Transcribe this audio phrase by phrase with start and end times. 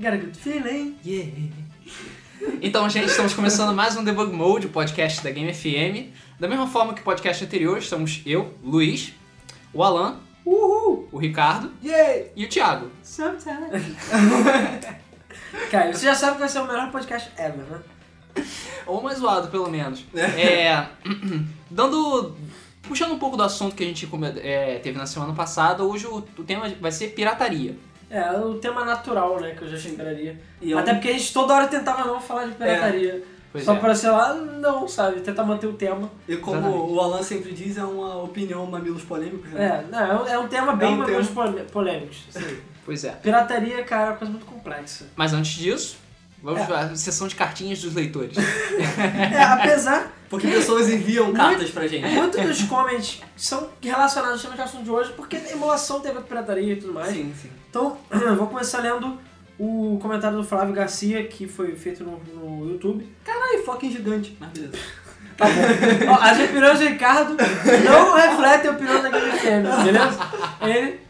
[0.00, 0.96] Got a good feeling.
[1.04, 1.30] Yeah.
[2.62, 6.10] Então, gente, estamos começando mais um Debug Mode, o podcast da Game FM.
[6.40, 9.12] Da mesma forma que o podcast anterior, estamos eu, Luiz,
[9.74, 11.06] o Alan, Uhul!
[11.12, 12.32] o Ricardo Yay!
[12.34, 12.90] e o Thiago.
[13.02, 13.94] Sometimes.
[15.70, 17.82] Cara, você já sabe que vai ser o melhor podcast ever, né?
[18.86, 20.06] Ou mais zoado, pelo menos.
[20.14, 20.88] É,
[21.70, 22.34] dando.
[22.84, 24.08] Puxando um pouco do assunto que a gente
[24.38, 27.76] é, teve na semana passada, hoje o, o tema vai ser pirataria.
[28.10, 30.36] É, o tema natural, né, que eu já esperaria.
[30.60, 33.22] E é Até porque a gente toda hora tentava não falar de pirataria.
[33.52, 33.78] Pois Só é.
[33.78, 35.20] pra, sei lá, não, sabe?
[35.20, 36.08] Tentar manter o tema.
[36.28, 36.92] E como Exatamente.
[36.92, 39.84] o Alan sempre diz, é uma opinião mamilos polêmicos, né?
[39.88, 41.44] É, não, é um- é um tema bem um menos tema.
[41.46, 42.12] polê- polêmico.
[42.34, 42.58] assim.
[42.84, 43.10] Pois é.
[43.10, 45.06] Pirataria, cara, é uma coisa muito complexa.
[45.16, 45.96] Mas antes disso,
[46.42, 46.66] vamos É.
[46.66, 48.36] para a sessão de cartinhas dos leitores.
[49.34, 52.06] É, apesar, Porque pessoas enviam cartas pra gente.
[52.06, 56.18] muitos dos comments são relacionados ao tema de assunto de hoje, porque a emulação teve
[56.18, 57.08] a pirataria e tudo mais.
[57.12, 57.50] Sim, sim.
[57.70, 59.18] Então, eu vou começar lendo
[59.58, 63.08] o comentário do Flávio Garcia, que foi feito no, no YouTube.
[63.26, 64.36] Ai, fucking gigante.
[64.38, 64.72] Mas beleza.
[65.40, 66.12] Tá bom.
[66.12, 67.34] Ó, as opiniões do Ricardo
[67.82, 70.18] não refletem a opinião da Game FM, beleza?
[70.60, 71.00] Ele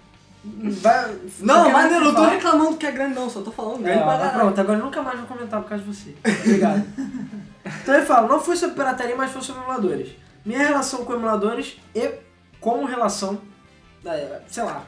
[0.80, 1.16] vai...
[1.40, 4.04] Não, mas eu não tô reclamando que é grande não, só tô falando É, grande
[4.04, 4.38] pra caralho.
[4.38, 6.14] pronto, agora eu nunca mais vou comentar por causa de você.
[6.44, 6.84] Obrigado.
[7.82, 10.10] então ele fala, não foi sobre pirataria, mas foi sobre emuladores.
[10.44, 12.10] Minha relação com emuladores e
[12.60, 13.40] como relação,
[14.04, 14.84] é, sei lá,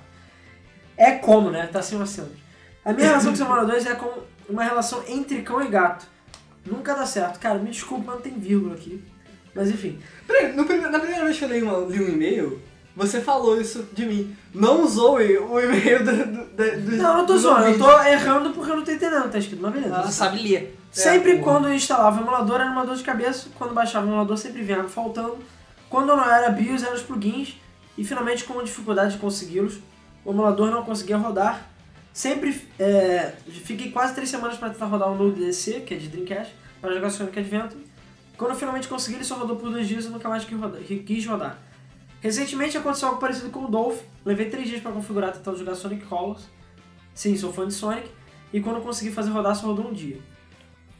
[0.97, 1.69] é como, né?
[1.73, 2.33] Tá assim um acento.
[2.85, 4.13] A minha relação com os emuladores é como
[4.49, 6.07] uma relação entre cão e gato.
[6.67, 7.39] Nunca dá certo.
[7.39, 9.03] Cara, me desculpa, mas não tem vírgula aqui.
[9.55, 9.99] Mas enfim.
[10.27, 12.61] Peraí, no na primeira vez que eu li, uma- li um e-mail,
[12.97, 14.37] você falou isso de mim.
[14.55, 17.91] Não zoe o e-mail do, do, do, do Não, eu não tô zoando, eu tô
[18.03, 20.03] errando porque eu não tô entendendo, tá escrito, mas beleza.
[20.03, 20.79] Você sabe ler.
[20.91, 24.11] Sempre É, quando eu instalava o emulador era uma dor de cabeça, quando baixava o
[24.11, 25.39] emulador sempre vinha algo faltando.
[25.89, 27.57] Quando não era BIOS eram os plugins
[27.97, 29.79] e finalmente com dificuldade de consegui-los,
[30.25, 31.69] o emulador não conseguia rodar.
[32.13, 33.33] Sempre é,
[33.65, 36.95] fiquei quase três semanas para tentar rodar o Node DC, que é de Dreamcast, para
[36.95, 37.83] jogar Sonic Adventure.
[38.37, 41.59] Quando finalmente consegui, ele só rodou por dois dias e nunca mais quis rodar.
[42.21, 44.01] Recentemente aconteceu algo parecido com o Dolph.
[44.25, 46.43] Levei três dias para configurar tentando jogar Sonic Colors.
[47.15, 48.09] Sim, sou fã de Sonic.
[48.53, 50.19] E quando consegui fazer rodar, só rodou um dia.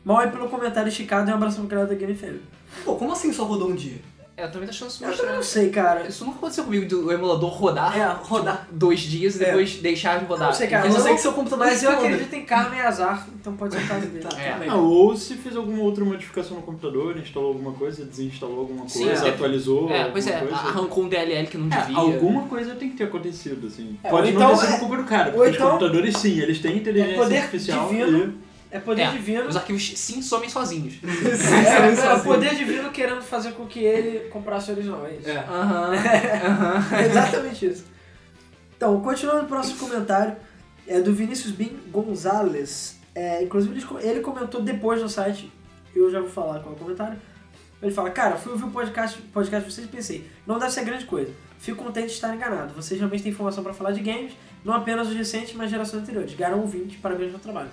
[0.05, 2.43] Mal é pelo comentário esticado e um abraço pro criador da Game FM.
[2.85, 4.01] Pô, como assim só rodou um dia?
[4.35, 6.09] É, eu também tô achando isso Eu também não sei, cara.
[6.09, 8.61] Isso nunca aconteceu comigo, do emulador rodar, É, rodar.
[8.63, 9.47] tipo, dois dias e É.
[9.49, 10.49] depois deixar de rodar.
[10.49, 12.15] Não sei, cara, Eu sei eu- que seu computador Mas eu explode.
[12.15, 14.25] acredito em karma e azar, então pode ser o caso dele.
[14.33, 14.69] Tá, É.
[14.71, 19.05] Ah, ou se fez alguma outra modificação no computador, instalou alguma coisa, desinstalou alguma Sim,
[19.05, 19.31] coisa, é.
[19.31, 20.69] atualizou É, pois é, alguma coisa.
[20.79, 21.99] arrancou um DLL que não É, devia.
[21.99, 23.99] alguma coisa tem que ter acontecido, assim.
[24.03, 25.73] É, Pode ou não então ter sido é- culpa do cara, ou porque então os
[25.75, 28.35] computadores sim, eles têm inteligência poder artificial divino.
[28.73, 29.49] É poder É, divino.
[29.49, 30.95] Os arquivos sim somem sozinhos.
[31.05, 32.17] É, é, sozinho.
[32.17, 35.29] o poder divino querendo fazer com que ele comprasse o original, é isso.
[35.29, 35.37] É.
[35.47, 35.93] Aham.
[36.97, 37.85] É exatamente isso.
[38.77, 40.35] Então, continuando o próximo comentário,
[40.89, 42.99] é do Vinícius Bin Gonzalez.
[43.15, 45.53] É, inclusive, ele comentou depois no site,
[45.95, 47.19] eu já vou falar qual é o comentário.
[47.83, 50.85] Ele fala, cara, fui ouvir o podcast, podcast de vocês e pensei, não deve ser
[50.85, 51.31] grande coisa.
[51.59, 52.73] Fico contente de estar enganado.
[52.75, 54.33] Vocês realmente têm informação para falar de games,
[54.65, 56.35] não apenas os recentes, mas gerações anteriores.
[56.35, 57.71] Garam ouvinte, parabéns pelo trabalho.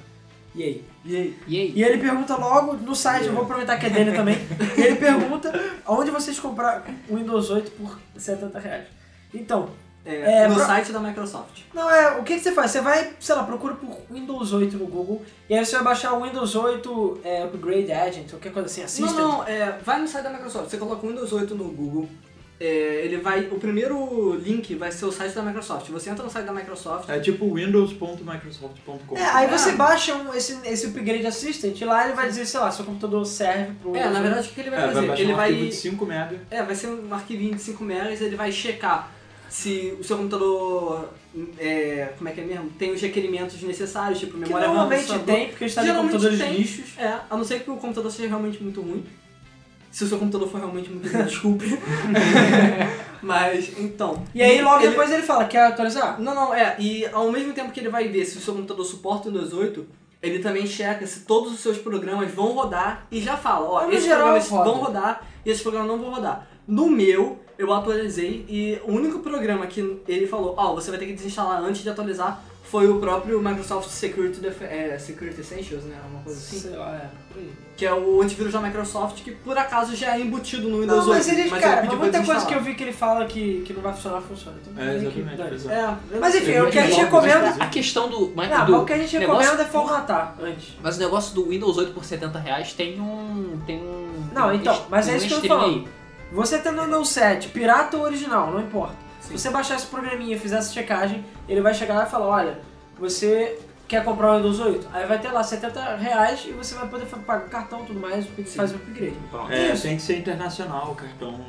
[0.56, 0.84] E aí?
[1.06, 1.38] E aí?
[1.48, 1.74] E aí?
[1.76, 4.36] E ele pergunta logo no site, eu vou aproveitar que é dele também.
[4.78, 5.52] e ele pergunta
[5.88, 8.86] onde vocês compraram o Windows 8 por 70 reais.
[9.34, 9.70] Então,
[10.06, 11.62] É, É, no pra- site da Microsoft.
[11.74, 12.72] não é, o que, que você faz?
[12.72, 16.14] Você vai, sei lá, procura por Windows 8 no Google e aí você vai baixar
[16.14, 19.14] o Windows 8 é, Upgrade Agent, qualquer coisa assim, Assistant.
[19.18, 22.10] Não, não, é, vai no site da Microsoft, você coloca o Windows 8 no Google,
[22.60, 25.88] é, ele vai, o primeiro link vai ser o site da Microsoft.
[25.90, 29.18] Você entra no site da Microsoft, É tipo windows.microsoft.com.
[29.18, 29.76] É, aí você É.
[29.76, 33.26] baixa um- esse, esse Upgrade Assistant e lá ele vai dizer, sei lá, seu computador
[33.26, 34.22] serve pro é, na 8.
[34.22, 35.08] verdade o que ele vai É, vai fazer?
[35.08, 36.40] baixar ele um vai, arquivo de 5 MB.
[36.52, 39.12] é, vai ser um arquivinho de 5 megas, ele vai checar
[39.50, 41.10] se o seu computador,
[41.58, 45.06] é, como é que é mesmo, tem os requerimentos necessários, tipo que memória RAM, normalmente
[45.08, 45.36] processador.
[45.36, 46.58] tem, porque está em Geralmente computadores tem.
[46.58, 46.86] lixos.
[47.00, 49.04] É, a não ser que o computador seja realmente muito ruim.
[49.92, 51.66] Se o seu computador for realmente muito desculpe.
[53.22, 54.24] Mas, então.
[54.34, 56.20] E aí logo ele- depois ele fala, quer atualizar?
[56.22, 56.76] Não, não, é.
[56.80, 59.54] E ao mesmo tempo que ele vai ver se o seu computador suporta o Windows
[59.54, 59.86] 8,
[60.22, 63.92] ele também checa se todos os seus programas vão rodar e já fala, ó, no
[63.92, 64.64] esses geral, programas roda.
[64.70, 66.48] vão rodar e esses programas não vão rodar.
[66.68, 71.08] No meu, eu atualizei e o único programa que ele falou, ó, você vai ter
[71.08, 75.96] que desinstalar antes de atualizar, foi o próprio Microsoft Security, Def é, Security Essentials, né?
[76.10, 76.60] Uma coisa assim.
[76.60, 77.50] Sei lá, é, aí.
[77.76, 81.14] Que é o antivírus da Microsoft, que por acaso já é embutido no Windows Não,
[81.14, 81.40] mas 8.
[81.40, 83.82] ele, mas cara, pra muita coisa que eu vi que ele fala que, que não
[83.82, 84.58] vai funcionar, funciona.
[84.62, 86.00] Então, É, que exatamente, exato.
[86.14, 87.50] É, Mas enfim, o que a gente recomenda...
[87.60, 88.34] A questão do.
[88.36, 90.78] Mas, Não, do mas o que a gente recomenda é formatar antes.
[90.84, 93.60] Mas o negócio do Windows 8 por 70 reais tem um.
[93.66, 94.30] Tem um.
[94.34, 95.90] Não, tem um então, mas é tem isso um que eu tô falando.
[96.32, 99.09] Você tendo o Windows 7, pirata ou original, não importa.
[99.30, 99.38] Sim.
[99.38, 102.28] Se você baixar esse programinha e fizer essa checagem, ele vai chegar lá e falar,
[102.28, 102.60] olha,
[102.98, 104.88] você quer comprar o Windows 8?
[104.94, 108.26] Aí vai ter lá 70 reais e você vai poder pagar cartão e tudo mais,
[108.56, 109.16] fazer o upgrade.
[109.32, 109.52] Pronto.
[109.52, 109.84] É, Isso.
[109.84, 111.40] tem que ser internacional o cartão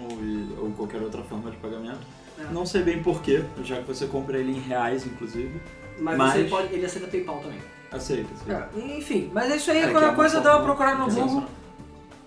[0.60, 1.98] ou qualquer outra forma de pagamento.
[2.38, 2.52] É.
[2.52, 5.60] Não sei bem porquê, já que você compra ele em reais, inclusive.
[5.98, 7.58] Mas, Mas- Você pode, ele aceita PayPal também.
[7.92, 8.68] Aceita, aceita.
[8.78, 11.10] É, enfim, mas é isso aí, qualquer que é coisa dá uma forma- procurada no
[11.10, 11.44] Google.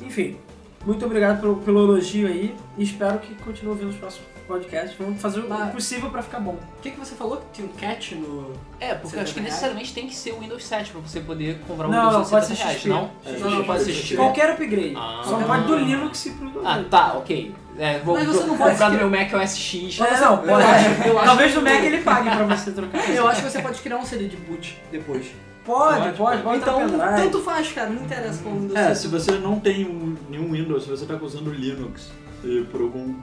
[0.01, 0.37] Enfim,
[0.85, 4.95] muito obrigado pelo, pelo elogio aí e espero que continue ouvindo os próximos podcasts.
[4.99, 6.57] Vamos fazer o possível pra ficar bom.
[6.77, 7.37] O que, que você falou?
[7.37, 8.51] Que tinha um catch no.
[8.79, 9.43] É, porque eu acho que 70 reais?
[9.45, 12.37] necessariamente tem que ser o Windows 7 pra você poder comprar o Não, Windows não,
[12.37, 12.89] a pode 70 ser reais, XP.
[12.89, 13.11] não?
[13.25, 14.15] É, Não, não, pode ser XP.
[14.15, 14.93] Qualquer upgrade.
[14.95, 15.21] Ah.
[15.25, 16.89] Só não pode do Linux e pro Ah, 8.
[16.89, 17.55] tá, ok.
[17.77, 19.99] É, vou Mas você não pode comprar no meu Mac OS X.
[19.99, 20.51] É, não, pode.
[20.63, 23.09] acho- eu acho Talvez no Mac ele pague pra você trocar.
[23.09, 25.25] Eu acho que você pode criar um CD de boot depois.
[25.65, 26.57] Pode, Pode, pode, pode.
[26.57, 27.89] então, tanto faz, cara.
[27.89, 31.15] Não interessa qual Windows É, se você não tem um- nenhum Windows, se você está
[31.15, 32.11] usando Linux
[32.43, 33.15] e por algum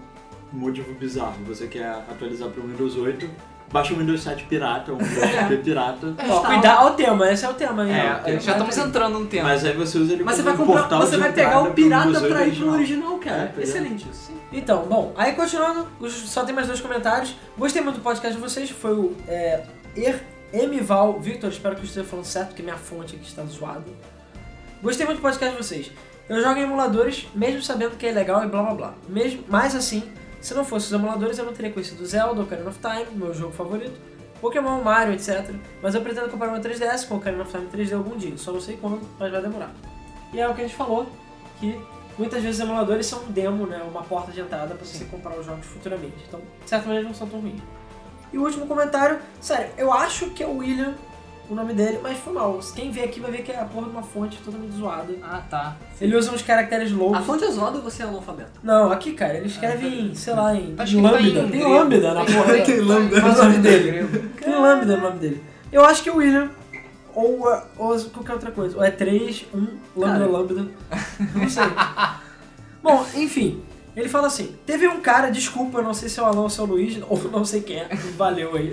[0.52, 3.29] motivo bizarro você quer atualizar para o Windows 8,
[3.73, 6.14] baixa o Windows 7 pirata, um Windows pirata.
[6.29, 7.88] Ó, cuidado, ó o tema, esse é o tema.
[7.88, 9.49] É, já estamos entrando no tema.
[9.49, 11.62] Mas aí você usa ele Mas você como vai um comprar, portal você vai pegar
[11.62, 12.75] o pirata Windows 8 pra ir pro original.
[12.75, 13.55] original, cara.
[13.56, 13.62] É, é.
[13.62, 14.32] Excelente isso.
[14.52, 17.37] Então, bom, aí continuando, só tem mais dois comentários.
[17.56, 19.62] Gostei muito do podcast de vocês, foi o é,
[19.96, 20.20] Er
[20.53, 23.85] Emival Victor, espero que eu esteja falando certo, porque minha fonte aqui está zoada.
[24.82, 25.93] Gostei muito do podcast de vocês.
[26.29, 28.94] Eu jogo em emuladores, mesmo sabendo que é legal e blá blá blá.
[29.08, 30.03] Mesmo, mas assim,
[30.40, 33.52] se não fosse os emuladores, eu não teria conhecido Zelda, Ocarina of Time, meu jogo
[33.52, 33.98] favorito,
[34.40, 35.54] Pokémon, Mario, etc.
[35.82, 38.60] Mas eu pretendo comprar uma 3DS com Ocarina of Time 3D algum dia, só não
[38.60, 39.72] sei quando, mas vai demorar.
[40.32, 41.06] E é o que a gente falou,
[41.58, 41.78] que
[42.19, 45.38] muitas vezes os emuladores são um demo, né, uma porta de entrada para você comprar
[45.38, 46.16] os jogos futuramente.
[46.26, 47.60] Então, certamente eles não são tão ruins.
[48.32, 50.94] E o último comentário, sério, eu acho que é o William,
[51.50, 52.58] o nome dele, mas foi mal.
[52.75, 55.12] Quem vê aqui vai ver que é a porra de uma fonte totalmente zoada.
[55.23, 55.76] Ah, tá.
[56.00, 57.19] Ele usa uns caracteres loucos.
[57.19, 58.61] A fonte é zoada ou você é analfabeto?
[58.62, 61.41] Não, aqui, cara, ele escreve em, sei lá, em Tá escrito lambda.
[61.41, 62.58] em Tem lambda na porra.
[62.64, 63.20] Tem lambda.
[63.20, 64.31] Qual é o nome dele?
[64.41, 65.43] Tem lambda no nome dele.
[65.73, 66.50] Eu acho que é o William,
[67.14, 67.44] ou,
[67.76, 68.76] ou qualquer outra coisa.
[68.76, 69.58] Ou é 3, 1,
[69.96, 70.26] lambda, Cara.
[70.31, 70.67] lambda.
[71.35, 71.64] Não sei.
[72.82, 73.62] Bom, enfim.
[73.96, 76.50] Ele fala assim, teve um cara, desculpa, eu não sei se é o Alan ou
[76.50, 78.72] se é o Luiz, ou não sei quem é, valeu aí,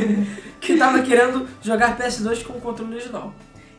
[0.60, 3.32] que tava querendo jogar PS2 com o controle original.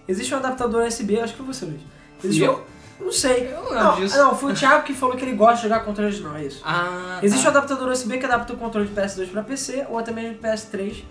[0.07, 1.81] Existe um adaptador USB, acho que foi você, Luiz.
[2.23, 2.65] Existe E um- eu?
[2.99, 3.51] Não sei.
[3.53, 4.17] Eu não não, disso.
[4.17, 6.61] não, foi o Thiago que falou que ele gosta de jogar controle original, é isso.
[6.65, 7.57] Ah, Existe um tá.
[7.59, 11.03] adaptador USB que adapta o controle de PS2 para PC ou até mesmo de PS3,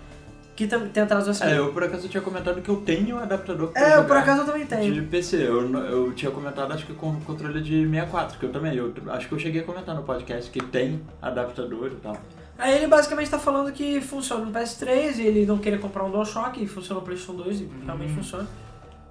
[0.56, 1.46] que tem entradas USB.
[1.46, 4.40] É, eu por acaso tinha comentado que eu tenho adaptador pra É, eu por acaso
[4.40, 4.92] eu também tenho.
[4.94, 5.36] de PC.
[5.36, 8.74] Eu, eu tinha comentado, acho que com o controle de 64, que eu também.
[8.74, 12.16] Eu, acho que eu cheguei a comentar no podcast que tem adaptador e tal.
[12.58, 16.10] Aí ele basicamente tá falando que funciona no PS3 e ele não queria comprar um
[16.10, 18.48] DualShock e funciona no PlayStation 2 e realmente funciona.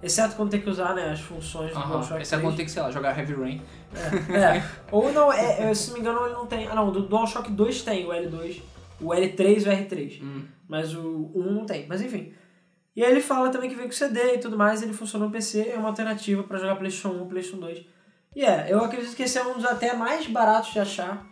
[0.02, 1.80] Exceto quando tem que usar né, as funções do.
[1.80, 2.42] DualShock Esse é 3.
[2.42, 3.62] quando tem que, sei lá, jogar Heavy Rain.
[3.94, 4.64] É, é.
[4.92, 6.68] Ou não, é, é, se não me engano ele não tem.
[6.68, 8.62] Ah não, do DualShock 2 tem o L2,
[9.00, 10.24] o L3 e o R3.
[10.24, 10.42] Hum.
[10.68, 11.88] Mas o 1 não tem.
[11.88, 12.34] Mas enfim.
[12.96, 15.32] E aí ele fala também que vem com CD e tudo mais, ele funciona no
[15.32, 17.86] PC, é uma alternativa pra jogar PlayStation 1 PlayStation 2.
[18.36, 21.26] E é, eu acredito que esse é um dos até mais baratos de achar.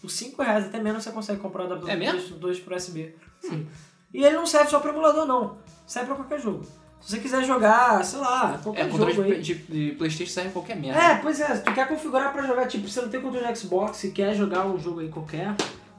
[0.00, 2.00] Por 5 reais, até menos você consegue comprar o adaptador É do?
[2.10, 3.14] PlayStation 2 pro USB.
[3.40, 3.66] Sim.
[4.14, 5.58] E ele não serve só pro emulador, não.
[5.86, 6.64] Serve pra qualquer jogo.
[7.00, 9.40] Se você quiser jogar, sei lá, qualquer É, controle jogo aí.
[9.40, 11.00] de, de, Playstation serve em qualquer merda.
[11.00, 13.58] É, pois é, se tu quer configurar pra jogar, tipo, você não tem controle de
[13.58, 15.54] Xbox e quer jogar um jogo aí qualquer,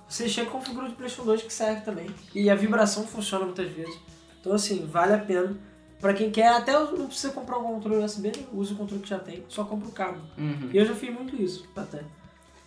[0.10, 2.08] você chega configura o de PlayStation 2 que serve também.
[2.34, 3.96] E a vibração funciona muitas vezes.
[4.42, 5.56] Então, assim, vale a pena.
[6.00, 8.46] Pra quem quer, até não precisa comprar um controle USB, né?
[8.54, 10.22] usa o controle que já tem, só compra o cabo.
[10.38, 10.70] Uhum.
[10.74, 12.02] E eu já fiz muito isso, até.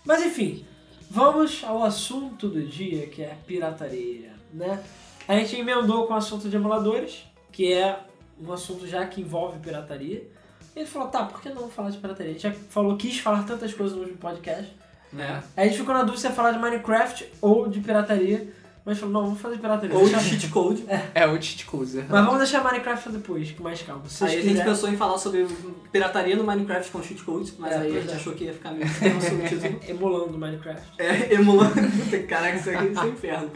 [0.04, 0.66] Mas enfim,
[1.10, 4.84] vamos ao assunto do dia, que é pirataria, né?
[5.26, 7.98] A gente emendou com o assunto de emuladores, que é
[8.38, 10.28] um assunto já que envolve pirataria.
[10.76, 12.32] E ele falou, tá, por que não falar de pirataria?
[12.32, 14.70] A gente já falou, quis falar tantas coisas no podcast.
[15.18, 15.22] É.
[15.24, 18.52] Aí a gente ficou na dúvida se ia falar de Minecraft ou de pirataria.
[18.84, 19.96] Mas falou, não, vamos fazer pirataria.
[19.96, 20.84] Ou de cheat code.
[21.14, 21.94] É, o cheat codes.
[21.94, 22.04] é.
[22.08, 24.02] Mas vamos deixar Minecraft depois, com mais calma.
[24.08, 25.46] Se Aí a gente pensou em falar sobre
[25.92, 28.16] pirataria no Minecraft com cheat codes, mas É, aí a gente é.
[28.16, 29.80] achou que ia ficar meio tema sobre o título.
[29.88, 30.88] Emulando Minecraft.
[30.98, 31.74] É, emulando.
[32.28, 33.50] Caraca, isso aqui é um inferno.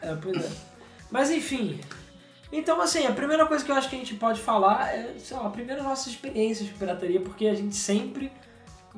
[0.00, 0.50] É, pois é.
[1.10, 1.78] Mas enfim.
[2.50, 5.36] Então, assim, a primeira coisa que eu acho que a gente pode falar é, sei
[5.36, 8.32] lá, primeiro nossas experiências com pirataria, porque a gente sempre.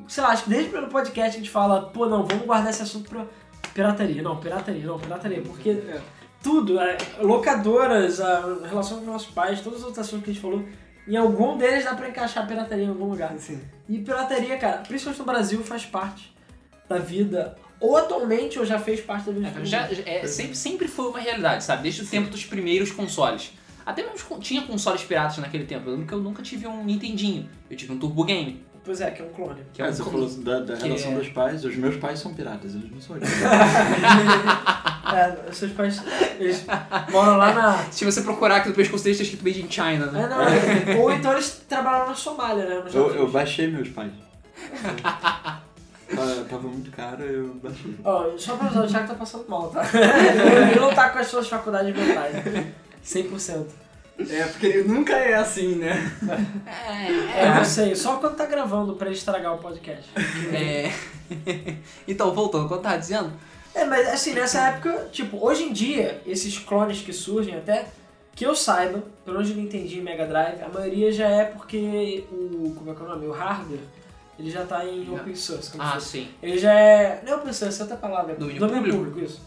[0.09, 2.71] Sei lá, acho que desde o primeiro podcast a gente fala, pô, não, vamos guardar
[2.71, 3.27] esse assunto pra
[3.75, 4.23] pirataria.
[4.23, 5.43] Não, pirataria, não, pirataria.
[5.43, 6.01] Porque É.
[6.43, 10.43] tudo, é, locadoras, a relação com nossos pais, todos os outros assuntos que a gente
[10.43, 10.65] falou,
[11.09, 13.33] em algum deles dá pra encaixar pirataria em algum lugar.
[13.33, 13.61] Assim.
[13.89, 16.35] E pirataria, cara, principalmente no Brasil, faz parte
[16.89, 20.89] da vida, ou atualmente, ou já fez parte da vida É, já, é, sempre, sempre
[20.89, 21.83] foi uma realidade, sabe?
[21.83, 23.53] Desde o tempo dos primeiros consoles.
[23.85, 25.87] Até mesmo tinha consoles piratas naquele tempo.
[25.89, 27.49] Eu lembro que eu nunca tive um Nintendinho.
[27.71, 28.65] Eu tive um Turbo Game.
[28.87, 29.61] Pois é, que é um clone.
[29.75, 30.29] Que é É, um você clone.
[30.31, 31.65] falou da, da que relação é- dos pais.
[31.65, 33.17] Os meus pais são piratas, eles não são.
[35.07, 36.03] É, seus pais,
[36.39, 36.65] eles
[37.13, 37.77] moram lá na...
[37.93, 40.25] Se você procurar aqui no pescoço deles, tá escrito Made in China, né?
[40.25, 40.97] É, não, é.
[40.99, 42.83] Ou então eles trabalham na Somália, né?
[42.93, 44.11] Eu, eu baixei meus pais.
[46.15, 47.95] Tava- Tava muito caro, eu baixei.
[48.05, 49.83] Ó, só pra avisar, o Thiago tá passando mal, tá?
[50.71, 52.45] Ele não tá com as suas faculdades mentais.
[53.05, 53.65] 100%.
[54.19, 56.11] É, porque ele nunca é assim, né?
[56.67, 60.11] É, eu não sei, só quando tá gravando pra ele estragar o podcast.
[60.53, 60.91] É.
[62.09, 63.33] então, voltando, quando tava dizendo,
[63.75, 67.87] É, mas assim, nessa época, tipo, hoje em dia, esses clones que surgem até,
[68.35, 72.25] que eu saiba, pelo menos eu entendi em Mega Drive, a maioria já é porque
[72.31, 72.75] o.
[72.77, 73.27] Como é que é o nome?
[73.27, 73.81] O hardware,
[74.39, 75.71] ele já tá em open source.
[75.71, 76.29] como ah, sim.
[76.43, 77.23] Ele já é.
[77.25, 78.33] Não é open source, é outra palavra.
[78.33, 79.21] é Domínio público.
[79.21, 79.43] isso.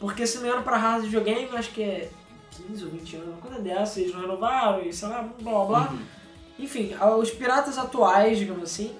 [0.00, 2.10] Porque se não me engano, pra hardware de videogame, eu acho que é
[2.56, 5.64] 15 ou 20 anos, uma coisa dessa, eles não renovaram e sei lá, blá blá
[5.64, 5.88] blá.
[5.92, 5.98] Uhum.
[6.58, 8.92] Enfim, os piratas atuais, digamos assim,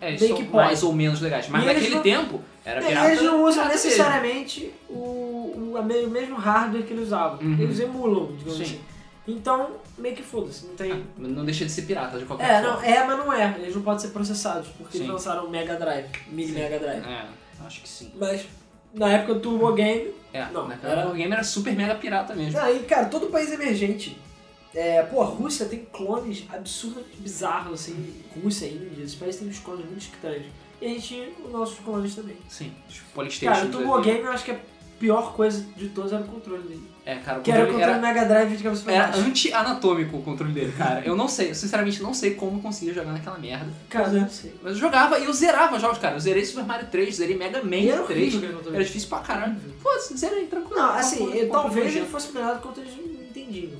[0.00, 0.64] É, eles Bem são que pode.
[0.66, 1.48] mais ou menos legais.
[1.48, 3.08] Mas E naquele não- tempo, era É, pirata.
[3.08, 7.40] eles não usam necessariamente o, o, o mesmo hardware que eles usavam.
[7.40, 7.56] Uhum.
[7.58, 8.62] Eles emulam, digamos Sim.
[8.64, 8.80] assim.
[9.26, 10.92] Então, meio que foda-se, não tem.
[10.92, 12.76] Ah, Não deixa de ser pirata de qualquer é, forma.
[12.76, 13.56] não, é, mas não é.
[13.58, 15.04] Eles não podem ser processados, porque Sim.
[15.04, 17.04] eles lançaram o Mega Drive, Mini Mega Drive.
[17.04, 17.24] É,
[17.66, 18.10] acho que sim.
[18.18, 18.46] Mas
[18.94, 20.12] na época do Turbo Game.
[20.32, 22.58] É, Não, naquela era- época o game era super mega pirata mesmo.
[22.60, 24.18] Aí, cara, todo país emergente.
[24.74, 28.14] É, pô, a Rússia tem clones absurdamente bizarros, assim.
[28.42, 30.46] Rússia, Índia, esses países têm uns clones muito estranhos.
[30.80, 32.36] E a gente tinha os nossos clones também.
[32.48, 33.52] Sim, os Polystation.
[33.54, 34.58] Cara, o Turbo Game eu acho que a
[34.98, 36.88] pior coisa de todos era o controle dele.
[37.06, 39.20] É, cara, o Que era o controle era, Mega Drive de cabeça pra era baixo.
[39.20, 41.00] anti-anatômico o controle dele, cara.
[41.06, 43.66] Eu não sei, eu sinceramente não sei como eu conseguia jogar naquela merda.
[43.88, 44.54] Cara, eu não sei.
[44.62, 46.16] Mas eu jogava e eu zerava jogos, cara.
[46.16, 48.18] Eu zerei Super Mario 3, zerei Mega Man E era 3.
[48.20, 48.76] horrível aquele controle.
[48.76, 49.56] Era difícil pra caralho.
[49.82, 50.76] Foda-se, zerei, tranquilo.
[50.78, 52.90] Não, assim, eu- talvez ele fosse melhor do que controle
[53.30, 53.77] entendível.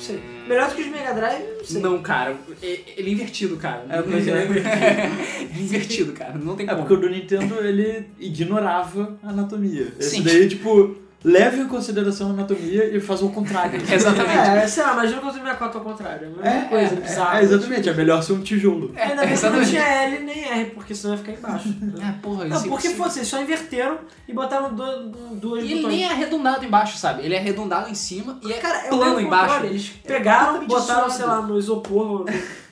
[0.00, 0.20] Não sei.
[0.48, 1.82] Melhor do que os Mega Drive, não sei.
[1.82, 2.34] Não, cara.
[2.62, 3.84] e- Ele é invertido, cara.
[3.88, 4.42] É, pois é.
[4.48, 6.38] Ele é invertido, cara.
[6.38, 6.80] Não tem É como.
[6.86, 9.92] porque o do Nintendo ele ignorava a anatomia.
[9.98, 10.22] Esse Sim.
[10.22, 13.80] daí, tipo, leva em consideração a anatomia e faz o contrário.
[13.92, 14.38] Exatamente.
[14.38, 16.34] É, sei lá, imagina o controle 64 ao contrário.
[16.42, 17.38] É a mesma coisa, bizarra.
[17.38, 18.92] é, exatamente, é melhor ser um tijolo.
[18.96, 21.68] É, Ainda bem que não tinha L nem R, porque senão ia ficar embaixo.
[22.00, 25.62] É, porra, Não, isso é porque fosse, eles só inverteram e botaram do- do- duas
[25.62, 25.94] E ele botões.
[25.96, 27.22] nem é arredondado embaixo, sabe?
[27.24, 29.54] Ele é arredondado em cima e é Cara, é plano embaixo.
[29.54, 32.24] controle, Eles pegaram, totalmente botaram, sei lá, no isopor,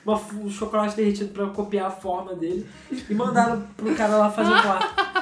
[0.05, 2.65] uma, um chocolate derretido pra copiar a forma dele
[3.09, 5.18] e mandaram pro cara lá fazer o quarto.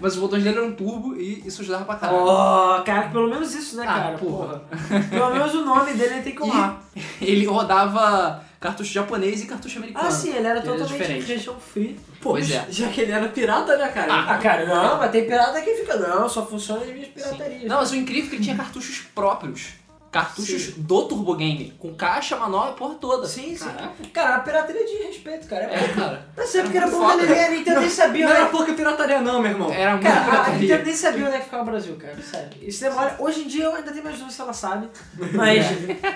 [0.00, 2.24] Mas os botões dele eram turbo e isso ajudava pra caralho.
[2.24, 4.18] Oh, cara, pelo menos isso, né, Ah, cara?
[4.18, 4.58] porra.
[4.60, 5.02] Porra.
[5.10, 6.80] Pelo menos o nome dele tem que honrar.
[7.20, 10.06] Ele rodava cartucho japonês e cartucho americano.
[10.06, 11.26] Ah, sim, ele era era totalmente diferente.
[11.26, 11.98] região free.
[12.20, 12.66] Pois é.
[12.70, 14.12] Já que ele era pirata, né, cara?
[14.14, 17.64] Ah, cara, não, mas tem pirata que fica, não, só funciona as minhas piratarias.
[17.64, 19.79] Não, mas o incrível é que ele tinha cartuchos próprios.
[20.10, 21.72] Cartuchos do Turbo Game.
[21.78, 23.26] Com caixa, manobra, porra toda.
[23.28, 23.64] Sim, sim.
[23.64, 23.92] Caraca.
[24.12, 25.64] Cara, a pirataria de respeito, cara.
[25.64, 26.26] É, É, cara.
[26.34, 28.40] Tá certo que era bom que a Nintendo nem sabia, Não né?
[28.40, 29.70] era pouca pirataria não, meu irmão.
[29.72, 30.58] Era muito Cara, a pirataria.
[30.58, 32.20] Nintendo nem sabia onde é que ficava o Brasil, cara.
[32.22, 32.50] Sério.
[32.60, 33.16] Isso demora.
[33.20, 34.88] Hoje em dia eu ainda tenho mais dúvidas se ela sabe.
[35.32, 35.64] Mas.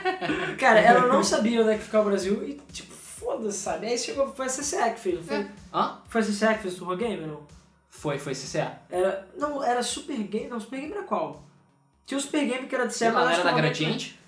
[0.59, 3.87] Cara, ela não sabia onde é que ficava o Brasil e, tipo, foda-se, sabe?
[3.87, 4.33] Aí chegou.
[4.35, 5.37] Foi a CCE que fez, foi?
[5.37, 5.47] É.
[5.73, 5.99] Hã?
[6.09, 7.41] Foi a CCE que fez o Turbo Game, não?
[7.91, 8.73] Foi, foi CCA.
[8.91, 9.27] Era.
[9.37, 10.49] Não, era Super Game.
[10.49, 11.45] Não, Super Game era qual?
[12.07, 14.19] Tinha o Super Game que era de lá, mas era da não- Gradiente?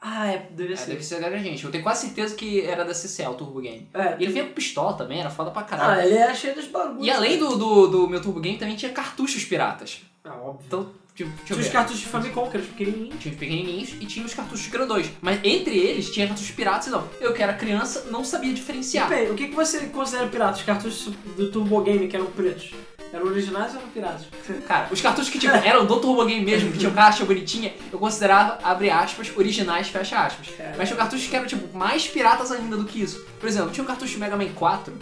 [0.00, 0.90] Ah, é, devia É, ser.
[0.92, 1.64] deve ser da Gradiente.
[1.64, 3.88] Eu tenho quase certeza que era da CCA, o Turbo Game.
[3.92, 6.02] É, E ele vinha com pistola também, era foda pra Ah, caralho.
[6.02, 7.04] ele era cheio dos bagulhos.
[7.04, 10.02] E além do, do, do meu Turbo Game, também tinha cartuchos piratas.
[10.24, 10.60] Ah, óbvio.
[10.68, 13.16] Então, tipo, deixa Tinha os cartuchos de Famicom, que eram pequenininhos.
[13.18, 15.10] Tinha os pequenininhos e tinha os cartuchos grandões.
[15.20, 17.08] Mas entre eles tinha cartuchos piratas e não.
[17.20, 19.08] Eu que era criança não sabia diferenciar.
[19.08, 20.58] Bem, o que, que você considera pirata?
[20.58, 21.06] Os cartuchos
[21.36, 22.70] do Turbo Game que eram pretos?
[23.12, 24.26] Eram originais ou eram piratas?
[24.66, 27.98] Cara, os cartuchos que tipo, eram do Turbo Game mesmo, que tinham caixa bonitinha, eu
[27.98, 30.48] considerava, abre aspas, originais, fecha aspas.
[30.76, 33.24] Mas tinha cartuchos que eram, tipo, mais piratas ainda do que isso.
[33.40, 34.92] Por exemplo, tinha um cartucho de Mega Man 4,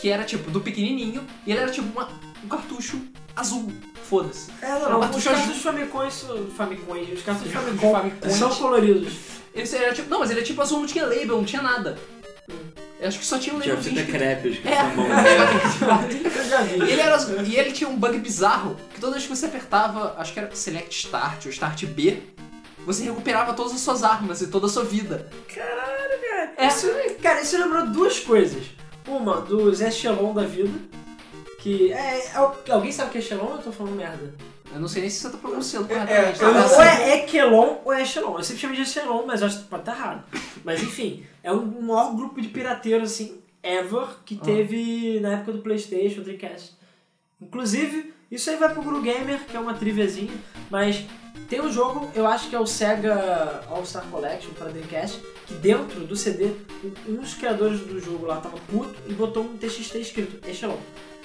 [0.00, 2.08] que era, tipo, do pequenininho, e ele era, tipo, uma-
[2.44, 3.00] um cartucho
[3.36, 3.72] azul.
[4.02, 4.50] Foda-se.
[4.60, 5.10] É, não, Era um não.
[5.10, 6.24] Os cartucho cartuchos Famicões,
[6.56, 7.92] Famicões, os cartuchos Famicom.
[7.92, 9.12] Famicom são coloridos.
[9.54, 11.96] Esse era, tipo, não, mas ele é tipo azul, não tinha label, não tinha nada.
[13.02, 14.40] Eu acho que só tinha um Tinha labelzinho fita escrito.
[14.40, 14.76] crepes que É.
[14.76, 15.02] são bom.
[16.38, 16.78] Eu já vi.
[16.78, 20.14] E ele, era, e ele tinha um bug bizarro, que toda vez que você apertava,
[20.18, 22.22] acho que era Select Start ou Start B,
[22.86, 25.28] você recuperava todas as suas armas e toda a sua vida.
[25.52, 26.52] Caralho, cara.
[26.56, 26.66] É.
[26.68, 26.88] Isso,
[27.20, 28.62] cara, isso lembrou duas coisas.
[29.06, 30.72] Uma, dos Echelon da vida.
[31.58, 31.92] Que.
[31.92, 34.32] É, é, alguém sabe o que é ou eu tô falando merda?
[34.74, 36.42] Eu não sei nem se você tá pronunciando É, corretamente.
[36.42, 36.60] eu tá?
[36.60, 38.38] não ou é Ekelon ou é Echelon.
[38.38, 40.24] Eu sempre chamei de Echelon, mas acho que pode estar errado.
[40.64, 44.44] Mas enfim, é um maior grupo de pirateiros, assim, ever, que Ah.
[44.44, 46.72] teve na época do Playstation, Dreamcast.
[47.40, 50.32] Inclusive, isso aí vai pro Guru Gamer, que é uma triviazinha,
[50.70, 51.04] mas
[51.48, 56.00] tem um jogo, eu acho que é o Sega All-Star Collection para Dreamcast, que dentro
[56.00, 56.52] do CD,
[57.06, 60.76] um dos criadores do jogo lá tava puto e botou um TXT escrito Echelon.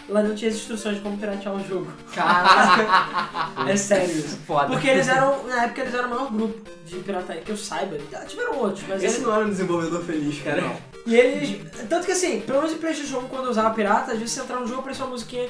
[0.09, 1.91] Lá não tinha as instruções de como piratear o jogo.
[2.13, 3.47] Caraca.
[3.67, 4.37] É sério isso.
[4.45, 4.67] Foda.
[4.67, 7.97] Porque eles eram, na época eles eram o maior grupo de pirataria que eu saiba.
[8.27, 10.61] Tiveram outros, mas Esse eles, não era um desenvolvedor feliz, cara.
[10.61, 10.77] Não.
[11.05, 11.59] E eles.
[11.89, 14.41] Tanto que assim, pelo menos em Playstation 1, quando eu usava pirata, às vezes você
[14.41, 15.49] entrava no jogo, aparecia uma musiquinha.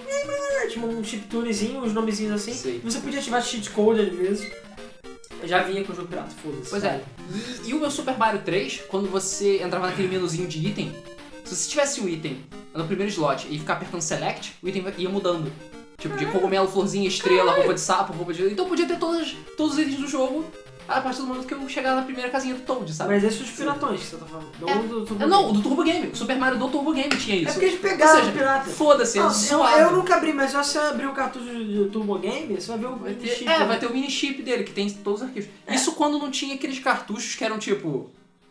[0.69, 2.53] Tipo um chiptunezinho, uns nomezinhos assim.
[2.53, 2.79] Sei.
[2.83, 4.51] Você podia ativar cheat code às vezes.
[5.41, 6.69] Eu já vinha com o jogo pirata, foda-se.
[6.69, 7.01] Pois é.
[7.65, 10.95] E, e o meu Super Mario 3, quando você entrava naquele menuzinho de item,
[11.47, 12.37] se você tivesse um item
[12.73, 15.51] no primeiro slot e ficar apertando select, o item ia mudando.
[15.97, 18.43] Tipo, de cogumelo, florzinha, estrela, roupa de sapo, roupa de.
[18.43, 20.45] Então podia ter todas, todos os itens do jogo
[20.87, 23.15] a partir do momento que eu chegar na primeira casinha do Toad, sabe?
[23.15, 24.47] Mas esses são os piratões que você tá falando.
[24.61, 24.77] Não É.
[24.83, 25.53] do Turbo É, não, Game.
[25.57, 26.07] do Turbo Game.
[26.07, 27.51] O Super Mario do Turbo Game tinha É isso.
[27.53, 28.69] porque eles pegaram seja, o pirata.
[28.69, 32.17] Foda-se, é Não, eu, eu nunca abri, mas se você abrir o cartucho do Turbo
[32.19, 33.49] Game, você vai ver o Vai ter- chip.
[33.49, 33.65] é, né?
[33.65, 35.49] vai ter o mini chip dele, que tem todos os arquivos.
[35.69, 38.09] Isso quando não tinha aqueles cartuchos que eram tipo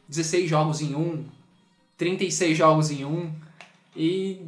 [0.09, 1.25] 16 jogos em um,
[1.97, 3.33] 36 jogos em um.
[3.95, 4.41] E.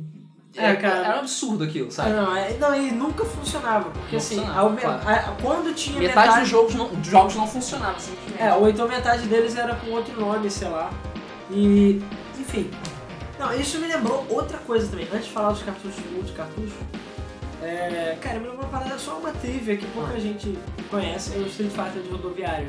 [0.56, 1.06] É, cara.
[1.06, 2.10] Era um absurdo aquilo, sabe?
[2.10, 5.36] não, é- não, e nunca funcionava, porque Não assim, funcionava, me- claro.
[5.40, 8.42] quando tinha metade, metade, dos jogos não, dos jogos não funcionava, simplesmente.
[8.42, 10.90] É, ou então metade deles era com outro nome, sei lá.
[11.50, 12.02] E,
[12.38, 12.70] enfim.
[13.38, 15.06] Não, isso me lembrou outra coisa também.
[15.12, 16.72] Antes de falar dos cartuchos, dos cartuchos,
[17.62, 20.20] é, cara, me lembrou uma parada, só uma trivia que pouca Ah.
[20.20, 20.56] gente
[20.90, 22.68] conhece, é o Street Fighter de rodoviário.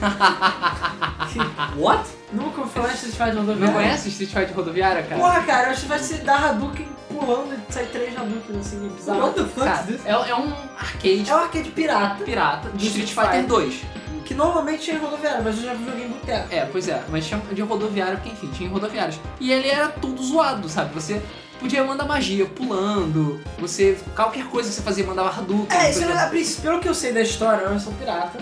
[1.76, 2.08] What?
[2.32, 3.66] Nunca ouviu falar de Street Fighter de rodoviário?
[3.66, 5.20] Não conhece Street Fighter rodoviária, cara?
[5.20, 8.86] Porra, cara, eu acho que vai ser dar Hadouken pulando e sair três Hadouken assim,
[8.86, 9.20] é bizarro.
[9.20, 10.06] What the fuck Cara, is this?
[10.06, 13.82] é, é um arcade É um arcade pirata, pirata de De Street Street Fighter Fighter.
[13.82, 14.24] 2.
[14.24, 16.54] que normalmente tinha em rodoviário, mas eu já vi joguei em boteco.
[16.54, 19.18] É, pois é, mas chama de rodoviário porque, enfim, tinha rodoviários.
[19.40, 20.92] E ele era todo zoado, sabe?
[20.92, 21.22] Você
[21.58, 23.98] podia mandar magia pulando, você.
[24.14, 25.76] qualquer coisa que você fazia mandava Hadouken.
[25.78, 26.30] É, isso coisa- era, a
[26.62, 28.38] pelo que eu sei da história, é uma versão pirata,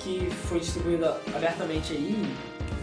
[0.00, 2.24] que foi distribuída abertamente aí,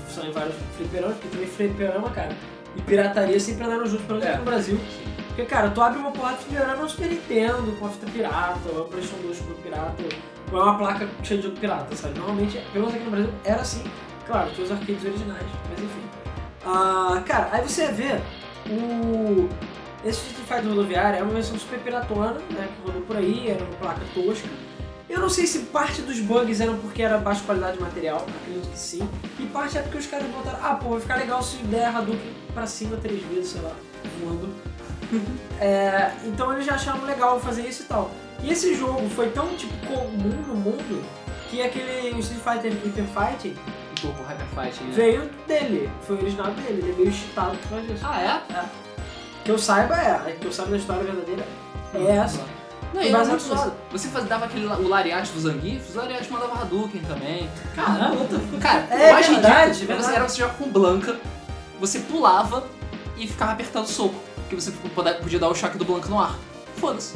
[0.07, 2.35] que são em vários fliperamas, porque também fliperama, cara,
[2.75, 4.29] e pirataria sempre andaram juntos, pelo menos É.
[4.35, 4.79] aqui no Brasil.
[5.27, 8.59] Porque, cara, tu abre uma porrada de fliperama no Super Nintendo, com a fita pirata,
[8.73, 10.03] ou é um PlayStation 2 com pirata,
[10.51, 12.19] ou é uma placa cheia de jogo pirata, sabe?
[12.19, 13.83] Normalmente, pelo menos aqui no Brasil, era assim.
[14.27, 16.01] Claro, tinha os arcades originais, mas enfim.
[16.65, 18.19] Ah, cara, aí você vê
[18.71, 19.49] o...
[20.03, 23.63] Esse Street Fighter rodoviário é uma versão super piratona, né, que rodou por aí, era
[23.63, 24.49] uma placa tosca.
[25.07, 28.71] Eu não sei se parte dos bugs eram porque era baixa qualidade de material, acredito
[28.71, 29.07] que sim.
[29.37, 32.33] E parte é porque os caras botaram, ah, pô, vai ficar legal se der Hadouken
[32.53, 33.75] pra cima três vezes, sei lá,
[34.19, 34.49] voando.
[35.59, 38.09] É, então eles já acharam legal fazer isso e tal.
[38.41, 41.03] E esse jogo foi tão, tipo, comum no mundo
[41.49, 43.55] que aquele Street Fighter Hyper Fighting
[44.01, 44.91] Turbo Hyper Fight, né?
[44.93, 48.03] veio dele, foi original dele, ele é meio cheatado por causa disso.
[48.07, 48.65] Ah, é?
[49.43, 51.45] Que eu saiba é, que eu saiba da história verdadeira
[51.93, 52.43] é essa.
[52.93, 53.73] Não, e era baseado muito.
[53.91, 57.49] Você faz, dava aquele, o lariate do Zangief, o lariate mandava Hadouken também.
[57.75, 58.17] Caramba?
[58.59, 60.15] Cara, É o mais verdade, ridículo era você- verdade.
[60.15, 61.19] era você jogar com Blanca,
[61.79, 62.67] você pulava
[63.17, 64.15] e ficava apertando soco.
[64.35, 64.71] Porque você
[65.21, 66.35] podia dar o choque do Blanca no ar.
[66.75, 67.15] Foda-se.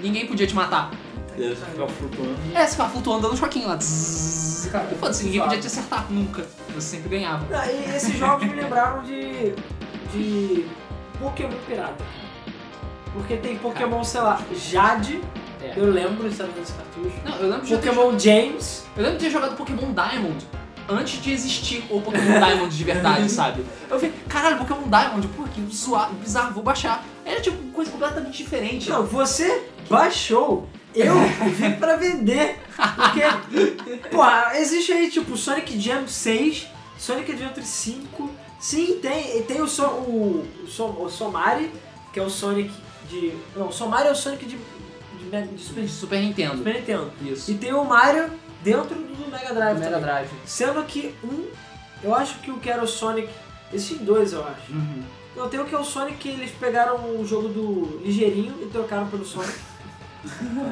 [0.00, 0.90] Ninguém podia te matar.
[1.36, 2.36] E aí você ficava flutuando.
[2.54, 3.78] É, você ficava flutuando dando um choquinho lá.
[4.72, 6.46] Cara, foda-se, ninguém podia te acertar nunca.
[6.74, 7.46] Você sempre ganhava.
[7.50, 9.54] Não, e esses jogos me lembraram de.
[10.12, 10.66] de.
[11.20, 12.02] Pokémon Pirata.
[13.12, 15.20] Porque tem Pokémon, sei lá, Jade,
[15.62, 15.74] É.
[15.76, 17.14] eu lembro de saber desse cartucho.
[17.24, 18.84] Não, eu lembro de Pokémon James.
[18.96, 20.46] Eu lembro de ter jogado Pokémon Diamond
[20.88, 23.64] antes de existir o Pokémon Diamond de verdade, sabe?
[23.88, 27.04] Eu falei, caralho, Pokémon Diamond, pô, que zoado, bizarro, vou baixar.
[27.24, 28.88] Era tipo coisa completamente diferente.
[28.90, 31.14] Não, você baixou, eu
[31.50, 32.58] vim pra vender.
[32.76, 33.20] Porque,
[34.10, 34.22] pô,
[34.56, 36.66] existe aí tipo Sonic Jam 6,
[36.98, 38.30] Sonic Adventure 5.
[38.60, 41.70] Sim, tem, tem o, so, o, o, o Somari,
[42.12, 42.70] que é o Sonic
[43.08, 43.32] de.
[43.56, 46.58] Não, o Somari é o Sonic de, de, Mega- de Super, Super Nintendo.
[46.58, 47.12] Super Nintendo.
[47.22, 47.50] Isso.
[47.50, 48.30] E tem o Mario
[48.62, 50.00] dentro do Mega Drive Mega também.
[50.02, 50.28] Drive.
[50.46, 51.46] Sendo que um,
[52.04, 53.28] eu acho que o que era o Sonic.
[53.72, 54.70] Existem dois, eu acho.
[54.72, 55.02] Uhum.
[55.34, 58.66] Não, tem o que é o Sonic que eles pegaram o jogo do Ligeirinho e
[58.66, 59.54] trocaram pelo Sonic.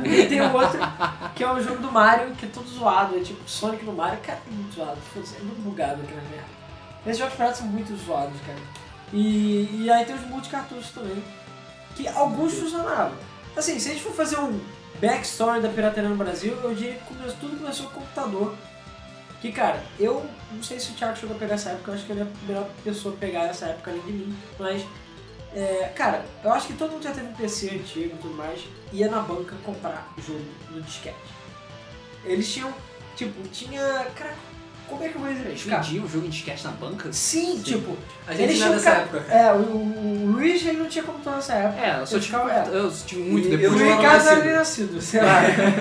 [0.05, 0.79] E tem o outro
[1.35, 4.21] que é o jogo do Mario, que é todo zoado, é tipo Sonic no Mario,
[4.21, 6.61] cara, é muito zoado, é muito bugado aquela merda.
[7.07, 8.59] Esses jogos piratas são muito zoados, cara.
[9.13, 11.23] E, e aí tem os multicartuchos também,
[11.97, 13.17] que alguns funcionavam.
[13.57, 14.61] Assim, se a gente for fazer um
[15.01, 18.55] backstory da pirataria no Brasil, eu diria que começou, tudo começou com o computador.
[19.41, 22.05] Que, cara, eu não sei se o Thiago chegou a pegar essa época, eu acho
[22.05, 24.85] que ele é a melhor pessoa a pegar essa época além de mim, mas,
[25.55, 28.61] é, cara, eu acho que todo mundo já teve um PC antigo e tudo mais,
[28.93, 31.17] ia na banca comprar jogo no disquete.
[32.25, 32.73] Eles tinham,
[33.17, 33.81] tipo, tinha,
[34.15, 34.35] cara,
[34.89, 35.81] como é que eu vou explicar?
[35.83, 37.13] Vendia o jogo em disquete na banca?
[37.13, 39.19] Sim, tipo, A gente eles é tinham dessa ca- época.
[39.33, 41.81] É, o, o, Luiz ele não tinha computador nessa época.
[41.87, 42.69] É, eu só Eu tive, ficava- é.
[42.77, 43.81] eu tive muito E- O depois.
[43.81, 44.33] eu não Ricardo nascido.
[44.37, 45.41] era nem nascido, sei lá.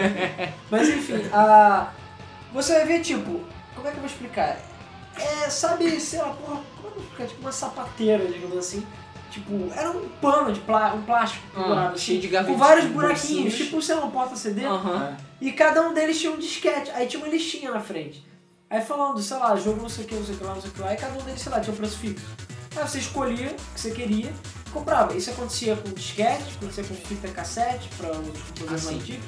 [0.72, 1.91] Mas enfim, a...
[2.54, 3.41] você vai ver, tipo,
[3.76, 4.58] como é que eu vou explicar?
[5.17, 7.28] É, sabe, sei lá, porra, como é que eu vou explicar?
[7.28, 8.86] Tipo uma sapateira, digamos assim,
[9.30, 12.60] Tipo, era um pano de plá um plástico Ah, pendurado assim, cheio de com gavetinhas,
[12.60, 13.56] vários buraquinhos, bolsinhos.
[13.56, 14.65] tipo, sei lá, um porta-CD.
[14.65, 15.18] Aham.
[15.39, 16.92] E cada um deles tinha um disquete.
[16.92, 18.26] Aí tinha uma listinha na frente.
[18.70, 20.62] Aí falando, sei lá, jogo não sei o que, não sei o que lá, não
[20.62, 20.94] sei o que lá.
[20.94, 22.26] E cada um deles, sei lá, tinha um preço fixo.
[22.76, 24.32] Aí você escolhia o que você queria
[24.68, 25.15] e comprava.
[25.15, 29.26] Isso acontecia com disquete, acontecia com fita cassete, para os computadores Ah, mais antigos.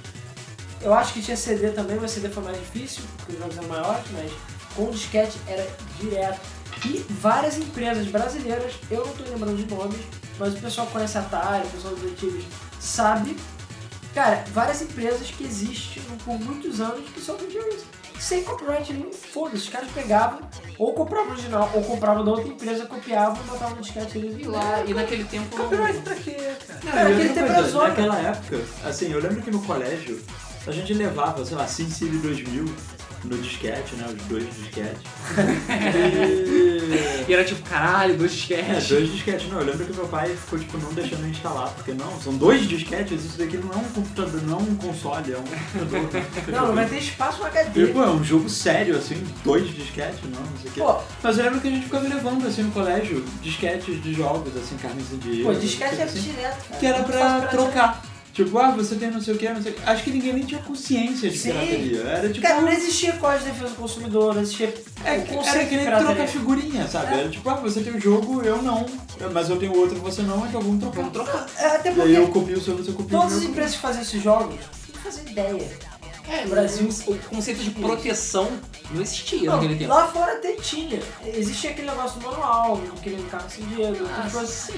[0.82, 3.68] Eu acho que tinha CD também, mas CD foi mais difícil, porque os jogos eram
[3.68, 4.32] maiores, mas
[4.76, 5.68] com disquete era
[6.00, 6.40] direto.
[6.86, 10.00] E várias empresas brasileiras, eu não tô lembrando de nomes,
[10.40, 12.44] mas o pessoal que conhece a Atari, o pessoal dos antigos
[12.80, 13.38] sabe.
[14.14, 17.86] Cara, várias empresas que existem por muitos anos que só vendiam isso.
[18.20, 19.64] Sem copyright nenhum, foda-se.
[19.64, 20.42] Os caras pegavam,
[20.78, 24.44] ou compravam original, ou compravam da outra empresa, copiavam e botavam no disquete deles E
[24.48, 25.56] lá, e naquele tempo.
[25.56, 26.34] Copyright pra quê,
[26.68, 26.80] cara?
[26.84, 27.88] Não, Cara, e aquele outra tempo era zona.
[27.88, 30.22] Naquela época, assim, eu lembro que no colégio
[30.68, 32.66] a gente levava, sei lá, SimCity 2000
[33.24, 34.06] no disquete, né?
[34.08, 35.02] Os dois disquetes.
[35.70, 37.26] e...
[37.28, 38.90] E era tipo, caralho, dois É, disquetes.
[38.90, 39.50] dois disquetes.
[39.50, 42.36] Não, eu lembro que meu pai ficou, tipo, não deixando eu instalar, porque não, são
[42.36, 46.24] dois disquetes, isso daqui não é um computador, não é um console, é um computador.
[46.48, 47.86] Não, não vai ter espaço no HD.
[47.86, 50.82] Tipo, é um jogo sério, assim, dois disquetes, não, não sei o quê.
[50.82, 54.56] Pô, Mas eu lembro que a gente ficava levando, assim, no colégio, disquetes de jogos,
[54.58, 55.46] assim, carne sem dinheiro.
[55.46, 56.80] pô, disquete era assim, direto, cara.
[56.80, 58.11] Que era pra trocar.
[58.34, 59.90] Tipo, ah, você tem não sei o que, não sei o que.
[59.90, 61.52] Acho que ninguém nem tinha consciência de Sim.
[61.52, 62.00] pirataria.
[62.02, 62.48] Era tipo.
[62.48, 65.76] Cara, não existia código de defesa do consumidor, não existia É, o conceito era que
[65.76, 67.14] nem trocar figurinha, sabe?
[67.14, 67.20] É.
[67.20, 68.86] Era tipo, ah, você tem o jogo, eu não.
[69.34, 71.02] Mas eu tenho outro, você não, então vamos trocar.
[71.02, 71.46] Vamos trocar.
[71.58, 73.50] É, até E aí porque eu copio o seu, você copia o todas as meu.
[73.52, 74.56] empresas que fazem esses jogos
[74.94, 75.91] não fazem ideia.
[76.32, 78.50] É, no Brasil- o conceito de proteção
[78.92, 79.90] não existia Não, naquele tempo.
[79.94, 81.02] lá fora até tinha.
[81.26, 84.30] Existia aquele negócio do manual, aquele carro sem dinheiro, Ah.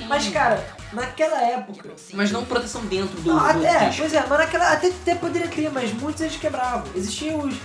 [0.07, 1.91] Mas, cara, naquela época.
[2.13, 4.71] Mas não proteção dentro do, Não, do até, pois é, mas naquela.
[4.73, 6.85] Até, até poderia ter, mas muitos eles quebravam.
[6.95, 7.55] Existiam os.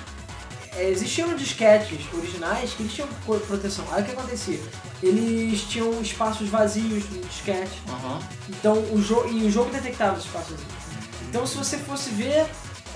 [0.76, 3.08] é, existiam disquetes originais que eles tinham
[3.46, 3.84] proteção.
[3.92, 4.60] Aí o que acontecia?
[5.02, 7.80] Eles tinham espaços vazios no disquete.
[7.88, 8.18] Aham.
[8.50, 9.28] Então o jogo.
[9.28, 10.68] E o jogo detectava os espaços vazios.
[11.28, 12.46] Então se você fosse ver,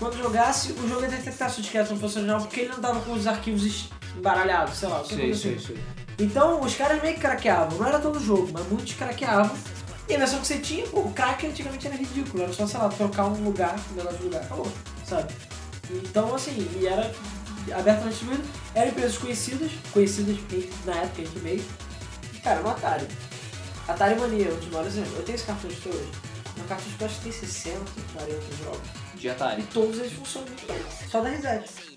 [0.03, 2.81] quando jogasse, o jogo ia detectar se o disquete não fosse original, porque ele não
[2.81, 5.05] tava com os arquivos embaralhados, sei lá.
[5.05, 5.79] Sei, sei, sei.
[6.19, 9.57] Então os caras meio que craqueavam, não era todo jogo, mas muitos craqueavam.
[10.09, 12.81] E a versão que você tinha, pô, o crack antigamente era ridículo, era só, sei
[12.81, 14.67] lá, trocar um lugar, negócio de lugar, acabou,
[15.07, 15.33] sabe?
[15.89, 17.15] Então assim, e era
[17.73, 18.43] abertamente distribuído,
[18.75, 20.37] eram empresas conhecidas, conhecidas
[20.85, 21.65] na época entre meio.
[22.43, 23.07] Cara, no Atari.
[23.87, 25.17] Atari Mania, um dos maiores exemplos.
[25.17, 26.11] Eu tenho esse cartucho até hoje.
[26.57, 27.79] Meu cartucho acho que tem 60,
[28.15, 28.33] 40
[28.65, 29.02] jogos.
[29.23, 29.63] De Atari.
[29.63, 30.49] E todos eles funcionam.
[31.09, 31.97] Só da reset.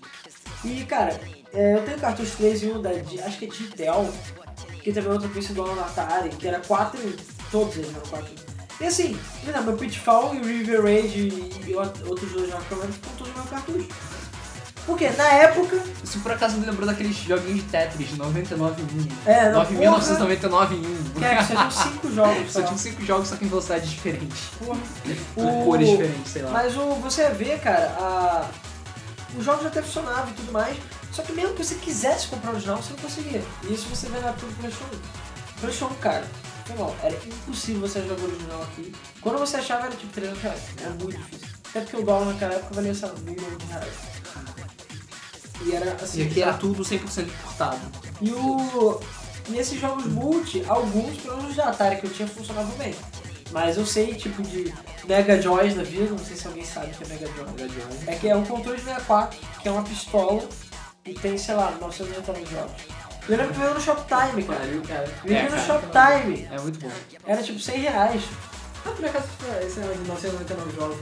[0.64, 1.20] E, cara,
[1.52, 2.90] é, eu tenho cartucho 3 e 1 da,
[3.26, 4.08] acho que é Digital,
[4.80, 7.16] que também é outra principal da Atari, que era 4 e
[7.50, 8.28] todos eles eram 4
[8.80, 8.86] e 1.
[8.86, 13.34] Assim, não, meu Pitfall e River Raid e, e outros dois eu lembro ficam todos
[13.34, 13.88] no meu cartucho.
[14.86, 18.84] Porque na época, Isso por acaso me lembrou daqueles joguinhos de Tetris, 99 em
[19.28, 19.30] 1.
[19.30, 21.20] É, não, 9.999 em 1.
[21.20, 22.66] cara, só tinham 5 jogos Só só.
[22.66, 24.38] tinham 5 jogos, só que em velocidades diferentes.
[24.58, 24.78] Porra.
[25.36, 26.50] O- cores diferentes, sei lá.
[26.52, 28.48] Mas o, você vê, cara, a...
[29.36, 30.76] os jogos até funcionavam e tudo mais,
[31.12, 33.42] só que mesmo que você quisesse comprar o original, você não conseguia.
[33.64, 35.60] E isso você vê na época do PlayStation 1.
[35.60, 36.24] PlayStation 1, cara,
[36.64, 38.92] foi mal, era impossível você jogar o original aqui.
[39.20, 41.48] Quando você achava era tipo 300 reais, era muito difícil.
[41.70, 43.92] Até porque o dólar naquela época valia, sei lá, mil de reais.
[45.62, 46.20] E era assim.
[46.20, 47.80] E aqui era tudo 100% importado.
[48.20, 49.00] E o.
[49.48, 52.94] E esses jogos multi, alguns, pelo menos da Atari que eu tinha, funcionavam bem.
[53.52, 54.74] Mas eu sei, tipo, de
[55.06, 57.86] Mega Joys da vida, não sei se alguém sabe o que é Mega Joy.
[58.08, 60.42] É que é um controle de 64, que é uma pistola
[61.04, 62.72] e tem, sei lá, 999 jogos.
[63.28, 64.58] Eu lembro que veio no Shoptime, cara.
[64.60, 65.10] Pariu, cara.
[65.24, 65.58] Veio É, no.
[65.58, 66.48] Shoptime.
[66.50, 66.90] É muito bom.
[67.24, 68.22] Era tipo 100 reais.
[68.84, 69.26] Ah, por acaso,
[69.64, 70.96] esse negócio de 999 jogos,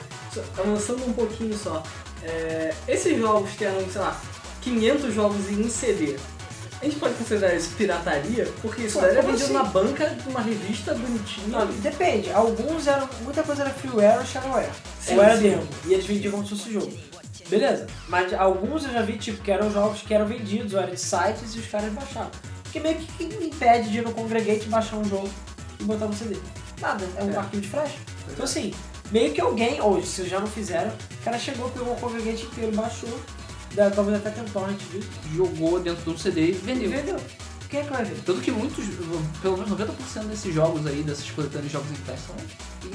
[0.58, 1.82] avançando um pouquinho só,
[2.22, 4.18] é, esses jogos que eram, sei lá,
[4.64, 6.16] 500 jogos em um CD,
[6.80, 8.46] a gente pode considerar isso pirataria?
[8.60, 9.64] Porque isso Pô, daí era como vendido assim?
[9.64, 11.46] na banca de uma revista bonitinha.
[11.48, 12.30] Não, depende.
[12.32, 13.08] Alguns eram.
[13.22, 14.70] Muita coisa era freeware ou shareware.
[15.00, 15.42] Sim, ou era sim.
[15.50, 15.68] demo.
[15.86, 16.92] E eles vendiam como se fosse jogo.
[17.48, 17.86] Beleza.
[18.08, 21.00] Mas alguns eu já vi, tipo, que eram jogos que eram vendidos, ou eram de
[21.00, 22.30] sites e os caras baixavam.
[22.62, 25.28] Porque meio que quem me impede de ir no Congregate baixar um jogo
[25.78, 26.36] e botar no CD?
[26.80, 27.36] Nada, é um É.
[27.36, 27.92] arquivo de flash.
[28.30, 28.74] Então assim,
[29.12, 32.72] meio que alguém, ou se já não fizeram, o cara chegou, pegou o Congregate inteiro,
[32.74, 33.08] baixou,
[33.74, 36.90] talvez até tentou torrent disso, Jogou dentro de um CD e vendeu.
[36.90, 37.16] vendeu.
[37.68, 38.16] Quem é que vai ver?
[38.24, 38.84] Tanto que muitos,
[39.42, 42.36] pelo menos 90% desses jogos aí, dessas coletâneas de jogos em flash, são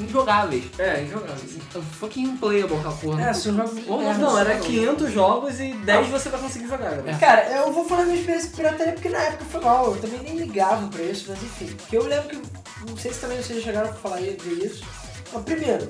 [0.05, 0.63] injogáveis.
[0.77, 1.57] É, injogáveis.
[1.99, 3.29] Fucking unplayable aquela porra.
[3.29, 3.77] É, se o jogo.
[3.87, 4.61] Ou é, Não, era não.
[4.61, 7.17] 500 jogos e 10 você vai conseguir jogar, galera.
[7.17, 10.21] Cara, eu vou falar minha experiência de pirataria porque na época foi mal, eu também
[10.23, 11.75] nem ligava pra isso, mas enfim.
[11.89, 12.41] Que eu lembro que,
[12.89, 14.85] não sei se também vocês chegaram a falar e ver isso.
[15.33, 15.89] Mas primeiro,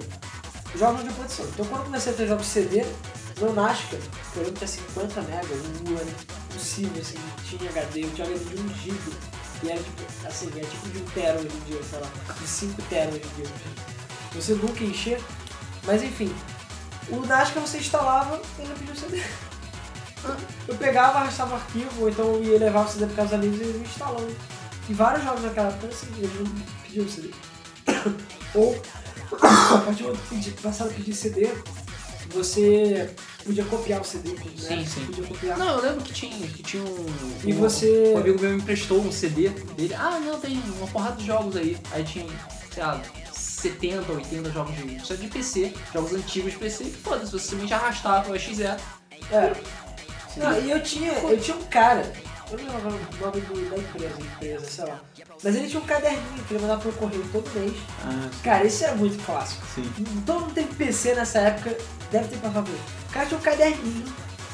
[0.75, 1.45] jogos de produção.
[1.53, 2.83] Então quando eu comecei a ter jogos CD,
[3.39, 6.09] meu eu lembro que tinha 50 megas, um era
[6.49, 8.99] impossível, assim, tinha HD, eu tinha HD de 1 GB.
[9.61, 12.47] E era tipo, assim, é tipo de um tera hoje em dia, sei lá, de
[12.47, 13.51] 5 tera hoje em dia.
[14.33, 15.21] Você nunca encher,
[15.85, 16.33] mas enfim.
[17.09, 19.23] O Nascar você instalava e não pedia o CD.
[20.67, 23.59] Eu pegava, arrastava o arquivo, ou então eu ia levar o CD para casa amigos
[23.59, 24.35] e eles iam instalando.
[24.87, 26.45] E vários jogos naquela época assim, eles não
[26.83, 27.31] pediam CD.
[28.53, 28.81] ou,
[29.41, 31.49] a partir do momento que passaram a pedir CD,
[32.29, 33.09] você
[33.43, 34.37] podia copiar o CD, né?
[34.57, 35.05] Sim, sim.
[35.05, 35.57] Podia copiar.
[35.57, 37.05] Não, eu lembro que tinha, que tinha um.
[37.43, 39.93] E um- você- Um amigo meu me emprestou um CD dele.
[39.93, 41.77] Ah, não, tem uma porrada de jogos aí.
[41.91, 42.25] Aí tinha,
[42.73, 43.01] sei lá,
[43.33, 44.99] 70, 80 jogos de.
[45.05, 48.63] Só de PC, jogos antigos de PC, que foda-se, você simplesmente arrastava o XE.
[48.63, 49.53] É.
[50.37, 52.03] Não, e eu tinha, eu tinha um cara,
[52.51, 54.99] eu não lembro o nome do- da empresa, empresa, sei lá.
[55.43, 57.77] Mas ele tinha um caderninho que ele mandava pro correio todo mês.
[58.03, 59.65] Ah, Cara, esse era muito clássico.
[59.75, 59.91] sim.
[60.25, 61.77] Todo mundo teve PC nessa época,
[62.11, 62.83] deve ter passado por isso.
[63.09, 64.05] O cara tinha um caderninho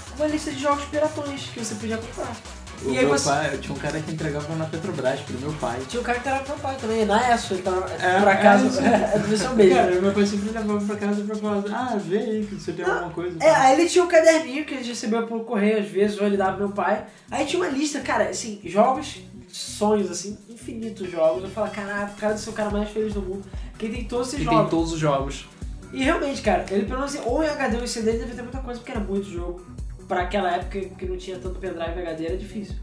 [0.09, 2.35] com uma lista de jogos piratões que você podia comprar.
[2.83, 5.53] O E aí meu você- pai, tinha um cara que entregava na Petrobras pro meu
[5.53, 5.79] pai.
[5.87, 8.67] Tinha um cara que era meu pai também, na ESO, ele tava, É, acaso, é
[8.67, 8.79] isso.
[9.33, 9.75] é, ser um beijo.
[9.75, 12.85] Cara, meu pai sempre levava pra casa pra falar, ah, vê aí que você tem
[12.85, 13.37] alguma coisa.
[13.43, 16.37] É, aí ele tinha um caderninho que ele recebeu pelo correio às vezes, ou ele
[16.37, 17.05] dava pro meu pai.
[17.31, 21.43] Aí tinha uma lista, cara, assim, jogos, sonhos, assim, infinitos jogos.
[21.43, 23.43] Eu falo, caraca, o cara deve ser o cara mais feliz do mundo.
[23.79, 24.59] Quem tem todos esses Que jogos.
[24.61, 25.47] tem todos os jogos.
[25.93, 28.41] E realmente, cara, ele pelo menos, ou em HD ou em CD, ele devia ter
[28.41, 29.65] muita coisa, porque era muito jogo.
[30.07, 32.75] Pra aquela época que não tinha tanto pendrive HD, era difícil.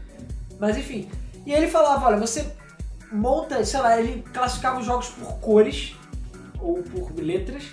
[0.59, 1.09] Mas enfim.
[1.45, 2.53] E ele falava, olha, você
[3.11, 5.95] monta, sei lá, ele classificava os jogos por cores,
[6.59, 7.63] ou por letras,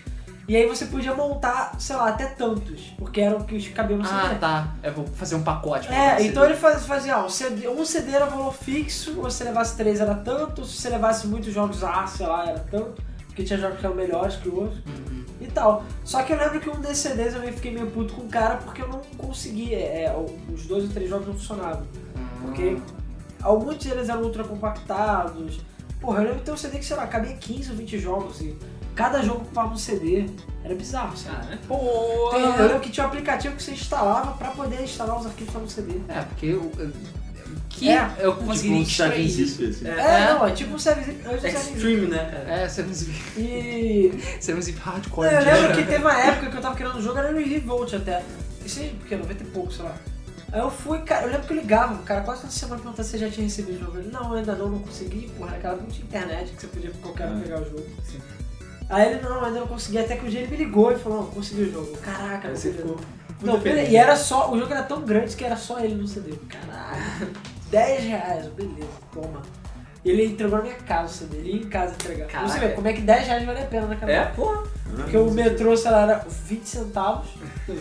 [0.48, 4.22] e aí você podia montar, sei lá, até tantos, porque eram que cabiam no Ah,
[4.28, 4.34] CD.
[4.40, 4.74] tá.
[4.82, 5.86] É, vou fazer um pacote.
[5.86, 9.20] pra É, cada então ele faz- fazia, ó, um CD, um CD era valor fixo,
[9.20, 12.46] ou se você levasse três era tanto, se você levasse muitos jogos A, sei lá,
[12.46, 13.00] era tanto,
[13.40, 15.24] porque tinha jogos que eram melhores que outros Uhum.
[15.40, 15.82] e tal.
[16.04, 18.56] Só que eu lembro que um desses CDs eu fiquei meio puto com o cara
[18.56, 20.16] porque eu não conseguia, é, é,
[20.52, 21.82] os dois ou três jogos não funcionavam.
[22.42, 22.76] Porque
[23.42, 25.60] alguns deles eram ultra compactados.
[26.00, 28.40] Porra, eu lembro de ter um CD que, sei lá, cabia 15 ou 20 jogos
[28.40, 28.56] e
[28.94, 30.26] cada jogo ocupava um CD.
[30.64, 31.36] Era bizarro, sabe?
[31.46, 32.30] Cara, Pô!
[32.32, 35.54] Tem- eu lembro que tinha um aplicativo que você instalava pra poder instalar os arquivos
[35.54, 36.00] no CD.
[36.08, 36.70] É, porque eu.
[37.80, 39.10] Que É, eu Tipo conseguiria um extrair.
[39.30, 39.88] Seven Sisters, assim.
[39.88, 39.90] É.
[40.22, 41.72] É, não, é tipo um antes do serviço.
[41.72, 42.60] Extreme, né, cara?
[42.60, 43.18] É, Seven Sleep.
[43.38, 45.26] E Seven Sleep Hardcore.
[45.28, 45.40] eu né?
[45.54, 48.22] lembro que teve uma época que eu tava querendo um jogo, era no Revolt até.
[48.66, 49.94] Isso aí, porque 90 e pouco, sei lá.
[50.52, 53.08] Aí eu fui, cara, eu lembro que eu ligava, o cara quase toda semana perguntando
[53.08, 53.98] se eu já tinha recebido o jogo.
[53.98, 57.28] Ele, não, ainda não, não consegui, porra, naquela não tinha internet que você podia qualquer
[57.28, 57.40] um Ah.
[57.42, 57.86] pegar o jogo.
[58.04, 58.20] Sim.
[58.90, 61.22] Aí ele, não, ainda não consegui, até que um dia ele me ligou e falou,
[61.22, 61.96] não, consegui o jogo.
[61.98, 62.88] Caraca, Aí você consegui.
[62.88, 63.00] ficou
[63.42, 66.32] Não, e era só, o jogo era tão grande que era só ele no CD.
[66.48, 67.30] Caralho,
[67.70, 69.42] 10 reais, beleza, toma.
[70.04, 72.26] Ele entregou na minha casa ele ia em casa entregar.
[72.26, 72.68] Pra Você Caraca.
[72.68, 74.34] vê como é que 10 reais vale a pena naquela É, época.
[74.36, 74.62] porra.
[74.96, 77.28] Porque o metrô, sei lá, era 20 centavos.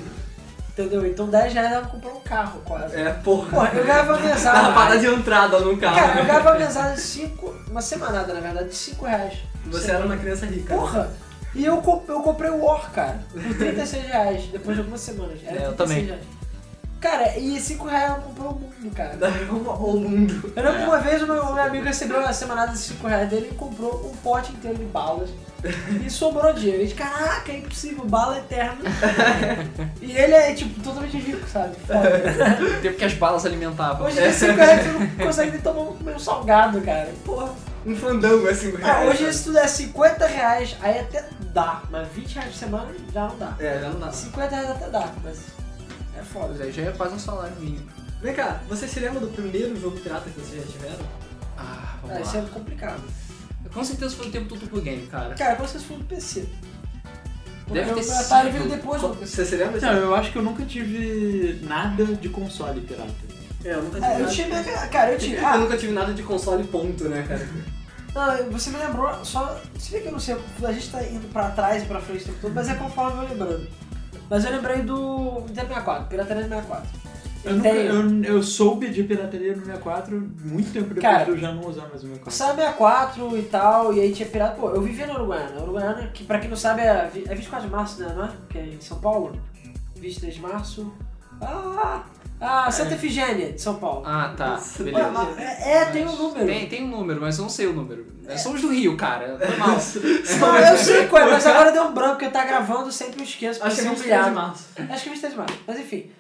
[0.70, 1.06] Entendeu?
[1.06, 2.96] Então 10 reais dava pra comprar um carro quase.
[2.96, 3.50] É, porra.
[3.50, 4.74] Porra, eu ganhava uma Tava mesada.
[4.74, 5.96] parada de entrada no carro.
[5.96, 7.56] Cara, eu ganhava uma mesada de 5.
[7.70, 9.40] Uma semanada, na verdade, de 5 reais.
[9.68, 10.74] Você era uma criança rica.
[10.74, 10.80] né?
[10.80, 11.10] Porra!
[11.56, 11.76] E eu,
[12.08, 15.40] eu comprei o War, cara, por 36 reais, depois de algumas semanas.
[15.44, 16.06] Era É, eu 36 também.
[16.06, 16.22] Reais.
[17.00, 19.18] Cara, e 5 reais eu comprei o mundo, cara.
[19.50, 20.54] O mundo.
[20.56, 23.30] Eu lembro que uma vez o meu, meu amigo recebeu a semanada de 5 reais
[23.30, 25.30] dele e comprou um pote inteiro de balas.
[26.06, 26.84] E sobrou dinheiro.
[26.84, 28.78] Gente, caraca, é impossível, bala eterna.
[30.02, 31.76] e ele é, tipo, totalmente rico, sabe?
[31.86, 32.80] Foda.
[32.82, 34.06] Tempo que as balas alimentavam.
[34.06, 37.10] Hoje em dia 5 reais você não consegue nem tomar um meu salgado, cara.
[37.26, 37.54] Porra.
[37.86, 38.74] Um fandango assim.
[38.84, 41.82] Ah, hoje se tu der 50 reais, aí até dá.
[41.90, 43.56] Mas 20 reais por semana já não dá.
[43.60, 44.12] É, já não dá.
[44.12, 45.40] 50 reais até dá, mas
[46.20, 46.72] é foda.
[46.72, 47.88] Já é quase um salário mínimo.
[48.22, 51.06] Vem cá, você se lembra do primeiro jogo pirata que vocês já tiveram?
[51.58, 52.48] Ah, Ah, vamos isso é lá.
[52.50, 53.02] complicado.
[53.74, 55.36] Com certeza foi o tempo do Tutu Game, cara.
[55.36, 56.46] Cara, quando vocês foram do PC.
[57.72, 58.58] Deve Porque ter o Atari sido.
[58.64, 59.36] veio depois do PC.
[59.36, 59.80] Você se lembra?
[59.80, 63.12] Não, eu acho que eu nunca tive nada de console pirata.
[63.64, 64.32] É, eu nunca tive É, eu nada.
[64.32, 65.36] tive, minha- cara, eu tive.
[65.38, 67.48] Eu Ah, nunca tive nada de console ponto, né, cara?
[68.16, 69.62] não, você me lembrou, só.
[69.78, 72.24] Se vê que eu não sei, a gente tá indo pra trás e pra frente
[72.24, 73.68] o tempo todo, mas é conforme eu vou lembrando.
[74.30, 77.10] Mas eu lembrei do Nintendo 64, Pirataria do 64.
[77.44, 80.14] Eu, nunca, eu, eu soube de pirataria no 64
[80.44, 82.32] muito tempo depois Cara, de eu já não usar mais o 64.
[82.32, 84.56] Saiu 64 e tal, e aí tinha pirata.
[84.60, 85.62] Pô, eu vivia na Uruguaiana.
[85.62, 88.14] Uruguaiana, que pra quem não sabe é, é 24 de março, né?
[88.14, 88.32] Não é?
[88.50, 89.40] Que é em São Paulo.
[89.96, 90.94] 23 de março.
[91.42, 92.04] Ah!
[92.42, 94.04] Ah, Santa Efigênia, de São Paulo.
[94.06, 94.60] Ah, tá.
[94.80, 95.10] Beleza.
[95.10, 96.46] mas- é, é, tem um número.
[96.46, 98.08] Tem, tem um número, mas eu não sei o número.
[98.28, 99.38] Nós somos do Rio, cara.
[99.38, 99.70] Foi mal.
[100.40, 103.24] Não, eu sei qual é, mas agora deu um branco, porque tá gravando, sempre eu
[103.26, 103.62] esqueço.
[103.64, 104.66] Acho que é porque 23 de março.
[104.78, 105.56] Acho que é 23 de março.
[105.68, 106.12] Mas enfim.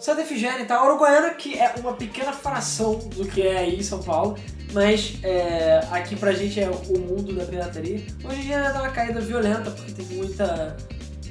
[0.00, 0.86] Santa Efigênia e tal.
[0.86, 4.36] Uruguaiana, que é uma pequena fração do que é aí em São Paulo.
[4.72, 8.04] Mas é, aqui pra gente é o mundo da pirataria.
[8.24, 10.76] Hoje em dia dá uma caída violenta, porque tem muita,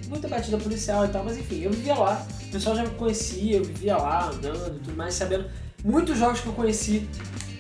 [0.07, 1.23] muita batida policial e tal.
[1.25, 2.25] Mas enfim, eu vivia lá.
[2.53, 5.49] O pessoal já me conhecia, eu vivia lá andando e tudo mais, sabendo.
[5.83, 7.09] Muitos jogos que eu conheci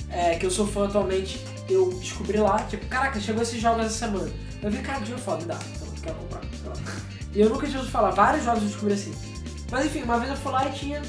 [0.07, 4.05] é, que eu sou fã atualmente, eu descobri lá, tipo, caraca, chegou esses jogos essa
[4.05, 4.31] semana.
[4.61, 6.41] Eu vi, cara, de jogo foda, me dá, então quero comprar.
[7.33, 9.15] E eu nunca tinha ouvido falar, vários jogos eu descobri assim.
[9.71, 11.01] Mas enfim, uma vez eu fui lá e tinha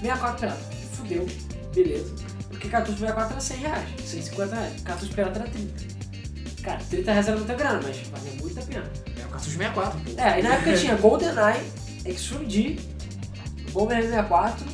[0.00, 0.74] 64 pirata.
[0.94, 1.26] Fudeu,
[1.72, 2.12] beleza.
[2.48, 4.82] Porque cartucho 64 era 100 reais, 150 reais.
[4.82, 5.84] Cartucho pirata era 30.
[6.64, 8.90] Cara, 30 reais era muita grana, mas valia muito a pena.
[9.22, 10.00] É o cartucho 64.
[10.00, 10.20] pô.
[10.20, 11.62] É, e na época tinha GoldenEye,
[12.04, 12.93] Extreme D,
[13.74, 14.64] GoldenEye 64,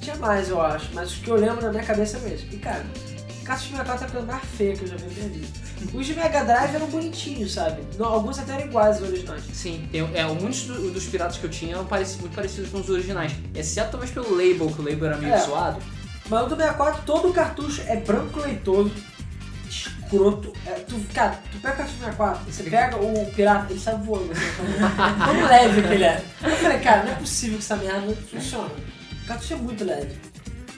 [0.00, 2.48] tinha mais eu acho, mas os que eu lembro na minha cabeça mesmo.
[2.52, 2.84] E cara,
[3.44, 5.48] Cartucho 64 é a coisa mais feia que eu já vi na minha.
[5.94, 7.82] Os de Mega Drive eram bonitinhos, sabe?
[7.98, 9.42] Não, alguns até eram iguais aos originais.
[9.54, 12.90] Sim, tem, é, muitos do- dos piratas que eu tinha eram muito parecidos com os
[12.90, 13.32] originais.
[13.54, 15.38] Exceto talvez pelo label, que o label era meio É.
[15.38, 15.80] zoado.
[16.28, 18.92] Mas o do 64, todo o cartucho é branco leitoso,
[20.12, 20.52] escroto.
[20.66, 24.32] É, tu, cara, tu pega o do 64, você pega o pirata, ele sai voando.
[24.32, 26.22] Assim, tão- leve que ele é.
[26.42, 28.72] Eu falei, cara, não é possível que essa merda funcione.
[29.24, 30.16] O cartucho é muito leve.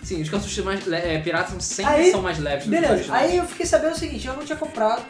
[0.02, 2.80] Sim, os cartuchos mais le- é, piratas sempre Aí, são mais leves do que os
[2.80, 3.30] Beleza, originais.
[3.30, 5.02] aí eu fiquei sabendo o seguinte, eu não tinha comprado,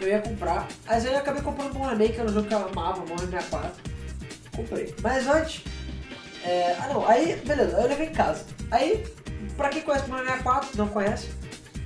[0.00, 2.54] eu ia comprar, mas aí eu acabei comprando o Bomberman, que era um jogo que
[2.54, 3.70] eu amava, Bomberman 64.
[4.56, 4.94] Comprei.
[5.00, 5.62] Mas antes,
[6.44, 8.44] é, ah não, aí, beleza, aí eu levei em casa.
[8.70, 9.06] Aí,
[9.56, 11.28] pra quem conhece o Bomberman 64, não conhece,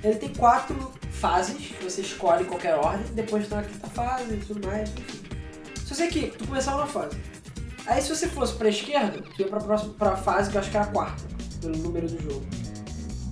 [0.03, 4.37] ele tem quatro fases, que você escolhe qualquer ordem, depois tem a quinta fase e
[4.37, 5.19] tudo mais, enfim.
[5.85, 7.17] Se você aqui, tu começava uma fase.
[7.85, 10.71] Aí se você fosse pra esquerda, tu ia pra próxima pra fase que eu acho
[10.71, 11.23] que era a quarta,
[11.61, 12.45] pelo número do jogo.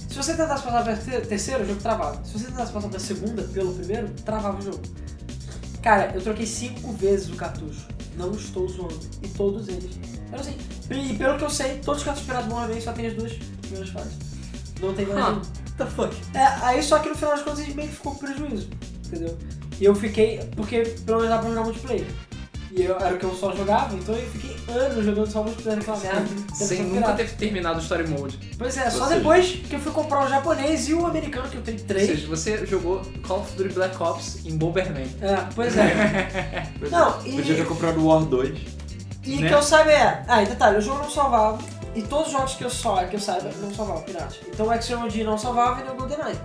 [0.09, 2.21] Se você tentasse passar pra ter- terceira, o jogo travava.
[2.25, 4.81] Se você tentasse passar pra segunda, pelo primeiro, travava o jogo.
[5.81, 7.87] Cara, eu troquei cinco vezes o cartucho.
[8.17, 8.99] Não estou zoando.
[9.23, 9.95] E todos eles.
[10.31, 10.57] Eu não sei.
[10.91, 13.31] E pelo que eu sei, todos os cartuchos piratas Bomberman só tem as duas
[13.61, 14.13] primeiras fases.
[14.81, 15.47] Não tem mais.
[15.85, 16.15] The fuck?
[16.33, 18.69] É, aí só que no final das contas ele meio que ficou com prejuízo,
[19.07, 19.37] entendeu?
[19.79, 22.05] E eu fiquei, porque pelo menos dá pra jogar multiplayer.
[22.73, 25.79] E eu, era o que eu só jogava, então eu fiquei anos jogando só multiplayer
[25.79, 26.25] naquela merda.
[26.55, 27.15] Sem nunca pirata.
[27.17, 28.39] ter terminado o Story Mode.
[28.57, 31.49] Pois é, só Ou seja- depois que eu fui comprar o japonês e o americano,
[31.49, 32.07] que eu tenho Ou três.
[32.07, 35.05] seja, você jogou Call of Duty Black Ops em Bomberman.
[35.21, 36.69] É, pois é.
[36.89, 38.57] Não, e, Podia ter comprado o War 2.
[39.25, 39.49] e né?
[39.49, 40.23] que eu saiba é.
[40.29, 41.57] Ah, e detalhe, o jogo não salvava.
[41.95, 44.37] E todos os jogos que eu, só, que eu saiba não salvavam piratas.
[44.47, 46.39] Então o D não salvava e nem o GoldenEye.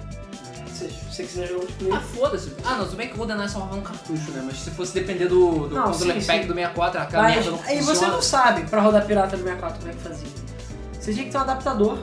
[0.68, 2.02] Ou seja, se você quiser jogar Ah, multiplayer.
[2.02, 2.52] foda-se.
[2.64, 4.42] Ah, não, tudo bem que o GoldenEye salvava um cartucho, né?
[4.44, 6.48] Mas se fosse depender do, do Não, controller sim, pack sim.
[6.48, 7.82] do 64, aquela Mas merda não funciona.
[7.84, 10.28] você não sabe pra rodar pirata no 64 como é que fazia.
[11.00, 11.98] Você tinha que ter um adaptador,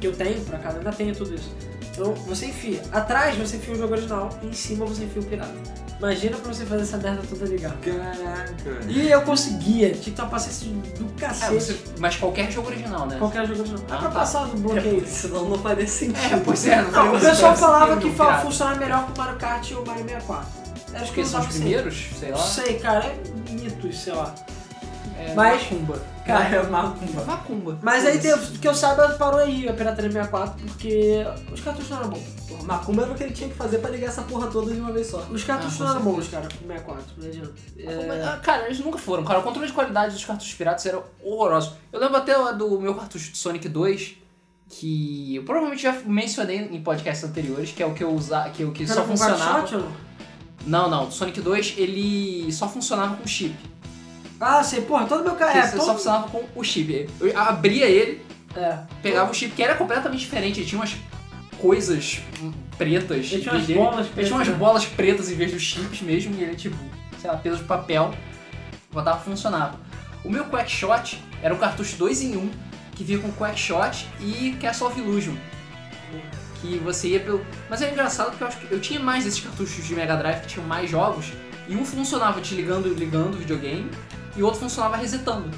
[0.00, 1.50] que eu tenho, por acaso, ainda tenho tudo isso.
[1.92, 2.82] Então você enfia.
[2.92, 5.52] Atrás você enfia o jogo original e em cima você enfia o pirata.
[5.98, 7.76] Imagina pra você fazer essa merda toda ligada.
[7.80, 8.54] Caraca.
[8.88, 10.66] E eu conseguia, tinha que ter uma paciência
[10.98, 11.54] do É, cacete.
[11.54, 13.16] você- mas qualquer jogo original, né?
[13.18, 13.82] Qualquer jogo original.
[13.88, 14.14] Ah, é pra tá.
[14.14, 14.94] passar do É, bloqueio.
[14.96, 16.34] porque senão não faria sentido.
[16.34, 18.42] É, pois é, não Não, o pessoal falava que no fa- pirata.
[18.46, 20.48] funciona melhor com o Mario Kart e o Mario 64.
[20.94, 22.36] Acho Porque eu são os primeiros, sei lá.
[22.38, 23.16] Não sei, cara, é
[23.50, 24.34] mitos, sei lá.
[25.30, 26.12] É, Mas- Macumba.
[26.26, 27.24] Cara, é macumba.
[27.24, 27.78] Macumba.
[27.82, 31.98] Mas aí, tem- que eu saiba, parou aí a pirataria 64, porque os cartuchos não
[31.98, 32.22] eram bons.
[32.48, 34.78] Porra, macumba era o que ele tinha que fazer pra ligar essa porra toda de
[34.80, 35.18] uma vez só.
[35.30, 37.52] Os cartuchos Ah, não eram bons, cara, com 64, não adianta.
[37.76, 38.22] É...
[38.24, 39.40] ah, Cara, eles nunca foram, cara.
[39.40, 41.74] O controle de qualidade dos cartuchos piratas era horroroso.
[41.92, 44.16] Eu lembro até do meu cartucho de Sonic 2,
[44.68, 48.62] que eu provavelmente já mencionei em podcasts anteriores, que é o que eu usava, que,
[48.62, 49.66] é o que Era só funcionava.
[49.76, 49.82] ou
[50.66, 50.88] não?
[50.88, 53.56] Não, do Sonic 2 ele só funcionava com chip.
[54.42, 55.56] Ah, sei, porra, todo meu carro.
[55.56, 55.94] É, ele só todo...
[55.94, 57.08] funcionava com o chip.
[57.20, 58.20] Eu abria ele,
[58.56, 58.78] é.
[59.00, 60.58] pegava o chip, que era completamente diferente.
[60.58, 60.96] Ele tinha umas
[61.60, 62.20] coisas
[62.76, 63.30] pretas.
[63.30, 63.78] Ele tinha umas dele.
[63.78, 64.54] bolas Ele pretas, tinha umas né?
[64.54, 66.76] bolas pretas em vez dos chips mesmo, e ele tipo,
[67.20, 68.12] sei lá, peso de papel.
[68.90, 69.78] Botava funcionava.
[70.24, 72.50] O meu Quackshot era um cartucho 2 em 1,
[72.96, 75.34] que vinha com Quackshot e Castle of Illusion.
[76.60, 77.46] Que você ia pelo.
[77.70, 80.40] Mas é engraçado porque eu acho que eu tinha mais desses cartuchos de Mega Drive
[80.40, 81.32] que tinham mais jogos,
[81.68, 83.88] e um funcionava te ligando e ligando o videogame,
[84.36, 85.50] e o outro funcionava resetando.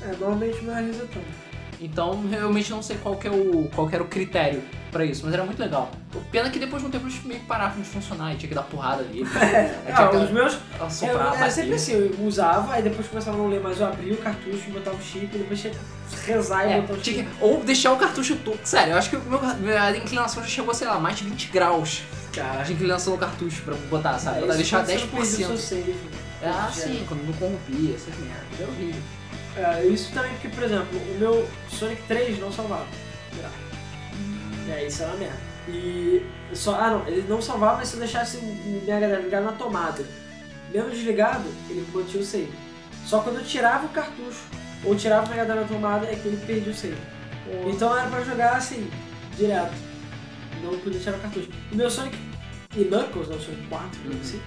[0.00, 1.42] É, normalmente não é resetando.
[1.80, 5.22] Então, realmente não sei qual que, é o, qual que era o critério pra isso,
[5.24, 5.90] mas era muito legal.
[6.14, 8.36] O pena é que depois de um tempo eles meio que paravam de funcionar e
[8.36, 9.24] tinha que dar porrada ali.
[9.84, 10.52] É, ah, os meus.
[10.80, 14.16] Eu, sempre assim, eu usava, aí depois começava a não ler mais, eu abria o
[14.18, 17.22] cartucho, botava o chip, e depois tinha que rezar e É, botar o chip.
[17.24, 18.60] que- ou deixar o cartucho todo.
[18.62, 22.02] Sério, eu acho que meu, minha inclinação já chegou, sei lá, mais de 20 graus
[22.32, 24.38] Cara, de inclinação no cartucho pra botar, sabe?
[24.38, 25.56] É, Pra isso deixar quando você não perdeu o 10%.
[25.56, 25.96] seu save.
[26.42, 26.82] Ah, Já.
[26.82, 28.60] sim, quando não corrompia, essas merdas.
[28.60, 29.02] É horrível.
[29.56, 32.86] É, isso também porque, por exemplo, o meu Sonic 3 não salvava.
[34.70, 35.38] É, isso era uma merda.
[35.68, 36.24] E
[36.54, 40.04] só, ah não, ele não salvava, se eu deixasse o Mega Drive ligado na tomada,
[40.72, 42.52] mesmo desligado, ele mantinha o save.
[43.06, 44.40] Só quando eu tirava o cartucho
[44.84, 46.96] ou tirava o Mega Drive na tomada é que ele perdia o save.
[47.66, 48.90] Então era pra jogar assim,
[49.36, 49.74] direto.
[50.62, 51.48] Não podia tirar o cartucho.
[51.72, 52.16] O meu Sonic
[52.76, 54.20] e Knuckles, né, o Sonic 4, Uhum.
[54.20, 54.40] assim,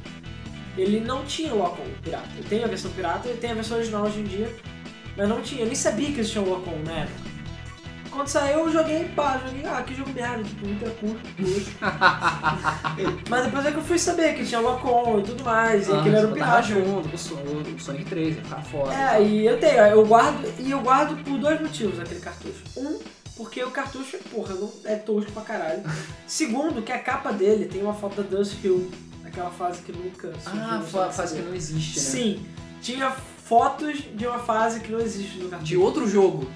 [0.78, 2.28] ele não tinha Lock-on pirata.
[2.38, 4.54] Ele tem a versão pirata e tem a versão original hoje em dia,
[5.18, 5.62] mas não tinha.
[5.62, 7.36] Eu nem sabia que existia o Lock-on na época.
[8.12, 11.72] quando saiu eu joguei, pá, joguei, ah, que jogo merda, tipo, ultra curto, curto.
[13.30, 16.02] Mas depois é que eu fui saber que tinha lock-on e tudo mais, e Ah,
[16.02, 16.86] que ele era um botava pirata.
[16.86, 17.36] junto com o Son-
[17.76, 18.94] o Sonic 3, ia ficar fora.
[19.18, 22.64] É, e eu tenho, eu guardo, e eu guardo por dois motivos aquele cartucho.
[22.78, 23.00] Um,
[23.36, 25.84] porque o cartucho, porra, não, é tosco pra caralho.
[26.26, 28.90] Segundo, que a capa dele tem uma foto da Dust Hill,
[29.36, 32.06] aquela fase que nunca Ah, a fase que não existe, né?
[32.06, 32.46] Sim,
[32.82, 35.68] tinha fotos de uma fase que não existe no cartucho.
[35.70, 36.50] De outro jogo.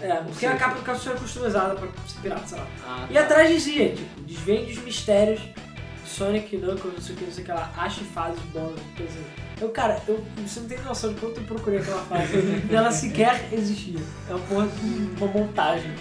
[0.00, 2.66] É, porque a capa do cartucho era customizada pra ser pirata, sei lá.
[2.86, 3.20] Ah, E tá.
[3.22, 5.40] atrás dizia, tipo, desvende os mistérios
[6.06, 9.12] Sonic, Knuckles, não sei o que, não sei o que lá, ache fases bônus, coisa
[9.12, 9.24] assim.
[9.60, 12.32] Eu, cara, eu, você não tem noção de quanto eu procurei aquela fase.
[12.70, 13.98] e ela sequer existia.
[14.28, 14.86] É uma porra de
[15.20, 15.92] uma montagem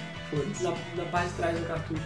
[0.62, 2.04] na, na parte de trás do cartucho.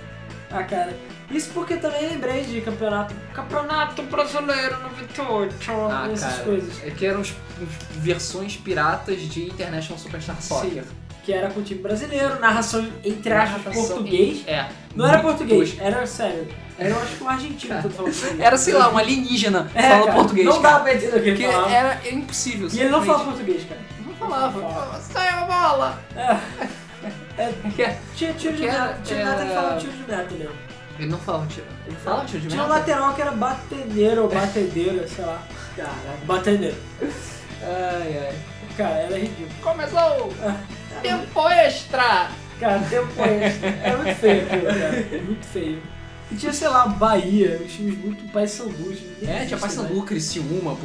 [0.51, 0.93] Ah, cara.
[1.29, 3.13] Isso porque também lembrei de campeonato.
[3.33, 5.55] Campeonato brasileiro 98,
[5.89, 6.83] Ah, essas cara, coisas.
[6.83, 10.83] É que eram os, os versões piratas de International Superstar Soccer.
[11.23, 14.43] Que era com o time brasileiro, narração entre aspas português.
[14.47, 14.67] em- É.
[14.95, 15.85] Não era português, tosco.
[15.85, 16.47] era sério.
[16.79, 18.39] Era, eu acho que um argentino todo falando português.
[18.39, 21.29] Era, sei lá, um alienígena É, falando cara, português, Não dá pra entender o que
[21.29, 21.71] ele Porque falava.
[21.73, 22.67] era impossível.
[22.73, 23.65] E ele não fala simplesmente.
[23.65, 23.81] português, cara.
[24.05, 24.59] Não falava.
[24.59, 24.81] Não falava.
[24.85, 26.03] falava, Sai a bola!
[26.15, 26.37] É,
[27.75, 28.97] Que é- tinha tiro de meta.
[28.97, 30.55] Meta, era- falava tiro de meta mesmo.
[30.99, 31.65] Ele não falava tiro.
[31.87, 32.79] Ele falava tiro de Tinha um meta?
[32.79, 35.41] lateral que era batedeiro ou batedeira, sei lá.
[35.75, 35.95] Caraca.
[36.25, 36.75] Batedeiro.
[37.63, 38.35] Ai, ai.
[38.77, 39.49] Cara, era ridículo.
[39.61, 40.33] Começou!
[40.43, 40.55] Ah,
[41.01, 42.29] Tempo extra!
[42.59, 43.69] Cara, tempo extra.
[43.69, 45.07] É muito feio aquilo, cara.
[45.11, 45.81] É muito feio.
[46.31, 48.95] E tinha, sei lá, Bahia, os times muito paisandu.
[49.21, 50.75] É, tinha Paysandu, Criciúma,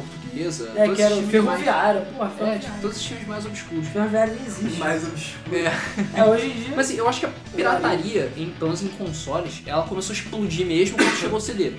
[0.43, 0.71] Portuguesa.
[0.75, 2.01] É, todos que era os o times mais- Ferroviária.
[2.01, 2.59] Porra, É, Ferroviária.
[2.59, 3.87] tipo, todos os times mais obscuros.
[3.87, 4.79] Ferroviária nem existe.
[4.79, 5.55] Mais obscuro.
[5.55, 6.19] É.
[6.19, 6.73] É, hoje em dia...
[6.75, 10.17] Mas assim, eu acho que a pirataria, em, pelo menos em consoles, ela começou a
[10.17, 11.73] explodir mesmo quando chegou o CD.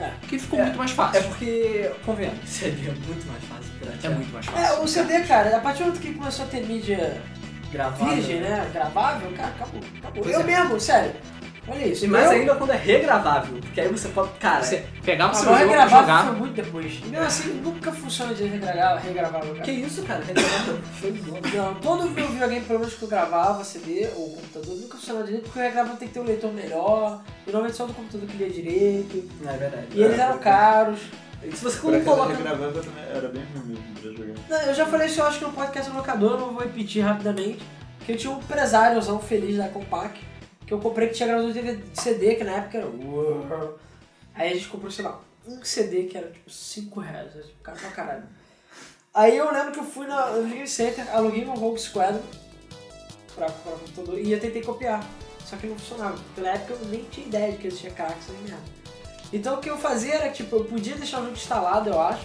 [0.00, 0.10] É.
[0.20, 0.62] Porque ficou É.
[0.64, 1.22] muito mais É fácil.
[1.24, 4.12] porque, convenhamos, seria muito mais fácil É, piratear.
[4.14, 4.82] muito mais É, fácil.
[4.82, 7.22] o CD, cara, a partir do momento que começou a ter mídia
[7.72, 8.10] Gravado.
[8.12, 8.68] virgem, né?
[8.72, 9.80] Gravável, cara, acabou.
[9.98, 10.22] acabou.
[10.22, 10.44] Pois eu é.
[10.44, 11.12] mesmo, sério.
[11.66, 12.04] Olha isso.
[12.04, 14.30] E mais eu, ainda quando é regravável, porque aí você pode.
[14.38, 16.28] Cara, Você pegava o seu Agora jogo e regravável jogava.
[16.30, 16.92] foi muito depois.
[17.02, 19.62] E mesmo assim, nunca funciona de regravar, regravável, cara.
[19.64, 20.22] que isso, cara?
[20.24, 20.78] Regravável.
[21.00, 21.40] De bola.
[21.54, 25.44] Não, todo meu videogame, pelo menos que eu gravava, CD ou computador, nunca funcionava direito,
[25.44, 28.36] porque o regravador tem que ter um leitor melhor, e normalmente só do computador que
[28.36, 29.86] lia direito, Não, é verdade.
[29.94, 31.00] e eles eram caros.
[31.42, 32.34] Se você acaso, coloca.
[32.34, 34.34] regravável também era bem ruim mesmo pra jogar.
[34.48, 37.02] Não, eu já falei isso, eu acho que no podcast do locador, eu vou repetir
[37.04, 37.58] rapidamente,
[38.06, 40.18] que eu tinha um empresáriozão feliz da Compaq,
[40.66, 43.74] que eu comprei que tinha gravador de CD, que na época era...
[44.34, 47.62] Aí a gente comprou, sei lá, um CD que era tipo 5 reais, era, tipo,
[47.62, 48.24] caro pra caralho.
[49.12, 52.20] Aí eu lembro que eu fui na- no Game Center, aluguei um Rogue Squadron
[53.34, 55.06] pra, pra computador e eu tentei copiar.
[55.44, 56.16] Só que não funcionava.
[56.16, 58.62] Porque na época eu nem tinha ideia de que existia cracks nem nada.
[59.32, 62.24] Então o que eu fazia era, tipo, eu podia deixar o jogo instalado, eu acho.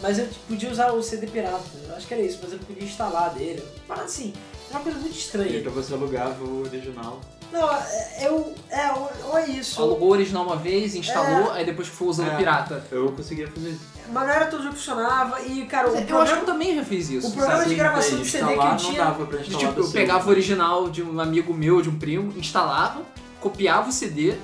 [0.00, 1.62] Mas eu tipo, podia usar o CD pirata.
[1.86, 3.62] Eu acho que era isso, mas eu podia instalar dele.
[3.86, 4.32] Mas assim,
[4.70, 5.58] é uma coisa muito estranha.
[5.60, 7.20] Então você alugava o original.
[7.52, 8.54] Não, é- eu.
[8.70, 9.80] É, ou, é isso.
[9.80, 12.36] Alugou o original uma vez, instalou, aí depois foi usando É.
[12.36, 12.84] pirata.
[12.90, 13.80] Eu conseguia fazer isso.
[14.12, 15.40] Mas não era todo jogo que funcionava.
[15.42, 17.28] E, cara, o Eu acho que eu também já fiz isso.
[17.28, 17.70] o programa sabe?
[17.70, 18.92] de gravação de CD que eu tinha.
[18.92, 21.88] não dava pra De, instalar tipo, eu pegava o original de um amigo meu, de
[21.88, 23.02] um primo, instalava,
[23.40, 24.34] copiava o CD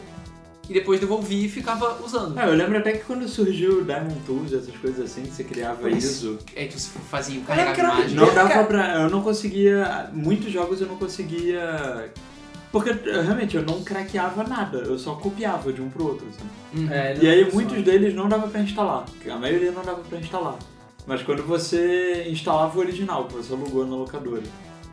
[0.69, 2.39] e depois devolvia e ficava usando.
[2.39, 5.45] Ah, eu lembro até que quando surgiu o Diamond Tools, essas coisas assim, que você
[5.45, 6.07] criava Isso.
[6.09, 6.39] ISO.
[6.57, 8.15] É que você fazia o imagem.
[8.15, 8.95] Não É, dava pra.
[9.03, 10.09] Eu não conseguia.
[10.13, 12.11] Muitos jogos eu não conseguia.
[12.75, 16.27] Porque eu, realmente eu não craqueava nada, eu só copiava de um pro outro.
[16.27, 16.83] Assim.
[16.83, 16.91] Uhum.
[16.93, 19.05] É, E aí muitos deles não dava pra instalar.
[19.31, 20.59] A maioria não dava pra instalar.
[21.07, 24.43] Mas quando você instalava o original, que você alugou na locadora,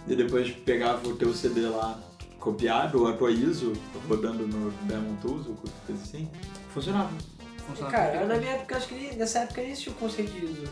[0.08, 2.00] e depois pegava o teu CD lá
[2.40, 3.74] copiado, ou a tua ISO,
[4.08, 5.56] rodando no Diamond Tools ou
[5.88, 6.30] coisa assim,
[6.72, 7.10] funcionava.
[7.66, 10.72] Funcionava Cara, na minha época, acho que nessa época nem existia o conceito de ISO.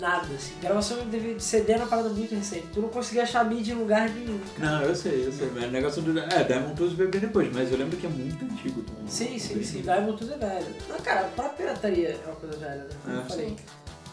[0.00, 0.54] Nada, assim.
[0.60, 2.66] Gravação de CD era uma parada muito recente.
[2.72, 4.40] Tu não conseguia achar mídia em lugar nenhum.
[4.58, 5.48] Não, eu sei, eu sei.
[5.54, 6.18] Mas o negócio do.
[6.18, 9.06] É, Diamond Tools veio bem depois, mas eu lembro que é muito antigo também.
[9.08, 9.82] Sim, sim, sim.
[9.82, 10.66] Diamond tudo é velho.
[10.88, 12.90] Não, cara, a própria pirataria é uma coisa velha, né?
[13.04, 13.56] Como eu É, falei.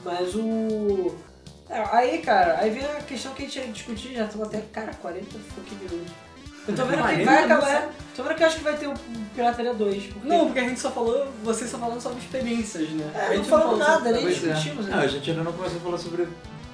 [0.05, 1.15] Mas o.
[1.69, 4.61] É, aí, cara, aí vem a questão que a gente ia discutir, já estamos até,
[4.73, 6.11] cara, 40 fucking minutos.
[6.67, 7.89] Eu tô vendo que 40 vai acabar.
[8.15, 8.93] Tô vendo que eu acho que vai ter o
[9.35, 10.03] Pirataria 2.
[10.07, 10.27] Porque...
[10.27, 13.11] Não, porque a gente só falou, vocês só falaram sobre experiências, né?
[13.15, 14.29] É, A não gente falamos falou nada, nem é.
[14.29, 14.87] discutimos.
[14.87, 15.07] Não, a Né?
[15.07, 16.27] gente ainda não começou a falar sobre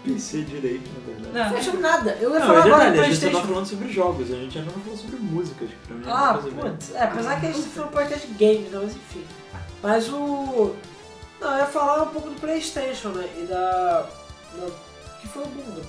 [0.04, 1.34] PC direito, na verdade.
[1.38, 2.18] Não Não, fechamos nada.
[2.20, 4.32] Eu ia Não, falar é agora do verdade, a gente só tá falando sobre jogos,
[4.32, 6.96] a gente ainda não falou sobre músicas, que pra mim é uma Ah, putz.
[6.96, 8.80] É, apesar que a gente foi um podcast de games, né?
[8.84, 9.24] Mas enfim.
[9.84, 10.76] Mas o.
[11.40, 13.28] Não, eu ia falar um pouco do Playstation, né?
[13.38, 14.06] E da.
[14.58, 14.87] da-
[15.28, 15.88] que foi o boom do.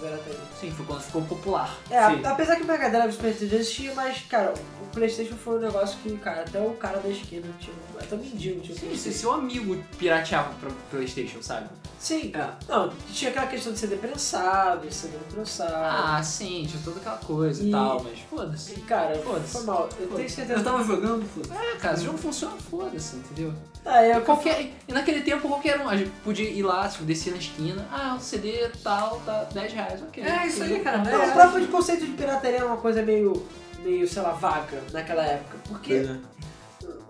[0.60, 1.76] Sim, foi quando ficou popular.
[1.90, 2.20] É, Sim.
[2.24, 5.36] apesar que o Mega Drive e o Super Nintendo já existia, mas, cara, o Playstation
[5.36, 8.74] foi um negócio que, cara, até o cara da esquina tinha, até o mendigo tinha
[8.74, 9.18] um Sim, se Playstation.
[9.18, 11.68] seu amigo pirateava pro Playstation, sabe?
[11.98, 12.48] Sim, É.
[12.68, 15.72] não, tinha aquela questão de CD prensado, CD não prensado.
[15.74, 18.72] Ah, sim, tinha toda aquela coisa e, E- tal, mas foda-se.
[18.74, 19.52] E, cara, Foda-se.
[19.52, 19.88] foi mal.
[19.98, 23.52] Eu tenho certeza Eu tava jogando, foda É, cara, se o jogo funciona, foda-se, entendeu?
[23.90, 27.04] Ah, é, E, qualquer, e naquele tempo qualquer um, a gente podia ir lá, tipo,
[27.04, 30.22] descer na esquina, ah, o CD tal, tá 10 reais, ok.
[30.22, 30.98] É, isso aí, cara.
[30.98, 33.46] Não, É, o próprio conceito de pirataria é uma coisa meio,
[33.82, 35.56] meio, sei lá, vaga naquela época.
[35.68, 36.16] Porque, é.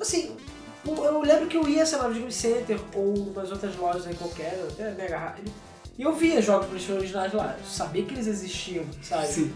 [0.01, 0.37] assim,
[0.87, 4.07] o- eu lembro que eu ia, sei lá, no Game Center ou umas outras lojas
[4.07, 5.49] aí qualquer, até Mega Hard,
[5.99, 7.57] e eu via jogos PlayStation originais lá.
[7.59, 9.26] Eu sabia que eles existiam, sabe?
[9.26, 9.53] Sim.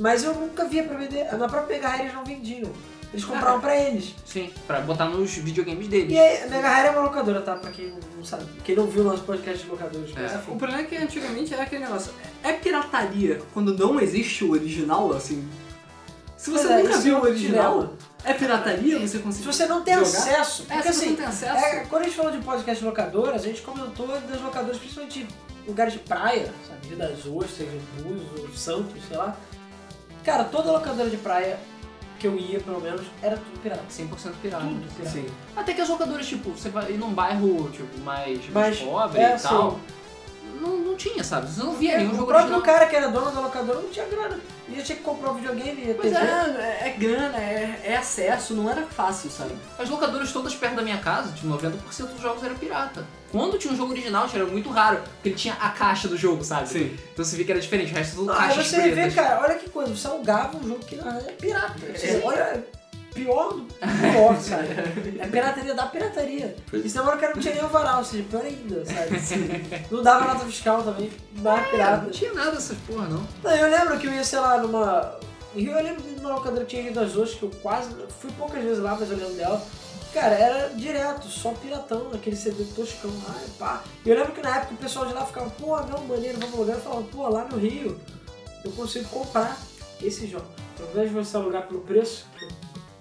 [0.00, 1.32] Mas eu nunca via pra vender.
[1.38, 2.70] Na própria Mega Hard eles não vendiam.
[3.16, 4.14] Eles compravam pra eles.
[4.26, 6.12] Sim, pra botar nos videogames deles.
[6.12, 7.56] E aí, a Mega Hard é uma locadora, tá?
[7.56, 8.44] Pra quem não sabe.
[8.62, 10.14] Quem não viu o nosso podcast de locadores.
[10.14, 10.36] É.
[10.50, 12.12] O problema é que antigamente era aquele negócio.
[12.44, 15.48] É pirataria quando não existe o original, assim.
[16.36, 19.46] Se você é, nunca viu é o original, é pirataria você Se conseguir.
[19.46, 20.06] você não tem jogar?
[20.08, 21.56] acesso, É, porque se você assim, não tem acesso.
[21.64, 25.26] É, quando a gente falou de podcast de locadoras, a gente comentou das locadoras, principalmente
[25.66, 26.86] lugares de praia, sabe?
[26.88, 27.68] Rio das Ostras,
[28.02, 29.34] Búzios, Santos, sei lá.
[30.22, 31.58] Cara, toda locadora de praia
[32.18, 33.82] que eu ia, pelo menos, era tudo pirata.
[33.90, 34.64] 100% pirata.
[34.64, 35.10] Tudo pirata.
[35.10, 35.26] Sim.
[35.54, 39.20] Até que as locadoras, tipo, você vai ir num bairro, tipo, mais, mais Mas, pobre
[39.20, 39.80] é, e tal, sim.
[40.60, 41.48] não, não tinha, sabe?
[41.50, 42.62] Você não via É, nenhum o jogo próprio original.
[42.74, 44.38] cara que era dono da locadora não tinha grana.
[44.68, 46.26] E tinha que comprar o videogame e Pois TV.
[46.26, 49.54] é, é, é grana, é, é acesso, não era fácil, sabe?
[49.78, 53.06] As locadoras todas perto da minha casa, tipo, 90% dos jogos eram pirata.
[53.32, 56.42] Quando tinha um jogo original, era muito raro, porque ele tinha a caixa do jogo,
[56.44, 56.68] sabe?
[56.68, 56.96] Sim.
[57.12, 59.54] Então você via que era diferente, o resto tudo Ah, caixas você vê, cara, olha
[59.56, 61.74] que coisa, você alugava um jogo que na verdade é pirata.
[61.94, 62.64] Você olha,
[63.14, 64.68] pior do pior, sabe?
[65.18, 66.56] É pirataria da pirataria.
[66.72, 69.84] E demora o cara não tinha nem o varal, ou seja, pior ainda, sabe?
[69.90, 72.02] Não dava nota fiscal também, mais É, pirata.
[72.04, 73.26] não tinha nada dessas porra, não.
[73.42, 75.18] Não, eu lembro que eu ia, sei lá, numa.
[75.54, 77.88] Eu lembro de uma locadora que tinha Rio das Ostras, que eu quase.
[78.20, 79.62] Fui poucas vezes lá, mas eu lembro dela.
[80.16, 83.84] Cara, era direto, só piratão, aquele CD toscão lá, e pá.
[84.02, 86.54] E eu lembro que na época o pessoal de lá ficava, pô, não, maneiro, vamos
[86.54, 86.76] alugar.
[86.76, 88.00] Eu falava, pô, lá no Rio
[88.64, 89.60] eu consigo comprar
[90.02, 90.46] esse jogo.
[90.80, 92.26] Ao invés de você alugar pelo preço,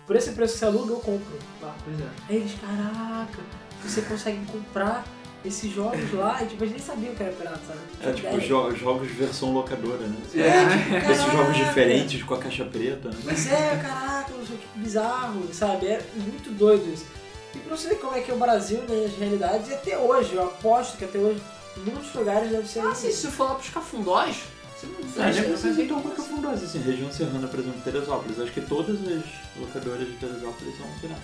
[0.05, 1.39] por esse preço que você aluga, eu compro.
[1.61, 1.73] Tá?
[1.85, 2.09] Pois é.
[2.27, 3.39] Aí eles, caraca,
[3.81, 5.05] você consegue comprar
[5.45, 7.79] esses jogos lá, e tipo, a gente nem sabia o que era pirata, sabe?
[7.99, 8.47] É tinha tipo ideia.
[8.47, 10.15] jo- jogos versão locadora, né?
[10.35, 13.17] É, tipo, Esses jogos diferentes com a caixa preta, né?
[13.23, 15.87] Mas é, caraca, não sei o que bizarro, sabe?
[15.87, 17.05] É muito doido isso.
[17.53, 19.97] E pra você ver como é que é o Brasil, né, as realidades, e até
[19.97, 21.41] hoje, eu aposto que até hoje,
[21.77, 23.09] em muitos lugares deve ser Ah, assim.
[23.11, 24.35] sim, se for lá pros cafundós,
[24.77, 25.85] você não É, vê.
[25.87, 28.39] tão pra Cafundós, assim, região serrana, por exemplo, Teresópolis.
[28.41, 29.23] Acho que todas as
[29.57, 31.23] locadoras de Teresópolis são piratas.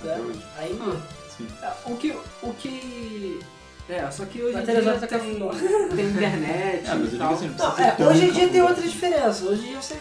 [0.00, 0.18] Até É.
[0.18, 0.40] hoje.
[0.56, 0.96] Aí, Ah.
[1.36, 1.46] Sim.
[1.62, 2.16] É, O que.
[2.42, 3.38] O que.
[3.88, 5.50] É, só que hoje em dia tem, Cafundó.
[5.94, 7.34] tem internet É, mas eu e digo tal.
[7.34, 9.44] assim, não é, hoje em dia tem outra diferença.
[9.44, 9.96] Hoje em dia você,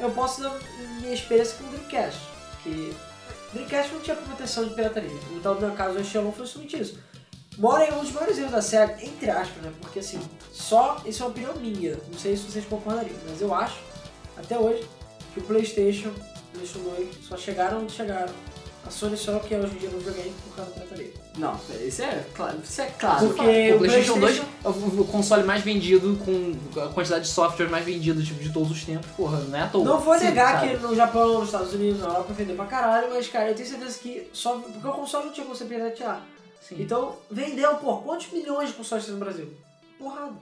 [0.00, 0.58] eu posso dar
[1.00, 2.20] minha experiência com o Dreamcast.
[2.62, 2.94] Que
[3.52, 5.10] Dreamcast não tinha proteção de pirataria.
[5.32, 6.98] Então, no meu caso, o Xelon foi justamente isso.
[7.56, 9.72] Mora em um dos maiores erros da SEGA, entre aspas, né?
[9.80, 10.20] Porque assim,
[10.52, 11.96] só, isso é uma opinião minha.
[12.10, 13.78] Não sei se vocês concordariam, mas eu acho,
[14.36, 14.88] até hoje,
[15.34, 16.12] que o Playstation
[16.54, 18.32] e o 2 só chegaram onde chegaram.
[18.86, 21.12] A Sony só o que é hoje em dia no videogame por causa da pirataria.
[21.38, 22.58] Não, isso é claro.
[22.62, 23.26] Isso é claro.
[23.28, 27.68] Porque o PlayStation 2 PlayStation- é o console mais vendido, com a quantidade de software
[27.68, 29.06] mais vendido tipo, de todos os tempos.
[29.16, 29.84] Porra, não é à toa.
[29.84, 30.76] Não vou Sim, negar sabe?
[30.76, 33.68] que no Japão, nos Estados Unidos, na Europa vender pra caralho, mas cara, eu tenho
[33.68, 34.54] certeza que só.
[34.58, 36.22] Porque o console não tinha como você piratear.
[36.60, 36.76] Sim.
[36.80, 39.48] Então, vendeu, pô, quantos milhões de consoles tem no Brasil?
[39.98, 40.34] Porrada.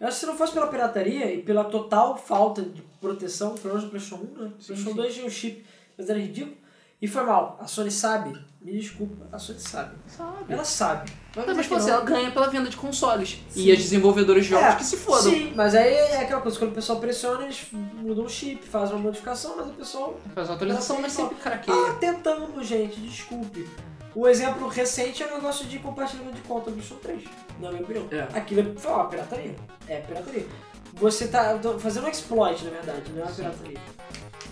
[0.00, 3.74] Eu acho que se não fosse pela pirataria e pela total falta de proteção, pelo
[3.74, 4.46] menos no PlayStation 1, né?
[4.46, 4.94] O PlayStation sim.
[4.96, 5.66] 2 tinha um chip,
[5.98, 6.56] mas era ridículo.
[7.02, 7.58] E foi mal.
[7.60, 8.38] A Sony sabe.
[8.60, 9.94] Me desculpa, a Sony sabe.
[10.06, 10.36] Sabe.
[10.52, 11.10] Ela sabe.
[11.34, 11.96] Não, mas que você, não.
[11.96, 13.42] ela ganha pela venda de consoles.
[13.48, 13.62] Sim.
[13.64, 15.32] E as desenvolvedoras de jogos É, que se fodam.
[15.32, 18.94] Sim, mas aí é aquela coisa, quando o pessoal pressiona, eles mudam o chip, fazem
[18.96, 21.92] uma modificação, mas o pessoal Faz uma atualização, mas sempre Ah, craqueia.
[21.94, 23.66] tentamos, gente, desculpe.
[24.14, 27.24] O exemplo recente é o negócio de compartilhamento de conta do PlayStation 3,
[27.60, 28.06] na minha opinião.
[28.10, 28.38] É.
[28.38, 29.56] Aquilo foi uma pirataria.
[29.88, 30.46] É pirataria.
[30.94, 33.78] Você tá fazendo um exploit, na verdade, não é uma pirataria.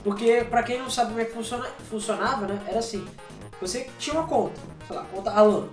[0.02, 3.04] Porque, pra quem não sabe como é que funciona, funcionava, né, era assim.
[3.60, 5.68] Você tinha uma conta, sei lá, conta Alan.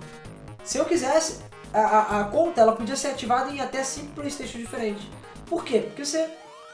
[0.64, 1.40] Se eu quisesse,
[1.72, 5.06] a, a, a conta ela podia ser ativada em até 5 Playstation diferentes.
[5.46, 5.80] Por quê?
[5.80, 6.28] Porque você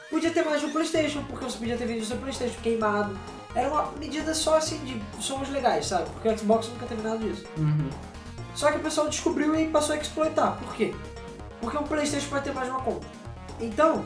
[0.09, 3.17] podia ter mais de um Playstation, porque você podia ter vendido seu Playstation queimado.
[3.53, 6.09] Era uma medida só assim de somos legais, sabe?
[6.09, 7.45] Porque o Xbox nunca teve nada disso.
[7.57, 7.89] Uhum.
[8.55, 10.57] Só que o pessoal descobriu e passou a exploitar.
[10.57, 10.93] Por quê?
[11.61, 13.05] Porque um Playstation pode ter mais de uma conta.
[13.59, 14.03] Então,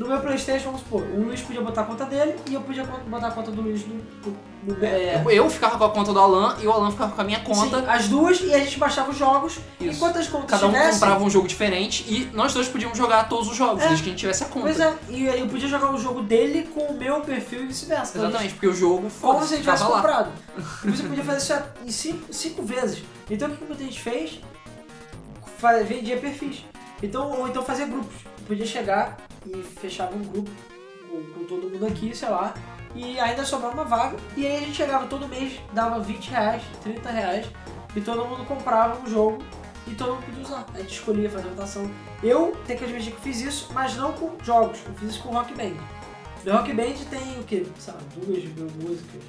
[0.00, 2.84] No meu Playstation, vamos supor, o Luiz podia botar a conta dele e eu podia
[2.84, 4.34] botar a conta do Luiz no, no,
[4.64, 4.82] meu.
[4.82, 7.40] É, eu ficava com a conta do Alan e o Alan ficava com a minha
[7.40, 7.80] conta.
[7.80, 9.58] Sim, as duas e a gente baixava os jogos.
[9.78, 9.96] Isso.
[9.96, 13.28] Enquanto as contas Cada um tivessem, comprava um jogo diferente e nós dois podíamos jogar
[13.28, 13.88] todos os jogos, É.
[13.88, 14.68] desde que a gente tivesse a conta.
[14.68, 17.66] Pois é, e aí eu podia jogar o jogo dele com o meu perfil e
[17.66, 18.16] vice-versa.
[18.16, 20.00] Exatamente, porque o jogo Como foda se ele tivesse ficava lá.
[20.00, 20.32] comprado.
[20.82, 23.02] E você podia fazer isso em cinco, cinco vezes.
[23.28, 24.40] Então o que muita gente fez?
[25.86, 26.64] Vendia perfis.
[27.02, 28.16] Então, ou então fazia grupos.
[28.50, 30.50] Podia chegar e fechava um grupo
[31.08, 32.52] com, todo mundo aqui, sei lá.
[32.96, 34.16] E ainda sobrava uma vaga.
[34.36, 37.46] E aí a gente chegava todo mês, dava 20 reais, 30 reais.
[37.94, 39.40] E todo mundo comprava um jogo
[39.86, 40.66] e todo mundo podia usar.
[40.74, 41.88] A gente escolhia fazer votação.
[42.24, 44.80] Eu tenho que admitir que eu fiz isso, mas não com jogos.
[44.84, 45.76] Eu fiz isso com Rock Band.
[46.44, 47.64] No Rock Band tem o quê?
[47.78, 49.22] Sei lá, duas mil músicas.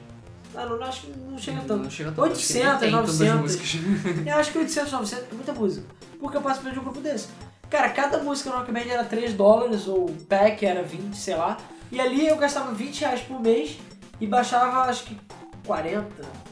[0.55, 1.83] Ah, não, acho que não chega tanto.
[1.83, 2.31] Não chega tanto.
[2.31, 3.41] acho que nem 800, tem tantas 900.
[3.41, 4.25] músicas.
[4.25, 5.85] Eu acho que 800, 900 é muita música.
[6.19, 7.27] Porque eu participei de um grupo desse.
[7.71, 11.35] Cara, cada música no Rock Band era 3 dólares, ou o pack era 20, sei
[11.35, 11.57] lá.
[11.89, 13.79] E ali eu gastava 20 reais por mês
[14.19, 15.17] e baixava acho que
[15.65, 16.05] 40.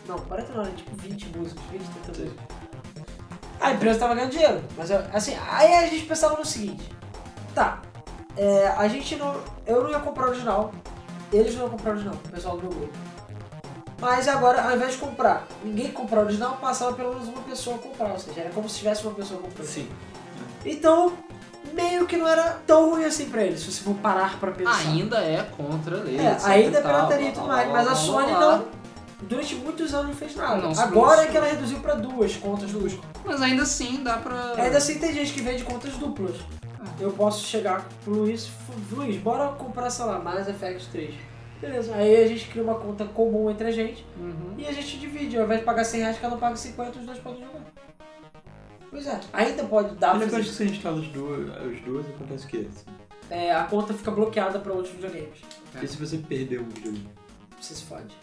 [0.07, 2.45] Não, 40 não, era tipo 20 músicas, 20, 30 músicas.
[3.59, 4.63] A empresa tava ganhando dinheiro.
[4.77, 6.89] Mas eu- assim, aí a gente pensava no seguinte.
[7.53, 7.81] Tá,
[8.37, 9.35] é, a gente não.
[9.67, 10.71] Eu não ia comprar o original.
[11.33, 12.93] Eles não iam comprar o original, o pessoal do meu grupo.
[13.99, 17.75] Mas agora, ao invés de comprar, ninguém comprar o original, passava pelo menos uma pessoa
[17.75, 18.11] a comprar.
[18.13, 19.67] Ou seja, era como se tivesse uma pessoa comprando.
[19.67, 19.89] Sim.
[20.65, 21.13] Então,
[21.73, 24.77] meio que não era tão ruim assim pra eles, se você for parar pra pensar.
[24.89, 26.17] Ainda é contra a lei.
[26.17, 28.65] É, ainda é e pirataria e tudo mais, mas a Sony não,
[29.21, 30.61] durante muitos anos não fez nada.
[30.61, 32.97] Não Agora é que ela reduziu pra duas contas duplas.
[33.25, 34.53] Mas ainda assim dá pra.
[34.57, 36.35] Ainda assim tem gente que vende contas duplas.
[36.99, 41.13] Eu posso chegar pro Luiz, "Fu- Luiz, bora comprar, sei lá, Mass Effect 3.
[41.61, 44.53] Beleza, aí a gente cria uma conta comum entre a gente Uhum.
[44.57, 45.37] e a gente divide.
[45.37, 47.59] Ao invés de pagar 100 reais, cada um paga 50 os dois podem jogar.
[48.89, 52.45] Pois é, ainda pode dar pra depois que você instala as duas, as duas acontece
[52.45, 52.67] o quê?
[53.29, 55.39] é, a conta fica bloqueada para outros videogames.
[55.81, 57.09] E se você perder um videogame?
[57.59, 58.15] Você se fode.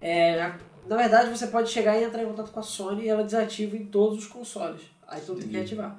[0.00, 0.52] É,
[0.86, 3.76] na verdade, você pode chegar e entrar em contato com a Sony e ela desativa
[3.76, 4.82] em todos os consoles.
[5.06, 5.74] Aí tu tem que.
[5.74, 5.90] Não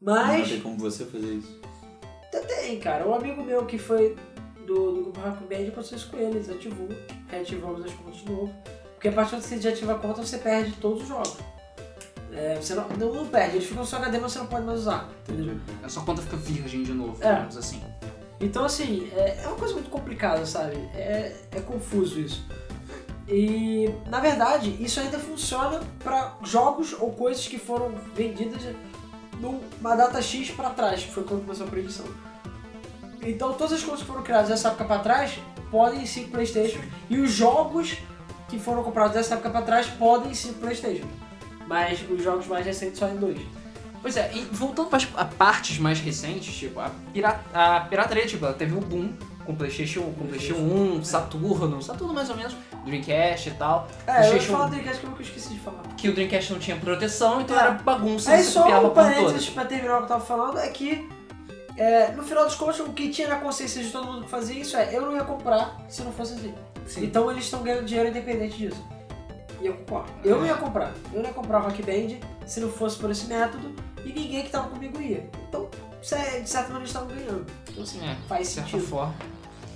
[0.00, 1.60] Mas tem como você fazer isso.
[2.46, 3.08] tem, cara.
[3.08, 4.16] Um amigo meu que foi
[4.66, 6.88] do, do grupo Rock Band aconteceu isso com ele, desativou,
[7.28, 8.54] reativamos as contas de novo.
[8.92, 11.38] Porque a partir que você desativa a conta, você perde todos os jogos.
[12.36, 14.64] É, você não, não, não perde, eles ficam no seu HD, mas você não pode
[14.66, 15.08] mais usar.
[15.28, 15.56] Entendeu?
[15.82, 17.32] A sua conta fica virgem de novo, É.
[17.32, 17.82] digamos assim.
[18.40, 20.76] Então, assim, é, é uma coisa muito complicada, sabe?
[20.94, 22.44] É, é confuso isso.
[23.28, 28.62] E, na verdade, isso ainda funciona para jogos ou coisas que foram vendidas
[29.40, 32.04] numa data X para trás, que foi quando começou a proibição.
[33.22, 35.38] Então, todas as coisas que foram criadas dessa época para trás
[35.70, 36.80] podem sim PlayStation.
[37.08, 37.96] E os jogos
[38.48, 41.06] que foram comprados dessa época para trás podem sim PlayStation.
[41.66, 43.38] Mas os jogos mais recentes só em dois.
[44.02, 48.44] Pois é, e voltando para a partes mais recentes, tipo, a, pira- a pirataria, tipo,
[48.44, 49.12] ela teve um boom
[49.46, 52.54] com Playstation, com Playstation 1, Saturno, Saturno mais ou menos,
[52.84, 53.88] Dreamcast e tal.
[54.06, 55.82] É, eu PlayStation falar do Dreamcast que eu esqueci de falar.
[55.96, 57.60] que o Dreamcast não tinha proteção, então É.
[57.60, 60.68] era bagunça, Aí você só um parênteses pra terminar o que eu tava falando é
[60.68, 61.08] que
[61.78, 64.60] é, no final dos contos o que tinha na consciência de todo mundo que fazia
[64.60, 66.54] isso é eu não ia comprar se não fosse assim.
[66.86, 67.04] Sim.
[67.06, 68.84] Então eles estão ganhando dinheiro independente disso.
[69.64, 70.10] Eu concordo.
[70.24, 70.92] Eu não ia comprar.
[71.12, 73.72] Eu não ia comprar o Rock Band se não fosse por esse método
[74.04, 75.28] e ninguém que tava comigo ia.
[75.48, 75.68] Então,
[76.00, 76.28] de certa
[76.72, 77.46] maneira eles estavam ganhando.
[77.70, 78.86] Então assim, É, faz sentido.
[78.86, 79.14] forma.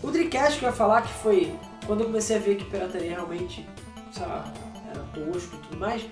[0.03, 3.11] O Dreamcast que eu ia falar que foi quando eu comecei a ver que pirataria
[3.11, 3.67] realmente,
[4.13, 4.45] sei lá,
[4.91, 6.07] era tosco e tudo mais,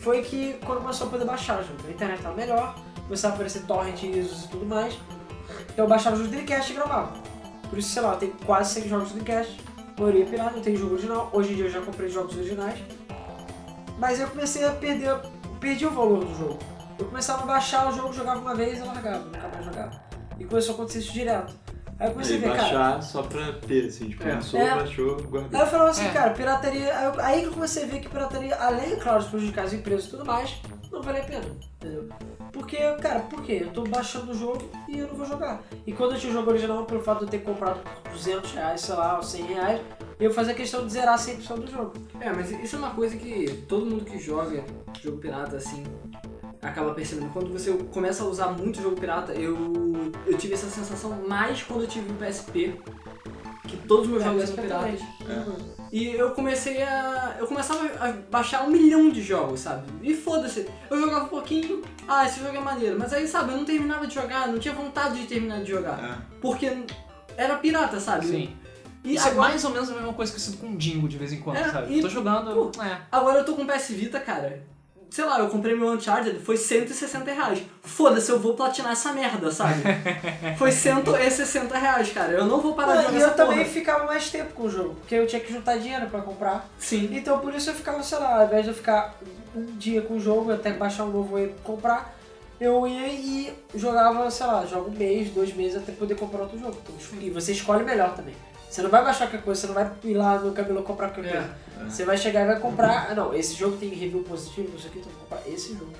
[0.00, 1.60] foi que quando começou a poder baixar.
[1.60, 4.98] A internet estava melhor, começava a aparecer torrent ISOs e tudo mais.
[5.72, 7.12] Então eu baixava os Dreamcast e gravava.
[7.70, 9.60] Por isso, sei lá, eu tenho quase 100 jogos do Dreamcast,
[9.98, 11.30] maioria é pirata, não tem jogo original.
[11.32, 12.78] Hoje em dia eu já comprei jogos originais.
[13.98, 15.16] Mas eu comecei a perder,
[15.60, 16.58] perdi o valor do jogo.
[16.98, 20.02] Eu começava a baixar o jogo, jogava uma vez e largava, nunca mais jogava.
[20.38, 21.54] E começou a acontecer isso direto.
[21.98, 24.34] Aí eu comecei Aí a ver, cara, baixar só pra ter, assim, tipo, É.
[24.34, 24.74] lançou, É.
[24.74, 25.60] baixou, Aí guardou.
[25.60, 26.10] eu falava assim, É.
[26.10, 26.92] cara, pirataria.
[26.98, 30.06] aí Aí que eu comecei a ver que pirataria, além, claro, de prejudicar as empresas
[30.06, 30.56] e tudo mais,
[30.92, 31.44] não vale a pena.
[31.76, 32.08] Entendeu?
[32.52, 33.60] Porque, cara, por quê?
[33.62, 35.62] Eu tô baixando o jogo e eu não vou jogar.
[35.86, 38.52] E quando eu tinha o jogo original, pelo fato de eu ter comprado por 200
[38.52, 39.80] reais, sei lá, ou 100 reais,
[40.20, 41.92] eu fazia questão de zerar 100% do jogo.
[42.20, 44.64] É, mas isso é uma coisa que todo mundo que joga
[45.00, 45.82] jogo pirata, assim,
[46.60, 47.32] acaba percebendo.
[47.32, 49.56] Quando você começa a usar muito jogo pirata, eu,
[50.26, 52.78] eu tive essa sensação mais quando eu tive o PSP,
[53.66, 55.00] que todos os meus jogos eram piratas.
[55.92, 57.36] E eu comecei a.
[57.38, 59.86] Eu começava a baixar um milhão de jogos, sabe?
[60.02, 60.66] E foda-se.
[60.90, 62.98] Eu jogava um pouquinho, ah, esse jogo é maneiro.
[62.98, 66.02] Mas aí, sabe, eu não terminava de jogar, não tinha vontade de terminar de jogar.
[66.02, 66.36] É.
[66.40, 66.84] Porque
[67.36, 68.26] era pirata, sabe?
[68.26, 68.56] Sim.
[69.04, 70.76] E Isso é agora, mais ou menos a mesma coisa que eu sinto com o
[70.76, 71.92] Dingo de vez em quando, É, sabe?
[71.98, 72.98] e- Tô jogando, é.
[73.10, 74.62] agora eu tô com o PS Vita, cara.
[75.12, 77.62] Sei lá, eu comprei meu Uncharted, foi 160 reais.
[77.82, 79.82] Foda-se, eu vou platinar essa merda, sabe?
[80.56, 82.32] foi 160 reais, cara.
[82.32, 83.68] Eu não vou parar de jogar e eu essa também porra.
[83.68, 86.66] ficava mais tempo com o jogo, porque eu tinha que juntar dinheiro pra comprar.
[86.78, 87.10] Sim.
[87.12, 89.14] Então por isso eu ficava, sei lá, ao invés de eu ficar
[89.54, 92.16] um dia com o jogo, até baixar um novo e comprar,
[92.58, 96.58] eu ia e jogava, sei lá, joga um mês, dois meses até poder comprar outro
[96.58, 96.78] jogo.
[96.82, 98.34] Então, e você escolhe melhor também.
[98.72, 101.28] Você não vai baixar qualquer coisa, você não vai ir lá no cabelo comprar qualquer
[101.28, 101.32] É.
[101.76, 101.90] coisa.
[101.90, 103.08] Você vai chegar e vai comprar.
[103.10, 105.92] Ah, não, esse jogo tem review positivo, isso aqui, então eu vou comprar esse jogo.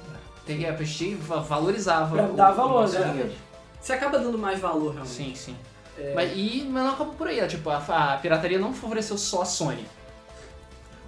[0.47, 2.17] Tem que assistir, va- valorizava.
[2.17, 3.31] Pra o- dar o valor, né?
[3.79, 5.09] Você acaba dando mais valor, realmente.
[5.15, 5.57] Sim, sim.
[5.99, 6.15] É.
[6.15, 7.77] Mas, e, mas não acabou por aí, ó, tipo, a,
[8.15, 9.87] a pirataria não favoreceu só a Sony.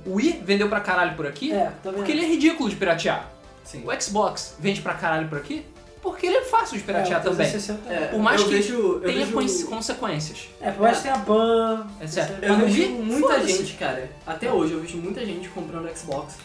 [0.04, 1.96] O Wii vendeu pra caralho por aqui É, também.
[2.00, 3.26] porque ele é ridículo de piratear.
[3.64, 3.82] Sim.
[3.88, 5.64] O Xbox vende pra caralho por aqui
[6.04, 7.50] porque ele é fácil de piratear o também.
[7.50, 10.48] 360 É, Por mais eu que vejo, eu Tenha vejo, conse- consequências.
[10.60, 11.86] É, por mais que tenha ban.
[12.00, 12.44] É certo.
[12.44, 14.08] Eu vejo muita gente, cara.
[14.26, 16.36] Até hoje eu vejo muita gente comprando Xbox.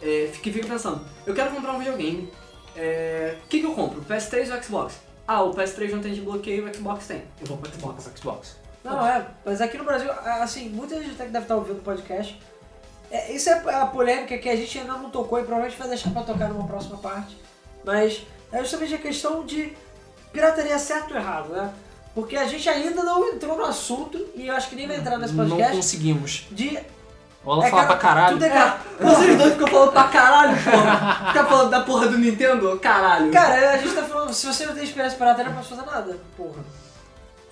[0.00, 2.32] É, que fica pensando, eu quero comprar um videogame.
[2.74, 4.00] É, O que, que eu compro?
[4.02, 4.94] PS3 ou Xbox?
[5.28, 7.22] Ah, o PS3 não tem de bloqueio, o Xbox tem.
[7.40, 8.04] Eu vou pro Xbox.
[8.04, 8.18] Xbox.
[8.20, 8.56] Xbox.
[8.82, 11.82] Não, é, mas aqui no Brasil, assim, muita gente até que deve estar ouvindo o
[11.82, 12.40] podcast.
[13.10, 16.10] É, isso é a polêmica que a gente ainda não tocou e provavelmente vai deixar
[16.10, 17.36] pra tocar numa próxima parte.
[17.84, 19.72] Mas é justamente a questão de
[20.32, 21.72] pirataria certo ou errado, né?
[22.14, 25.16] Porque a gente ainda não entrou no assunto e eu acho que nem vai entrar
[25.18, 26.46] nesse Não podcast conseguimos.
[26.50, 26.78] de.
[27.44, 28.32] O Alan fala cara- pra caralho.
[28.34, 28.78] Tudo é cara.
[29.00, 31.16] Vocês dois ficam falando pra caralho, porra.
[31.32, 33.30] Fica falando da porra do Nintendo, caralho.
[33.32, 36.18] Cara, a gente tá falando, se você não tem experiência pirataria, não pode fazer nada,
[36.36, 36.62] porra.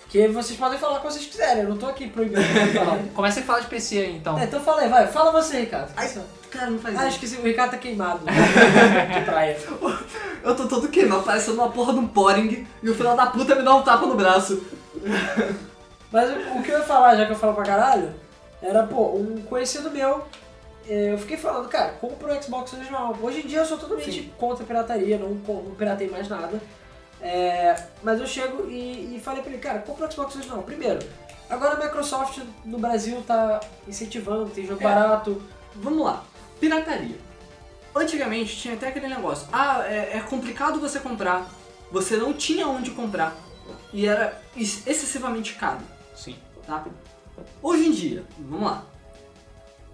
[0.09, 2.97] Porque vocês podem falar o que vocês quiserem, eu não tô aqui proibindo de falar.
[3.13, 4.39] Começa a falar de PC aí, então.
[4.39, 5.93] É, então fala aí, vai, fala você, Ricardo.
[5.95, 6.11] Ai,
[6.49, 7.23] Cara, não faz Ah, isso.
[7.23, 8.21] esqueci, o Ricardo tá queimado.
[8.25, 9.55] de praia.
[10.43, 13.53] Eu tô todo queimado, parecendo uma porra de um poring e o filho da puta
[13.53, 14.63] me dá um tapa no braço.
[16.11, 18.11] Mas o que eu ia falar, já que eu falo pra caralho,
[18.63, 20.23] era, pô, um conhecido meu,
[20.87, 23.15] eh, eu fiquei falando, cara, compra o Xbox original.
[23.21, 24.31] Hoje em dia eu sou totalmente Sim.
[24.39, 26.59] contra a pirataria, não, não piratei mais nada.
[27.21, 30.63] É, mas eu chego e, e falei pra ele, cara, compra o Xbox original.
[30.63, 30.99] Primeiro,
[31.49, 34.83] agora a Microsoft no Brasil tá incentivando, tem jogo É.
[34.83, 35.41] barato.
[35.75, 36.23] Vamos lá.
[36.59, 37.17] Pirataria.
[37.95, 39.47] Antigamente tinha até aquele negócio.
[39.51, 41.47] Ah, é, é complicado você comprar.
[41.91, 43.35] Você não tinha onde comprar.
[43.91, 45.79] E era ex- excessivamente caro,
[46.15, 46.35] Sim.
[46.65, 46.85] tá?
[47.61, 48.83] Hoje em dia, vamos lá.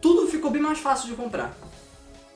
[0.01, 1.53] Tudo ficou bem mais fácil de comprar.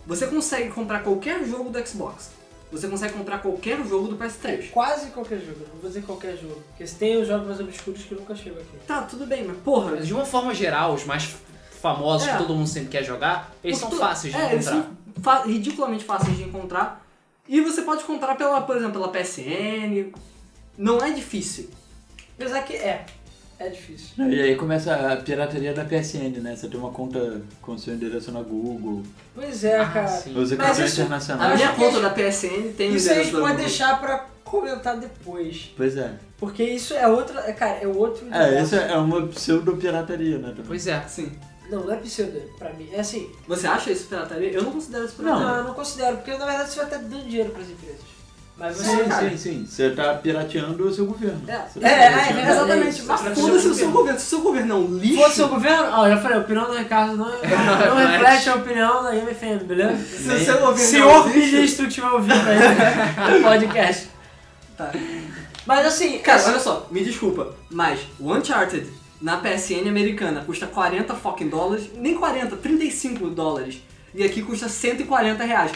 [0.06, 2.32] Você consegue comprar qualquer jogo do Xbox.
[2.72, 4.70] Você consegue comprar qualquer jogo do PS3.
[4.70, 6.62] Quase qualquer jogo, não vou dizer qualquer jogo.
[6.70, 8.78] Porque se tem os jogos mais obscuros que nunca chegam aqui.
[8.86, 9.92] Tá, tudo bem, mas porra.
[9.96, 11.36] Mas de uma forma geral, os mais
[11.82, 12.32] famosos É.
[12.34, 14.84] que todo mundo sempre quer jogar, eles são Tu- fáceis de é, eles encontrar.
[15.16, 17.06] são fa- ridiculamente fáceis de encontrar.
[17.48, 20.12] E você pode comprar pela, por exemplo, pela PSN.
[20.78, 21.70] Não é difícil.
[22.38, 23.06] Apesar que é,
[23.60, 24.28] é difícil.
[24.30, 26.56] E aí começa a pirataria da PSN, né?
[26.56, 29.04] Você tem uma conta com seu endereço na Google,
[29.36, 30.08] Pois é, Ah, cara.
[30.08, 30.34] sim.
[30.34, 31.48] Mas isso- A internacional.
[31.50, 33.56] acho minha conta a da PSN tem Isso a gente endereço da pode Google.
[33.58, 35.72] deixar pra comentar depois.
[35.78, 36.14] Pois é.
[36.38, 37.42] Porque isso é outra.
[37.42, 38.26] é, Cara, é outro.
[38.34, 40.50] É, isso é uma pseudo-pirataria, né?
[40.50, 40.66] também.
[40.66, 41.02] Pois é.
[41.08, 41.32] Sim.
[41.70, 42.90] Não, não é pseudo, pra mim.
[42.92, 43.30] É assim.
[43.48, 44.50] Você acha isso pirataria?
[44.52, 45.60] Eu não considero isso Não, pirataria.
[45.62, 48.02] eu não considero, porque na verdade você vai estar dando dinheiro pras empresas.
[48.60, 48.90] Mas você.
[48.90, 49.66] Sim, Sim, sim.
[49.66, 51.42] Você tá pirateando o seu governo.
[51.48, 51.54] É.
[51.54, 52.52] Tá É, é, é.
[52.52, 52.90] Exatamente.
[52.90, 54.20] isso, Mas foda-se o seu governo.
[54.20, 55.24] Se o seu governo é um lixo.
[55.24, 58.56] Fosse seu governo, ó, eu já falei, a opinião do Ricardo não, não, reflete a
[58.56, 59.98] opinião da MFM, beleza?
[60.04, 64.10] Se o seu governo é Senhor um ministro estiver ouvindo aí no podcast.
[64.78, 64.92] Tá.
[65.66, 68.88] Mas assim, Cara, olha só, me desculpa, mas o Uncharted
[69.22, 73.82] na PSN americana custa 40 fucking dólares, nem 40, 35 dólares.
[74.14, 75.72] E aqui custa 140 reais.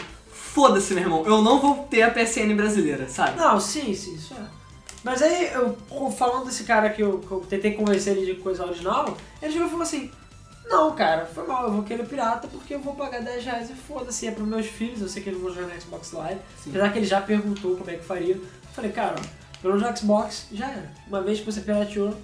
[0.54, 3.36] Foda-se, meu irmão, eu não vou ter a PSN brasileira, sabe?
[3.36, 4.44] Não, sim, sim, isso é.
[5.02, 5.76] Mas aí, eu,
[6.16, 9.66] falando desse cara que eu, que eu tentei convencer ele de coisa original, ele chegou
[9.66, 10.10] e falou assim:
[10.66, 13.74] Não, cara, foi mal, eu vou querer pirata porque eu vou pagar 10 reais e
[13.74, 16.40] foda-se, é pros meus filhos, eu sei que eles vão jogar no Xbox Live.
[16.62, 16.70] Sim.
[16.70, 18.34] Apesar que ele já perguntou como é que faria.
[18.36, 19.16] Eu falei, cara,
[19.60, 20.90] pelo Xbox já era.
[21.08, 22.14] Uma vez que você pirateou,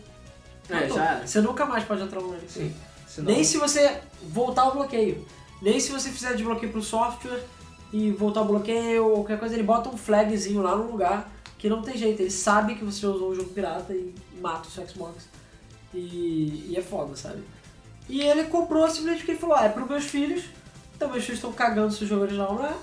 [0.71, 0.97] É, matou.
[0.97, 1.27] já era.
[1.27, 2.35] Você nunca mais pode entrar no.
[2.49, 2.73] Sim.
[3.07, 5.27] Senão- Nem se você voltar o bloqueio.
[5.61, 7.43] Nem se você fizer desbloqueio pro software
[7.93, 11.69] e voltar o bloqueio ou qualquer coisa, ele bota um flagzinho lá no lugar que
[11.69, 12.21] não tem jeito.
[12.23, 15.29] Ele sabe que você usou um jogo pirata e mata o seu Xbox.
[15.93, 17.43] E, e é foda, sabe?
[18.09, 20.45] E ele comprou simplesmente porque ele falou, ah, é pros meus filhos,
[20.97, 22.75] então meus filhos estão cagando se o jogo original não é.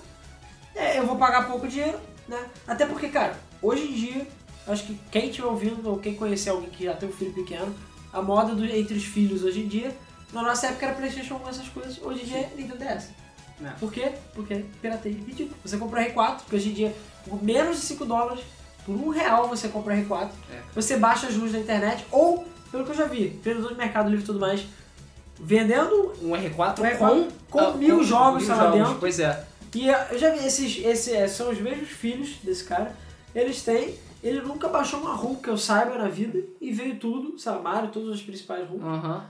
[0.76, 2.46] É, eu vou pagar pouco dinheiro, né?
[2.68, 4.28] Até porque, cara, hoje em dia,
[4.68, 7.74] acho que quem estiver ouvindo ou quem conhecer alguém que já tem um filho pequeno,
[8.14, 9.96] a moda do- entre os filhos hoje em dia,
[10.32, 13.10] na nossa época era Playstation 1, essas coisas, hoje em dia é Nintendo DS.
[13.64, 13.70] É.
[13.80, 14.14] Por quê?
[14.34, 15.56] Porque pirateia é ridículo.
[15.64, 16.96] Você compra R4, que hoje em dia,
[17.28, 18.44] por menos de 5 dólares,
[18.86, 20.62] por um real você compra R4, É.
[20.74, 24.10] você baixa as ruas da internet, ou, pelo que eu já vi, vendedor de Mercado
[24.10, 24.66] Livre e tudo mais,
[25.40, 28.96] vendendo Um R4, Um R4 com, com ah, mil jogos, mil lá, jogos, dentro.
[29.00, 29.48] Pois é.
[29.76, 32.96] E eh, eu já vi, esses, esses eh, são os mesmos filhos desse cara.
[33.36, 33.96] Eles têm.
[34.24, 36.40] Ele nunca baixou uma ROM que eu saiba na vida.
[36.60, 38.84] E veio tudo, sabe, Mario, todos os principais ROMs.
[38.84, 39.26] Aham.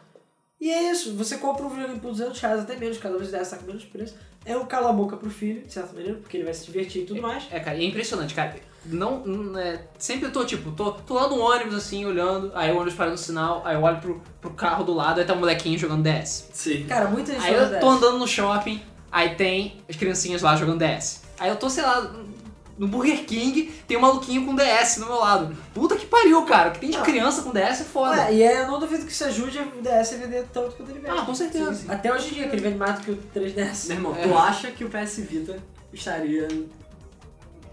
[0.60, 3.56] E é isso, você compra um videogame por 200 reais, até menos, cada vez dessa
[3.56, 4.16] tá com menos preço.
[4.44, 7.22] É um cala-boca pro filho, de certa maneira, porque ele vai se divertir e tudo
[7.22, 7.44] mais.
[7.52, 8.56] É, cara, e é impressionante, cara.
[8.86, 12.72] Não, não é, sempre eu tô, tipo, tô, tô lá no ônibus, assim, olhando, aí
[12.72, 15.34] o ônibus para no sinal, aí eu olho pro, pro carro do lado, aí tá
[15.34, 16.50] um molequinho jogando DS.
[16.54, 16.86] Sim.
[16.86, 17.80] Cara, muita gente Aí eu DS.
[17.80, 18.82] tô andando no shopping,
[19.12, 21.22] aí tem as criancinhas lá jogando DS.
[21.38, 22.10] Aí eu tô, sei lá,
[22.78, 25.56] no Burger King, tem um maluquinho com DS no meu lado.
[25.74, 26.70] Puta que pariu, cara.
[26.70, 27.02] O que tem de Ah.
[27.02, 28.16] criança com DS é foda.
[28.16, 30.90] Ué, e é, eu não duvido que isso ajude o DS a vender tanto quanto
[30.92, 31.18] ele vende.
[31.18, 31.74] Ah, com certeza.
[31.74, 31.92] Sim, sim.
[31.92, 33.88] Até hoje em dia, que ele vende mais do que o 3DS.
[33.88, 34.28] Meu irmão, É.
[34.28, 35.58] tu acha que o PS Vita
[35.92, 36.48] estaria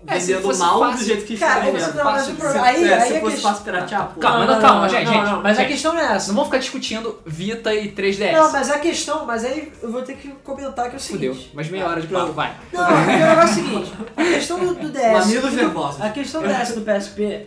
[0.07, 1.97] É, se vendendo mal fácil- do jeito que Cara, está você vendendo?
[1.97, 2.67] não, mas fácil o de problema.
[2.67, 4.21] Se- Aí, é, aí se a fosse questão- fácil piratear, pô.
[4.21, 5.73] Calma, Não, não, calma, não, gente, não, gente, mas a gente.
[5.73, 6.27] questão não é essa.
[6.29, 8.33] Não vamos ficar discutindo Vita e 3DS.
[8.33, 11.35] Não, mas a questão, mas aí eu vou ter que comentar que é o Fudeu.
[11.35, 11.55] seguinte.
[11.57, 12.55] Mais meia hora de papo, vai.
[12.73, 15.13] Não, porque o negócio é o seguinte, a questão do, do DS.
[15.13, 16.01] Mamilos nervosos.
[16.01, 17.47] A questão do DS do PSP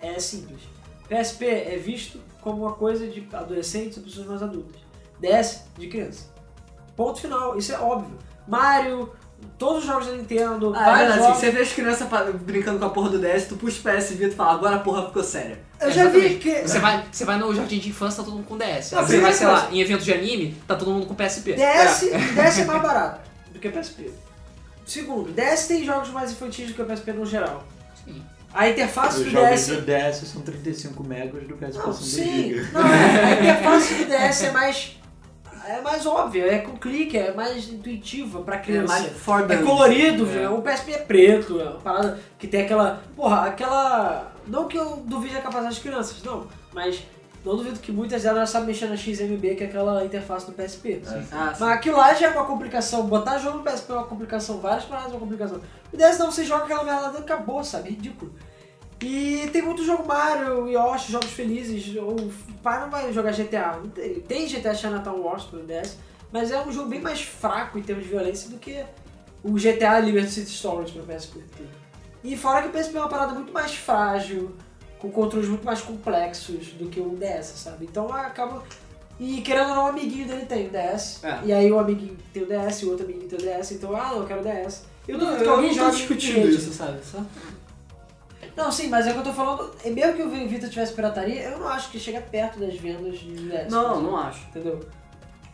[0.00, 0.60] é simples.
[1.08, 4.80] PSP é visto como uma coisa de adolescentes ou pessoas mais adultas.
[5.20, 6.30] DS de criança.
[6.96, 8.18] Ponto final, isso é óbvio.
[8.46, 9.10] Mario,
[9.58, 11.38] todos os jogos da Nintendo, Ah, é vários assim, jogos.
[11.38, 12.08] você vê as crianças
[12.42, 14.78] brincando com a porra do DS, tu puxa o PS Vita e fala, agora a
[14.80, 15.58] porra ficou séria.
[15.80, 16.62] Eu já vi que.
[16.62, 18.92] Você vai, você vai no jardim de infância, tá todo mundo com DS.
[18.92, 21.54] Não, você vai, sei lá, em evento de anime, tá todo mundo com PSP.
[21.54, 22.00] DS,
[22.34, 23.20] DS é mais barato
[23.52, 24.10] do que PSP.
[24.86, 27.64] Segundo, DS tem jogos mais infantis do que o PSP no geral.
[28.04, 28.22] Sim.
[28.54, 29.66] A interface Os do jogos DS.
[29.68, 32.66] do DS são 35 megas do PSP Não, são 2 sim.
[32.72, 34.96] Não, é, a interface do DS é mais.
[35.66, 38.92] É mais óbvia, é com clique, é mais intuitiva pra É criança.
[38.92, 40.48] mais for É colorido, É.
[40.48, 43.02] o PSP é preto, é uma parada que tem aquela.
[43.16, 44.32] Porra, aquela.
[44.46, 47.02] Não que eu duvide a capacidade das crianças, não, mas
[47.44, 51.00] não duvido que muitas delas sabem mexer na XMB, que é aquela interface do PSP.
[51.06, 51.26] Ah, sim.
[51.60, 53.04] Mas aquilo lá já é uma complicação.
[53.06, 55.60] Botar jogo no PSP é uma complicação, várias paradas é uma complicação.
[55.92, 57.88] O DS não, você joga aquela merda e acabou, sabe?
[57.88, 58.32] É ridículo.
[59.02, 61.96] E tem muito jogo Mario, Yoshi, jogos felizes.
[61.96, 62.30] O
[62.62, 63.80] pai não vai jogar GTA.
[63.82, 65.98] Não Tem GTA Chinatown Wars pro DS,
[66.30, 68.84] mas é um jogo bem mais fraco em termos de violência do que
[69.42, 71.40] o GTA Liberty City Stories pro PSP.
[72.22, 74.54] E fora que o PSP é uma parada muito mais frágil,
[75.00, 77.86] com controles muito mais complexos do que o DS, sabe?
[77.86, 78.62] Então acaba.
[79.18, 81.24] E querendo ou não, o amiguinho dele tem o DS.
[81.24, 81.40] É.
[81.44, 84.10] E aí o amiguinho tem o DS, o outro amiguinho tem o DS, então, ah,
[84.10, 84.84] não, eu quero o DS.
[85.08, 87.04] Eu não, eu que alguém não tô discutindo isso, sabe?
[87.04, 87.18] Só...
[88.56, 91.42] Não, sim, mas é que eu tô falando, é mesmo que o Vita tivesse pirataria,
[91.42, 93.70] eu não acho que chega perto das vendas de DS.
[93.70, 94.46] Não, não acho.
[94.48, 94.80] Entendeu?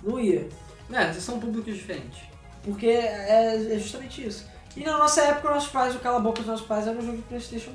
[0.02, 0.48] Não ia.
[0.92, 2.20] É, são públicos diferentes.
[2.62, 4.46] Porque é, é justamente isso.
[4.76, 7.02] E na nossa época, nossos pais, o Cala a Boca dos nossos pais era um
[7.02, 7.74] jogo de Playstation 1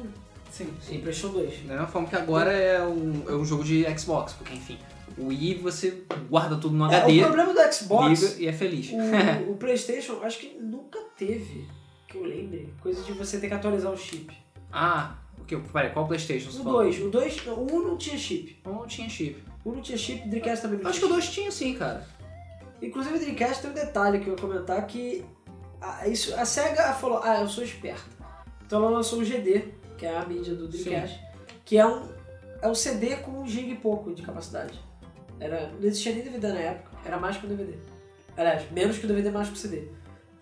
[0.52, 0.74] Sim.
[0.90, 1.62] e Playstation 2.
[1.64, 4.78] Da mesma forma que agora é um, é um jogo de Xbox, porque enfim,
[5.18, 8.54] o Wii você guarda tudo no É, HD, o problema do Xbox, liga e é
[8.54, 8.92] feliz.
[8.92, 11.68] o, o Playstation, acho que nunca teve,
[12.08, 14.34] que eu lembre, coisa de você ter que atualizar o chip.
[14.74, 15.56] Ah, o que?
[15.56, 16.82] Peraí, qual Playstation você O falou?
[16.82, 18.60] 2, o 2, o 1 não tinha chip.
[18.66, 19.44] Não tinha chip.
[19.64, 21.52] O 1 não tinha chip, o Dreamcast também não Acho que tinha o 2 tinha
[21.52, 22.08] sim, cara.
[22.82, 25.24] Inclusive o Dreamcast tem um detalhe que eu ia comentar que
[25.80, 28.04] a, isso, a SEGA falou, ah, eu sou esperta.
[28.66, 31.20] Então ela lançou o GD, que é a mídia do Dreamcast,
[31.64, 32.10] que é um,
[32.62, 34.80] é um CD com um GB e pouco de capacidade.
[35.40, 37.78] Era, não existia nem DVD na época, era mais que o DVD.
[38.36, 39.88] Aliás, menos que o DVD, mais que o CD.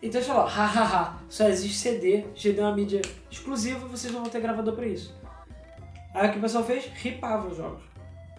[0.02, 4.30] Então eles falaram, hahaha, só existe CD, GD é uma mídia exclusiva, vocês não vão
[4.32, 5.14] ter gravador pra isso.
[6.14, 6.86] Aí o que o pessoal fez?
[6.86, 7.84] Ripava os jogos.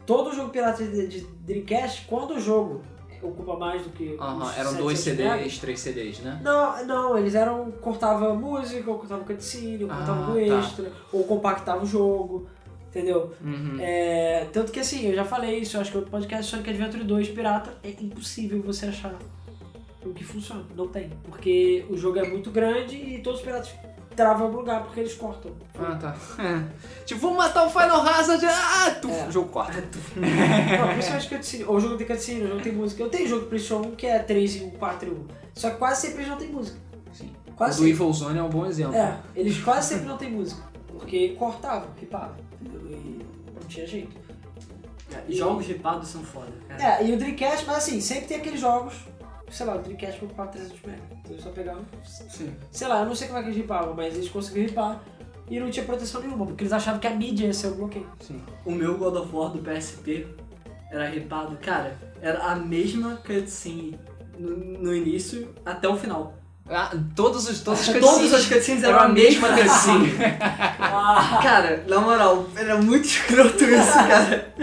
[0.05, 2.83] Todo jogo pirata de, de Dreamcast, quando o jogo
[3.23, 4.17] ocupa mais do que.
[4.21, 6.41] Aham, eram dois 700 megas, CDs, três CDs, né?
[6.43, 7.71] Não, não, eles eram.
[7.81, 10.59] cortava música, ou cortava cutscene, ou cortava Ah, do tá.
[10.59, 12.49] extra, ou compactava o jogo,
[12.89, 13.33] entendeu?
[13.41, 13.77] Uhum.
[13.79, 17.05] É, tanto que assim, eu já falei isso, eu acho que o podcast Sonic Adventure
[17.05, 19.15] 2 pirata é impossível você achar
[20.05, 20.65] o que funciona.
[20.77, 21.11] Não tem.
[21.25, 23.71] Porque o jogo é muito grande e todos os piratas
[24.15, 25.53] travam no lugar porque eles cortam.
[25.79, 26.15] Ah, tá.
[26.43, 27.05] É.
[27.07, 28.45] Tipo, vamos matar o Final Hazard.
[28.47, 29.27] Ah, tu, É.
[29.29, 29.81] o jogo corta.
[30.17, 31.65] Não, principalmente cutscene.
[31.65, 33.03] Ou o jogo tem cutscene, o jogo tem música.
[33.03, 35.27] Eu tenho jogo PlayStation 1 que é 3 em 1, 4 em 1.
[35.55, 36.79] Só que quase sempre eles não tem música.
[37.13, 37.33] Sim.
[37.49, 37.91] O Quase do sempre.
[37.93, 38.95] Evil Zone é um bom exemplo.
[38.97, 40.63] É, eles quase sempre não tem música.
[40.89, 42.37] Porque cortavam, ripavam.
[42.61, 42.91] Entendeu?
[42.91, 43.19] E
[43.55, 44.17] não tinha jeito.
[45.15, 47.01] É, jogos ripados são foda, cara.
[47.03, 48.95] É, e o Dreamcast, mas assim, sempre tem aqueles jogos.
[49.53, 50.97] Sei lá, o Dreamcast ocupava 300 MB.
[51.11, 51.85] Então eles só pegavam.
[52.07, 52.55] Sim.
[52.71, 55.03] Sei lá, eu não sei como é que eles ripavam, mas eles conseguiram ripar.
[55.51, 58.09] E não tinha proteção nenhuma, porque eles achavam que a mídia ia ser o bloqueio.
[58.21, 58.41] Sim.
[58.65, 60.27] O meu God of War do PSP
[60.91, 63.99] era ripado, cara, era a mesma cutscene
[64.39, 66.35] no, no início até o final.
[66.69, 70.13] Ah, todos os, todos os Todas cutscenes as cutscenes eram a mesma cutscene.
[70.81, 74.55] Ah, cara, na moral, era muito escroto isso, cara.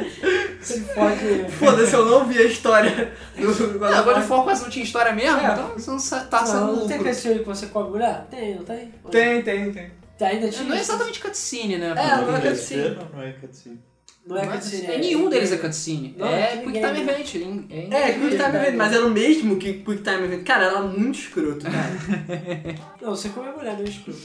[0.62, 1.52] Se pode.
[1.58, 4.20] Foda-se, eu não vi a história do God of God War.
[4.20, 5.52] of War quase não tinha história mesmo, É.
[5.54, 7.12] então você não sa- tá sendo Não, não tem lucro.
[7.14, 8.26] cutscene que você come mulher?
[8.30, 8.94] Tem, não tem?
[9.10, 9.92] Tem, tem, tem.
[10.18, 10.68] Tem, ainda tinha.
[10.68, 11.92] Não é exatamente cutscene, né?
[11.92, 12.90] É, não é Não, cutscene.
[12.90, 13.80] Não, não é cutscene.
[14.28, 14.82] Não é é cutscene.
[14.82, 14.98] cutscene.
[15.06, 16.16] Nenhum deles é cutscene.
[16.18, 17.00] Não, é tem Quick ninguém, Time?
[17.02, 17.36] Event.
[17.36, 20.44] em- É, em- Quick Time Event, mas era o mesmo que Quick Time Event.
[20.44, 21.90] Cara, era muito escroto, cara.
[23.02, 24.20] Não, você come a mulher, não é escroto.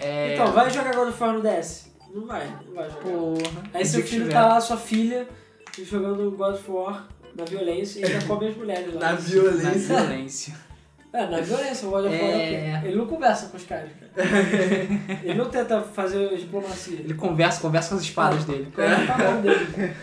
[0.00, 0.32] É...
[0.34, 1.92] Então, vai jogar God of War no DS?
[2.14, 3.02] Não vai, não vai jogar.
[3.02, 3.62] Porra.
[3.74, 4.32] Aí seu Se filho tiver.
[4.34, 5.26] tá lá, sua filha,
[5.82, 9.00] jogando God of War na violência e ainda come as mulheres lá.
[9.00, 9.96] Na Na violência.
[9.96, 10.54] violência.
[11.12, 12.80] É, na violência, o God of War é o É.
[12.82, 12.86] quê?
[12.88, 14.12] Ele não conversa com os caras, cara.
[15.24, 16.98] Ele não tenta fazer diplomacia.
[17.00, 18.68] Ele conversa, conversa com as espadas dele.
[18.74, 19.94] Conversa com a mão dele.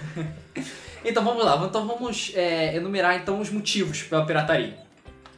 [1.03, 4.77] Então vamos lá, então vamos é, enumerar então os motivos pela pirataria.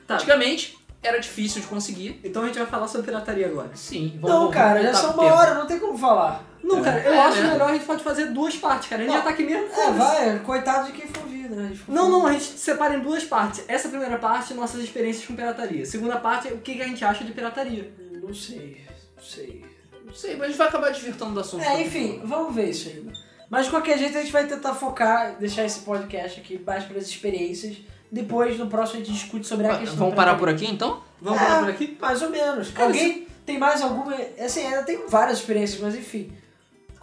[0.05, 0.15] Tá.
[0.15, 2.19] Antigamente era difícil de conseguir.
[2.23, 3.71] Então a gente vai falar sobre pirataria agora.
[3.75, 6.43] Sim, vamos Não, cara, já são uma hora, não tem como falar.
[6.63, 7.51] Não, cara, eu É, acho né?
[7.51, 9.01] melhor a gente pode fazer duas partes, cara.
[9.01, 9.19] A gente Não.
[9.19, 9.67] já tá aqui mesmo.
[9.73, 11.77] É, vai, coitado de quem for vir, né?
[11.89, 13.65] Não, não, a gente separa em duas partes.
[13.67, 15.85] Essa primeira parte, nossas experiências com pirataria.
[15.85, 17.91] Segunda parte, o que que a gente acha de pirataria.
[18.23, 18.81] Não sei,
[19.17, 19.65] não sei.
[20.05, 21.63] Não sei, mas a gente vai acabar desvirtando do assunto.
[21.63, 23.11] É, enfim, vamos ver isso ainda.
[23.49, 26.97] Mas de qualquer jeito a gente vai tentar focar, deixar esse podcast aqui mais para
[26.97, 27.77] as experiências.
[28.13, 29.97] Depois, no próximo, a gente discute sobre a questão.
[29.97, 31.01] Vamos da parar por aqui então?
[31.19, 31.97] Vamos É, parar por aqui?
[31.99, 32.69] Mais ou menos.
[32.69, 34.13] Cara, Alguém tem mais alguma.
[34.39, 36.31] Assim, ainda tem várias experiências, mas enfim.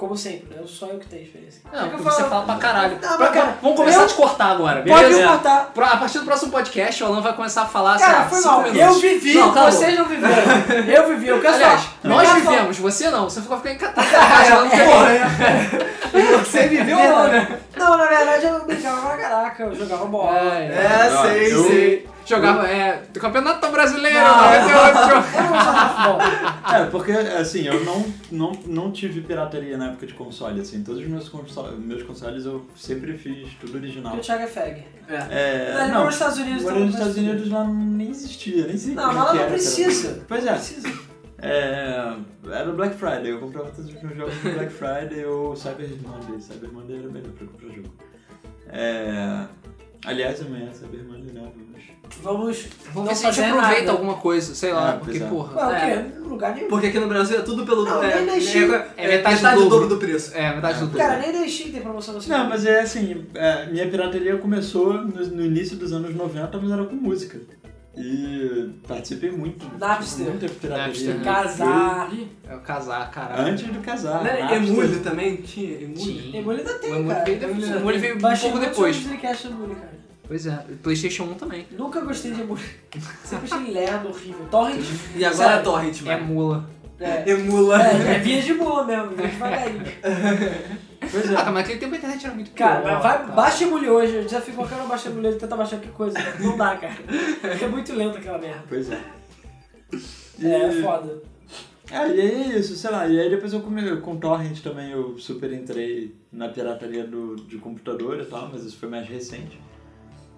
[0.01, 0.63] Como sempre, né?
[0.67, 1.61] Só eu que tenho experiência.
[1.71, 2.99] Não, que porque você fala pra caralho.
[3.03, 5.29] Não, Pra- cara, vamos começar eu- a te cortar agora, Pode beleza?
[5.29, 5.71] cortar.
[5.75, 8.25] Pra- A partir do próximo podcast, o Alan vai começar a falar Cara, sei lá,
[8.31, 8.67] foi mal.
[8.89, 9.71] Eu vivi, Não, acabou.
[9.71, 10.35] vocês não viveram.
[10.89, 11.95] Eu vivi, eu quero Aliás, falar.
[12.05, 13.25] nós eu quero falar- vivemos, você não.
[13.29, 14.07] Você ficou ficando encatado.
[14.09, 17.59] falando que é Você viveu É, ou não, né?
[17.77, 20.39] Não, na verdade eu brincava pra caraca, eu jogava bola.
[20.39, 22.09] É, É, sei, eu- sei.
[22.31, 24.37] Jogava, é, do Campeonato Brasileiro, Não.
[24.37, 24.99] 98.
[25.37, 26.19] Eu não futebol.
[26.73, 30.83] É, porque assim, eu não, não, não tive pirataria na época de console, assim.
[30.83, 34.17] Todos os meus, console, meus consoles eu sempre fiz tudo original.
[34.17, 34.85] E o Thiago é fag.
[35.09, 35.17] É.
[35.31, 38.95] É, Não, nos Estados Unidos, Morou nos Estados não Unidos lá nem existia, nem sei
[38.95, 40.25] Não, mas lá não precisa.
[40.29, 40.61] Pois é.
[41.43, 42.17] É,
[42.51, 45.89] era o Black Friday, eu comprava todos os meus jogos no Black Friday ou Cyber
[46.03, 46.41] Monday.
[46.41, 47.89] Cyber Monday era melhor pra comprar jogo.
[48.69, 49.47] É,
[50.05, 51.51] aliás, amanhã é Cyber Monday, né?
[51.57, 51.85] Vamos...
[52.23, 53.93] Vamos, Vamos não ver se a gente aproveita nada.
[53.93, 55.27] alguma coisa, sei lá, É, porque, é.
[55.27, 55.57] porra.
[55.57, 55.81] Ué, o É.
[56.03, 56.17] quê?
[56.19, 56.69] Em lugar nenhum.
[56.69, 57.85] Porque aqui no Brasil é tudo pelo...
[57.85, 58.85] Não, é, nem na China.
[58.97, 59.89] é, É metade do do dobro.
[59.89, 60.33] do preço.
[60.37, 60.99] É, metade do dobro.
[60.99, 65.27] Cara, nem Steam tem promoção da Não, mas é assim, é, minha pirataria começou no,
[65.27, 67.41] no início dos anos 90, mas era com música.
[67.97, 69.67] E participei muito.
[69.79, 70.27] Napster.
[70.27, 70.87] Muita pirataria.
[70.87, 71.25] Napster, né?
[71.25, 72.13] Casar.
[72.49, 73.53] É o casar, caralho.
[73.53, 74.23] Antes do casar.
[74.23, 74.57] Né?
[74.57, 75.37] Emulho também?
[75.37, 75.97] Tinha emulho?
[75.97, 76.39] Tinha.
[76.39, 77.31] Emulho ainda tem, O Emulho cara.
[77.31, 78.97] Emulho O veio um pouco depois.
[78.97, 80.00] jogos de Dreamcast no Emulho, cara.
[80.31, 81.67] Pois é, Playstation 1 também.
[81.73, 82.63] Nunca gostei de Emulho.
[83.25, 84.47] Sempre achei lerdo, horrível.
[84.49, 84.85] Torrent.
[85.17, 86.25] E agora é torrent, É mano.
[86.27, 86.71] mula.
[87.01, 87.29] É.
[87.31, 87.83] Emula.
[87.83, 89.83] É, é via de mula mesmo, via devagarinho.
[91.11, 91.37] Pois Ah, é.
[91.37, 93.33] cara, mas naquele tempo a internet era muito Cara, pior, vai, cara.
[93.33, 94.15] baixa Emulho hoje.
[94.15, 96.19] Eu desafio qualquer um baixar Emulho e tentar baixar qualquer coisa.
[96.39, 96.95] Não dá, cara.
[97.61, 98.63] É muito lento aquela merda.
[98.69, 99.01] Pois é.
[100.43, 101.23] É, é E- foda.
[101.91, 104.93] Ah, e aí é isso, sei lá, e aí depois eu come, com torrent também
[104.93, 109.59] eu super entrei na pirataria do, de computador e tal, mas isso foi mais recente.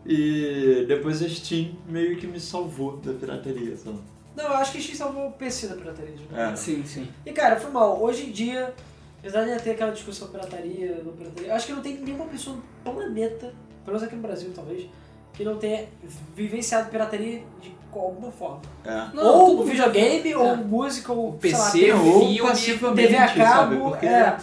[0.05, 3.99] E depois a Steam meio que me salvou da pirataria, sabe?
[4.37, 6.13] Não, eu acho que X salvou o PC da pirataria.
[6.17, 6.37] De novo.
[6.37, 6.57] É.
[6.57, 7.09] Sim, sim.
[7.25, 8.03] E cara, foi mal.
[8.03, 8.73] Hoje em dia,
[9.21, 12.57] apesar de ter aquela discussão pirataria, não pirataria, eu acho que não tem nenhuma pessoa
[12.57, 13.53] no planeta,
[13.85, 14.87] pelo menos aqui no Brasil talvez,
[15.35, 15.87] que não tenha
[16.35, 18.63] vivenciado pirataria de alguma forma.
[18.85, 19.09] É.
[19.15, 19.23] Não,
[19.57, 20.57] ou videogame, ou É.
[20.57, 23.37] música, ou PC, sei lá, ou TV, filme, passivamente, TV a sabe?
[23.77, 24.39] cabo, Porque é,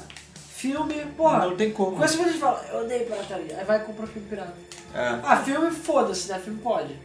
[0.60, 1.46] filme, porra.
[1.46, 1.96] não tem como.
[1.96, 4.54] Com esse vídeo de fala, eu odeio pirataria, aí vai comprar filme pirata.
[4.94, 5.20] É.
[5.24, 6.40] Ah, filme, foda-se, né?
[6.40, 6.96] Filme pode.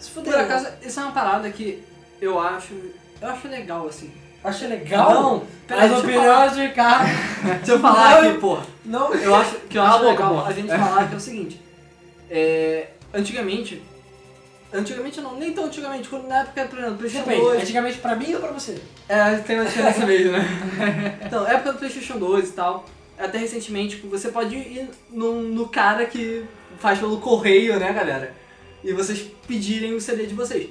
[0.00, 0.32] Se fuder.
[0.32, 1.84] Por acaso, isso é uma parada que
[2.20, 2.72] eu acho...
[3.20, 4.12] Eu acho legal, assim.
[4.42, 5.14] Achei legal.
[5.14, 7.06] Não, peraí, As opiniões de Ricardo.
[7.58, 8.30] Deixa eu falar Não.
[8.30, 8.66] aqui, porra.
[8.84, 9.14] Não.
[9.14, 10.48] Eu acho que eu acho a boca, legal porra.
[10.48, 11.60] a gente falar que é o seguinte.
[12.28, 13.82] É, antigamente.
[14.72, 17.62] Antigamente não, nem tão antigamente, quando na época, por exemplo, PlayStation Depende, 2.
[17.62, 18.82] antigamente pra mim ou pra você?
[19.06, 21.18] É, tem uma diferença mesmo, né?
[21.26, 22.86] Então, época do PlayStation 2 e tal.
[23.22, 26.44] Até recentemente, você pode ir no, no cara que
[26.78, 28.34] faz pelo correio, né, galera?
[28.82, 30.68] E vocês pedirem o CD de vocês.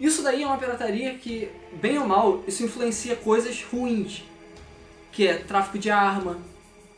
[0.00, 4.24] Isso daí é uma pirataria que, bem ou mal, isso influencia coisas ruins.
[5.12, 6.38] Que é tráfico de arma.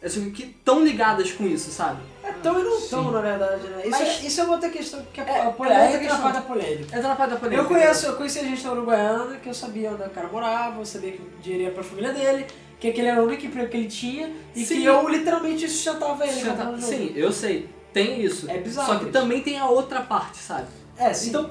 [0.02, 2.00] Assim, que estão ligadas com isso, sabe?
[2.26, 3.82] Então e não estão, na verdade, né?
[3.82, 6.04] Isso, Mas- é, isso é uma outra questão que é, É, a polêmica.
[6.04, 7.02] é na parte da polêmica.
[7.02, 7.62] Na parte da polêmica.
[7.62, 10.80] Eu conheço, eu conheci a gente na Uruguaiana, que eu sabia onde o cara morava,
[10.80, 12.46] eu sabia que o dinheiro ia pra família dele,
[12.80, 14.76] que aquele era o único emprego que ele tinha, e Sim.
[14.80, 16.40] que eu literalmente sustentava ele.
[16.40, 16.92] Já comprando jogo.
[16.92, 17.68] Sim, eu sei.
[17.92, 18.50] Tem isso.
[18.50, 19.12] É bizarro Só que isso.
[19.12, 20.66] também tem a outra parte, sabe?
[20.96, 21.28] É, sim.
[21.28, 21.48] Então,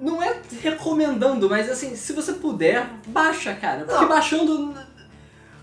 [0.00, 3.84] não é recomendando, mas assim, se você puder, baixa, cara.
[3.84, 4.08] Porque Não.
[4.08, 4.74] baixando.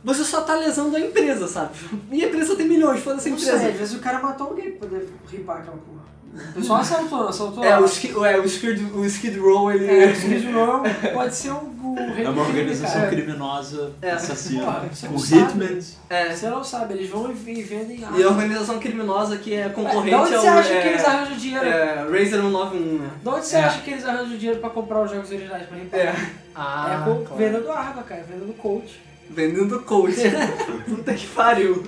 [0.04, 1.74] você só tá lesando a empresa, sabe?
[2.12, 3.78] E a empresa tem milhões, foda-se a Não sei, às empresa.
[3.78, 6.02] vezes o cara matou alguém pra poder ripar aquela porra.
[6.34, 7.64] O pessoal assaltou, assaltou.
[7.64, 9.86] É, o Skid, é, o Skid, o Skid Row, ele...
[9.86, 10.82] É, o Skid Row
[11.14, 14.12] pode ser o, o É do uma organização criminosa É.
[14.12, 14.64] assassina.
[14.64, 15.42] Porra, você sabe.
[15.66, 15.80] hitmen.
[16.10, 18.26] É, Você não sabe, eles vão e e vendem e a armas.
[18.26, 20.42] organização criminosa que é concorrente Da onde ao...
[20.42, 21.66] você acha é, que eles arranjam dinheiro?
[21.66, 23.10] É, Razer 191, né?
[23.24, 23.64] Da onde você É.
[23.66, 26.00] acha que eles arranjam dinheiro pra comprar os jogos originais pra ripar?
[26.00, 26.16] É,
[26.56, 27.36] Ah, é com claro.
[27.38, 29.02] vendendo arma, cara, vendendo coach.
[29.34, 30.16] Vendendo coach.
[30.88, 31.84] Puta que pariu.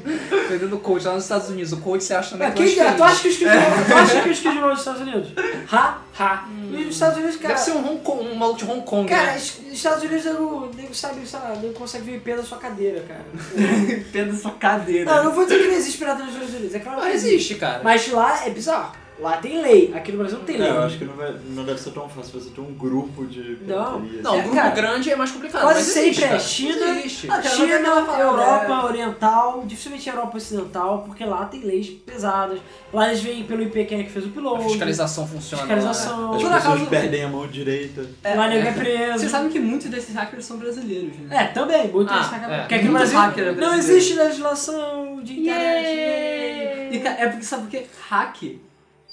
[0.49, 1.73] Vendendo coach lá nos Estados Unidos.
[1.73, 4.29] O coach você acha quem, é tu acha que o Skid Row, tu acha que
[4.29, 5.33] o Skid Row é dos Estados Unidos?
[5.71, 6.49] Ha, ha.
[6.71, 7.53] E os Estados Unidos, cara...
[7.53, 9.37] Deve ser um, Hong Kong, um maluco de Hong Kong, Cara, né?
[9.37, 13.03] os Estados Unidos não, nem sabe, sei lá, não consegue ver pé da sua cadeira,
[13.07, 13.25] cara.
[14.11, 15.05] Pedro sua cadeira.
[15.05, 17.07] Não, eu não vou dizer que não existe pirata nos Estados Unidos, é claro Não
[17.07, 17.81] que existe, cara.
[17.83, 19.02] Mas lá é bizarro.
[19.19, 20.67] Lá tem lei, aqui no Brasil não tem lei.
[20.67, 23.25] É, eu acho que não, vai, não deve ser tão fácil você ter um grupo
[23.27, 23.99] de Não.
[23.99, 26.39] Não, É, um grupo cara, grande é mais complicado, quase mas existe, sempre é.
[26.39, 27.21] China, Existe.
[27.21, 28.85] China, mas é Europa é.
[28.85, 32.59] Oriental, dificilmente Europa Ocidental, porque lá tem leis pesadas.
[32.91, 34.63] Lá eles vêm pelo IP quem é que fez o A piloto.
[34.63, 35.61] fiscalização funciona.
[35.63, 36.33] Fiscalização.
[36.33, 38.05] As Por pessoas acaso- perdem a mão direita.
[38.23, 38.69] É, lá ninguém é.
[38.69, 39.19] é preso.
[39.19, 41.37] Vocês sabem que muitos desses hackers são brasileiros, né?
[41.37, 42.59] É, também, muito Ah, isso, é.
[42.61, 43.75] Porque aqui no Brasil é não brasileiro.
[43.77, 46.95] existe legislação de internet.
[46.95, 47.85] E, cara, é porque, sabe por quê?
[48.09, 48.59] Hack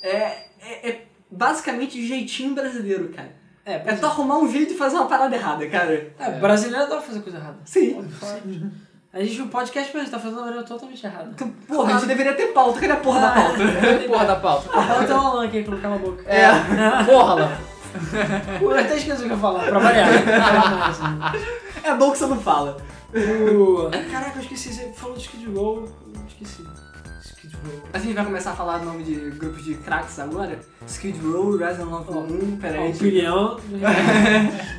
[0.03, 3.32] é, é, é basicamente jeitinho brasileiro, cara.
[3.64, 6.12] É, É tu arrumar um jeito de fazer uma parada errada, cara.
[6.18, 7.59] É, brasileiro adora fazer coisa errada.
[7.64, 8.11] Sim.
[9.12, 11.30] A gente no podcast, mas a gente tá fazendo uma maneira totalmente errada.
[11.34, 12.78] Então, Porra, a gente deveria ter pauta.
[12.80, 13.59] Cadê a porra da pauta?
[14.07, 14.68] Porra da pauta.
[14.68, 16.24] Fala até o Alan aqui, que não cala a boca.
[16.30, 17.05] É.
[17.05, 17.59] Porra, lá.
[18.62, 20.09] Eu até esqueci o que eu ia falar, pra variar.
[21.82, 22.76] É bom que você não fala.
[23.12, 25.84] O- Caraca, eu esqueci, você falou de Skid Row,
[26.14, 26.62] eu esqueci.
[27.64, 27.82] Row.
[27.92, 30.58] A gente vai começar a falar o nome de grupos de cracks agora.
[30.86, 32.90] Skid Row, Resident Evil 1, A peraí.
[32.90, 33.56] opinião.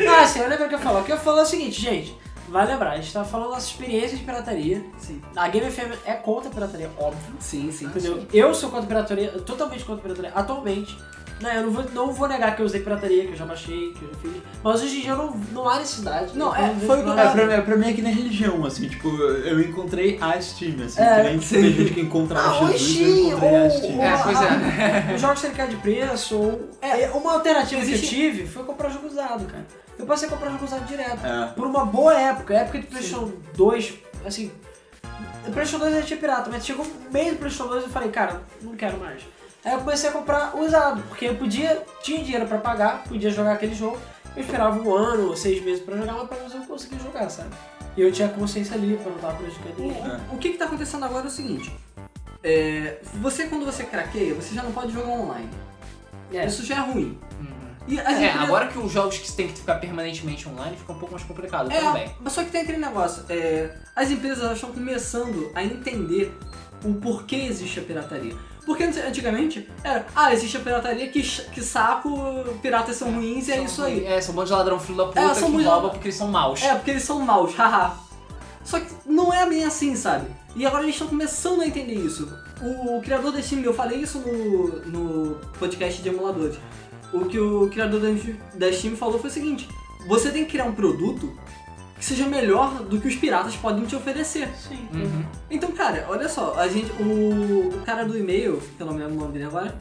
[0.09, 1.01] ah, sim, eu lembro o que eu falar.
[1.01, 2.17] O que eu falar é o seguinte, gente.
[2.49, 4.83] Vai lembrar, a gente tá falando da nossa experiência de pirataria.
[4.97, 7.33] Sim, A Game FM é contra a pirataria, óbvio.
[7.39, 7.85] sim, sim.
[7.85, 8.25] Entendeu?
[8.33, 10.97] Eu sou contra a pirataria, totalmente contra a pirataria, atualmente.
[11.41, 13.93] Né, eu não vou, não vou negar que eu usei pirataria, que eu já baixei,
[13.97, 14.31] que eu já fiz.
[14.63, 16.37] Mas hoje em dia não, não há necessidade.
[16.37, 17.17] Não, é, foi o que eu.
[17.19, 20.75] É, pra, mim- pra mim é que nem religião, assim, tipo, eu encontrei a Steam,
[20.85, 21.55] assim, É, que nem sim.
[21.61, 23.97] tem gente que encontrava Ah, ou Jesus, eu Steam, encontrei a ou- Steam.
[23.97, 25.13] ou- É, pois é.
[25.15, 26.69] Os jogos têm cara de preço, ou...
[26.81, 29.65] É, uma alternativa Existe- que eu tive foi comprar jogo usado, cara.
[29.97, 31.25] Eu passei a comprar jogo usado direto.
[31.25, 31.47] É.
[31.55, 33.93] Por uma boa época, época de PlayStation 2,
[34.25, 34.51] assim...
[35.47, 37.91] O PlayStation 2 já tinha pirata, mas chegou um mês do PlayStation 2 e eu
[37.91, 39.21] falei, cara, não quero mais.
[39.63, 43.53] Aí eu comecei a comprar usado, porque eu podia, tinha dinheiro pra pagar, podia jogar
[43.53, 43.97] aquele jogo.
[44.35, 47.29] Eu esperava um ano ou seis meses pra jogar, mas pelo menos eu conseguia jogar,
[47.29, 47.49] sabe?
[47.95, 50.01] E eu tinha consciência ali pra não estar prejudicando ninguém.
[50.31, 51.71] O, o que que tá acontecendo agora é o seguinte.
[52.43, 55.49] É, você, quando você craqueia, você já não pode jogar online.
[56.33, 56.45] É.
[56.45, 57.19] Isso já é ruim.
[57.39, 57.51] Uhum.
[57.87, 60.97] E É, empresas- agora que os jogos que tem que ficar permanentemente online fica um
[60.97, 62.03] pouco mais complicado também.
[62.03, 63.25] É, mas só que tem aquele negócio.
[63.29, 66.33] é, as empresas elas estão começando a entender
[66.85, 68.33] o porquê existe a pirataria.
[68.65, 72.11] Porque antigamente era, ah, existe a pirataria, que, que saco,
[72.61, 74.05] piratas são ruins e é São isso aí.
[74.05, 76.15] É, são um monte de ladrão filho da puta É, são que rouba porque eles
[76.15, 76.61] são maus.
[76.61, 77.97] É, porque eles são maus, haha.
[78.63, 80.27] Só que não é bem assim, sabe?
[80.55, 82.31] E agora eles estão começando a entender isso.
[82.61, 86.57] O, o criador da Steam, eu falei isso no, no podcast de emuladores.
[87.11, 87.99] O que o criador
[88.53, 89.67] da Steam falou foi o seguinte:
[90.07, 91.35] você tem que criar um produto
[92.01, 94.49] que seja melhor do que os piratas podem te oferecer.
[94.55, 94.87] Sim.
[94.91, 95.23] Uhum.
[95.51, 98.99] Então, cara, olha só, a gente, o, o cara do e-mail, que eu não me
[99.01, 99.75] lembro o nome dele agora,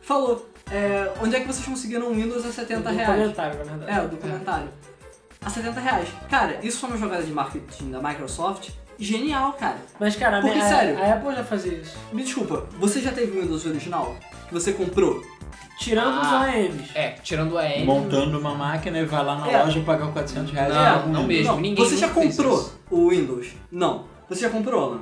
[0.00, 3.10] falou: é, onde é que vocês conseguiram um Windows a 70 No reais?
[3.10, 3.98] comentário, na verdade.
[3.98, 4.68] É, o documentário.
[5.44, 6.08] A 70 reais.
[6.28, 9.78] Cara, isso foi uma jogada de marketing da Microsoft genial, cara.
[9.98, 10.96] Mas, cara, a, Porque, minha- sério.
[11.02, 11.96] a Apple já fazia isso.
[12.12, 14.14] Me desculpa, você já teve o Windows original?
[14.46, 15.20] Que você comprou?
[15.80, 16.20] Tirando Ah.
[16.46, 16.90] os OEMs.
[16.94, 17.86] É, tirando a M.
[17.86, 19.62] Montando uma máquina e vai lá na É.
[19.62, 20.74] loja pagar 400 reais.
[20.74, 21.52] Não, não mesmo.
[21.52, 22.78] não, ninguém você já comprou isso.
[22.90, 23.48] o Windows?
[23.72, 24.04] Não.
[24.28, 25.00] Você já comprou, Alan?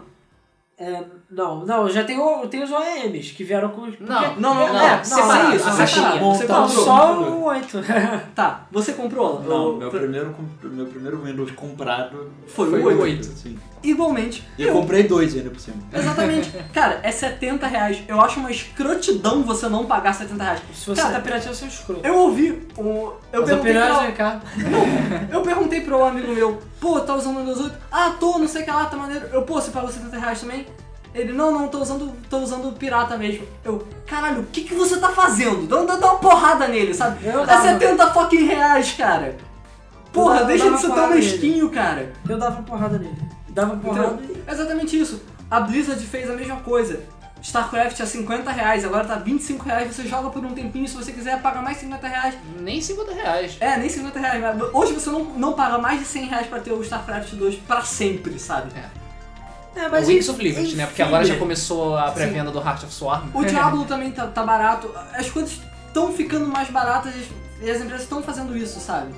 [0.79, 3.83] É, não, não, já tem, o, tem os OEMs que vieram com.
[3.83, 4.81] porque- Não, Não, não, não.
[4.81, 5.77] É, separado, isso, separado.
[5.79, 6.11] caixinha.
[6.21, 6.85] Você Não, comprou.
[6.85, 7.79] só o 8.
[8.35, 9.43] Tá, você comprou?
[9.43, 13.01] Não, O- meu primeiro, meu primeiro Windows comprado Foi Foi o o 8.
[13.03, 13.25] oito.
[13.27, 13.59] Sim.
[13.83, 14.47] Igualmente.
[14.59, 15.77] E eu comprei dois ainda por cima.
[15.93, 16.51] Exatamente.
[16.75, 18.03] Cara, é 70 reais.
[18.09, 20.61] Eu acho uma escrotidão você não pagar 70 reais.
[20.75, 22.07] Se você Cara, tá pirateando, você é escroto.
[22.07, 23.13] Eu ouvi um.
[23.33, 24.41] Eu Mas perguntei, pra, cara.
[25.31, 27.77] eu perguntei pro amigo meu, pô, tá usando o Windows 8?
[27.93, 29.27] Ah, tô, não sei o que lá, tá maneiro.
[29.33, 30.67] Eu, pô, você pagou 70 reais também?
[31.19, 33.47] Ele, não, não, tô usando, tô usando o pirata mesmo.
[33.65, 35.67] Eu, caralho, o que, que você tá fazendo?
[35.67, 37.27] Dá, dá, dá uma porrada nele, sabe?
[37.27, 37.63] Eu É dava.
[37.63, 39.37] 70 fucking reais, cara.
[40.13, 41.27] Porra, Eu deixa dava de ser tão porrada nele.
[41.31, 42.13] mesquinho, cara.
[42.29, 43.19] Eu dava porrada nele.
[43.51, 45.21] Dava porrada Então, exatamente isso.
[45.51, 47.03] A Blizzard fez a mesma coisa.
[47.41, 51.13] StarCraft a 50 reais, agora tá 25 reais, você joga por um tempinho, se você
[51.13, 52.35] quiser paga mais 50 reais.
[52.59, 53.57] Nem 50 reais.
[53.61, 54.43] É, nem 50 reais.
[54.43, 57.55] mas Hoje você não, não paga mais de 100 reais pra ter o StarCraft 2
[57.57, 58.73] pra sempre, sabe?
[58.77, 58.85] É,
[59.87, 60.87] o Wings enfim- of Liberty, né?
[60.87, 63.31] Porque agora já começou a pré-venda do Heart of Swarm.
[63.35, 64.91] O Diablo também tá, tá barato.
[65.15, 67.15] As coisas estão ficando mais baratas
[67.61, 69.13] e as empresas estão fazendo isso, sabe?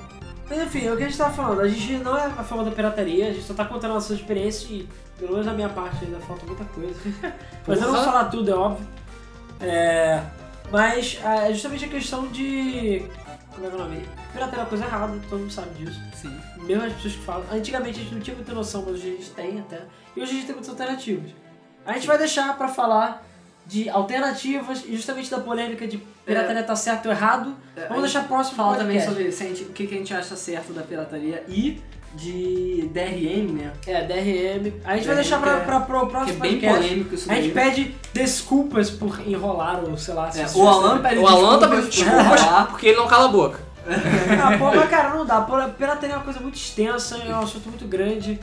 [0.49, 1.61] Mas enfim, é o que a gente tava falando.
[1.61, 4.13] A gente não é a favor da pirataria, a gente só tá contando a nossa
[4.13, 6.99] experiência e, pelo menos da minha parte, ainda falta muita coisa.
[7.65, 8.87] Mas eu não vou falar tudo, é óbvio.
[9.61, 10.21] É,
[10.71, 13.05] mas ah, é justamente a questão de.
[13.53, 14.05] Como é que é o nome?
[14.31, 15.99] Pirataria é uma coisa errada, todo mundo sabe disso.
[16.15, 16.35] Sim.
[16.63, 17.45] Mesmo as pessoas que falam.
[17.51, 19.81] Antigamente a gente não tinha muita noção, mas hoje a gente tem até.
[20.15, 21.31] E hoje a gente tem muitas alternativas.
[21.85, 23.25] A gente vai deixar pra falar
[23.65, 27.55] de alternativas e justamente da polêmica de pirataria tá certo ou errado.
[27.75, 30.35] É, Vamos deixar próximo falar pro também sobre gente- o que, que a gente acha
[30.35, 31.81] certo da pirataria e
[32.13, 33.71] de DRM, né?
[33.87, 34.73] É, DRM.
[34.83, 36.77] A gente vai DRM deixar pra, é- pra, pro Que é bem podcast.
[36.81, 37.65] polêmico isso A gente daí.
[37.69, 40.29] pede desculpas por enrolar ou sei lá.
[40.35, 43.59] É, o Alan pede O Alan tá pedindo desculpas porque ele não cala a boca.
[43.87, 45.41] Ah, pô, mas cara, não dá.
[45.77, 48.39] Pirataria é uma coisa muito extensa, é um assunto muito grande.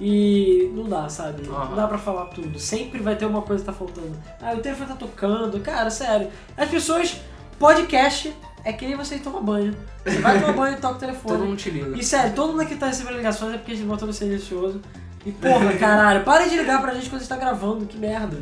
[0.00, 1.46] E não dá, sabe?
[1.46, 1.74] Não Aham.
[1.76, 2.58] dá pra falar tudo.
[2.58, 4.16] Sempre vai ter uma coisa que tá faltando.
[4.40, 5.60] Ah, o telefone tá tocando.
[5.60, 6.28] Cara, sério.
[6.56, 7.20] As pessoas,
[7.58, 9.76] podcast é que nem você ir tomar banho.
[10.04, 11.38] Você vai tomar banho e toca o Todo telefone.
[11.48, 11.96] mundo te liga.
[11.98, 14.80] E sério, todo mundo aqui tá recebendo ligações é porque a gente botou no silencioso.
[15.26, 18.38] E porra, caralho, para de ligar pra gente quando a gente tá gravando, que merda.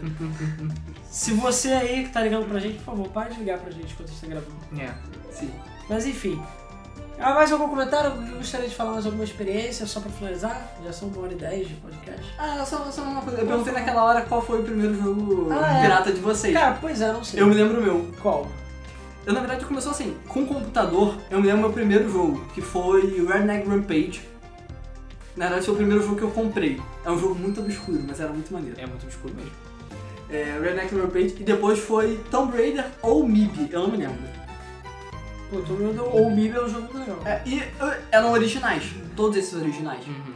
[1.10, 3.94] Se você aí que tá ligando pra gente, por favor, para de ligar pra gente
[3.94, 4.56] quando a gente tá gravando.
[4.80, 4.94] É.
[5.32, 5.50] Sim.
[5.88, 6.40] Mas enfim.
[7.20, 8.10] Ah, mais algum comentário?
[8.30, 10.72] Eu gostaria de falar mais alguma experiência, só pra finalizar?
[10.84, 12.32] Já são uma hora e dez de podcast.
[12.38, 13.40] Ah, só, só uma coisa.
[13.40, 15.82] Eu perguntei naquela hora qual foi o primeiro jogo Ah, é.
[15.82, 16.54] pirata de vocês.
[16.54, 17.40] Cara, pois é, não sei.
[17.40, 18.08] eu me lembro o meu.
[18.22, 18.46] Qual?
[19.26, 20.16] Eu, na verdade, começou assim.
[20.28, 24.22] Com computador, eu me lembro meu primeiro jogo, que foi Redneck Rampage.
[25.36, 26.80] Na verdade, foi o primeiro jogo que eu comprei.
[27.04, 28.80] É um jogo muito obscuro, mas era muito maneiro.
[28.80, 29.50] É muito escuro mesmo.
[30.30, 31.36] É, Redneck Rampage.
[31.40, 34.37] E depois foi Tomb Raider ou MIB, eu não me lembro.
[35.50, 37.18] Pô, tô vendo o MIB é um jogo muito legal.
[37.24, 38.84] É, e uh, eram originais,
[39.16, 40.06] todos esses originais.
[40.06, 40.34] Uhum.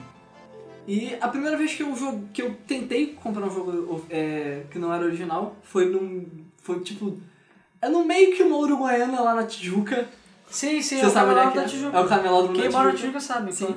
[0.89, 4.78] E a primeira vez que eu, jogo, que eu tentei comprar um jogo é, que
[4.78, 6.26] não era original foi num.
[6.56, 7.20] Foi tipo.
[7.80, 10.09] É no meio que uma uruguaiana lá na Tijuca.
[10.48, 11.64] Sim, sim, Você é o sabe é da é?
[11.64, 11.97] Tijuca.
[11.97, 13.20] É o camelódromo Quem mora na Tijuca.
[13.20, 13.52] Sabe.
[13.52, 13.74] Sim.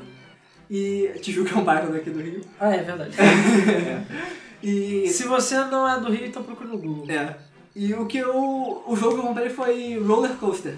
[0.70, 2.42] E Tijuca é um bairro daqui do Rio.
[2.60, 3.16] Ah, é verdade.
[4.64, 5.08] E.
[5.10, 7.06] Se você não é do Rio, então procura no Google.
[7.08, 7.38] É.
[7.76, 8.84] E o que eu.
[8.88, 10.76] O jogo que eu comprei foi Roller Coaster.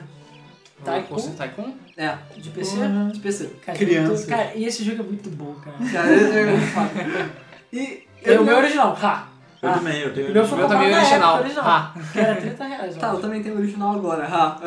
[0.84, 1.18] Tycoon?
[1.18, 1.74] Você Tycoon?
[1.98, 2.78] É, De PC?
[3.14, 3.50] de PC.
[3.66, 4.14] Cara, Criança.
[4.14, 5.78] eu tô- Cara, e esse jogo é muito bom, cara.
[5.92, 7.32] Cara, é muito foda.
[7.74, 8.04] E.
[8.24, 9.28] É o me meu original, ha!
[9.62, 9.74] Eu Ah.
[9.74, 10.30] também, eu tenho.
[10.30, 11.40] O meu foi O meu também é original.
[11.40, 11.66] original.
[11.66, 11.94] Ah.
[12.14, 14.26] Que era 30 reais, eu Tá, eu também tenho o original agora.
[14.26, 14.60] Ha.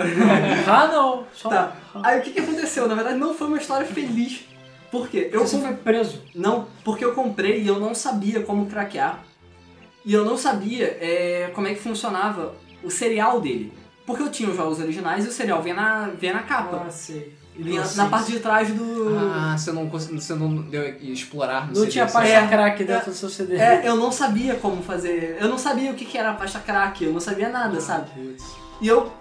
[0.66, 1.24] Ah, não.
[1.32, 1.72] Só Tá.
[1.94, 2.00] Ha.
[2.02, 2.88] Aí o que, que aconteceu?
[2.88, 4.44] Na verdade, não foi uma história feliz.
[4.90, 5.30] Por quê?
[5.32, 6.22] Eu Você com- foi preso.
[6.34, 9.20] Não, porque eu comprei e eu não sabia como craquear.
[10.04, 13.72] E eu não sabia é, como é que funcionava o serial dele.
[14.10, 16.84] Porque eu tinha os jogos originais e o serial vinha na, vinha na capa.
[16.86, 17.32] Ah, sei.
[17.56, 19.16] vinha na parte de trás do.
[19.18, 22.86] Ah, você não, você não deu explorar no Não CD, tinha pasta É, crack é.
[22.86, 23.56] dentro do seu CD.
[23.56, 25.36] É, eu não sabia como fazer.
[25.40, 28.10] Eu não sabia o que, que era a pasta crack, eu não sabia nada, sabe?
[28.10, 28.44] Putz.
[28.80, 29.12] E eu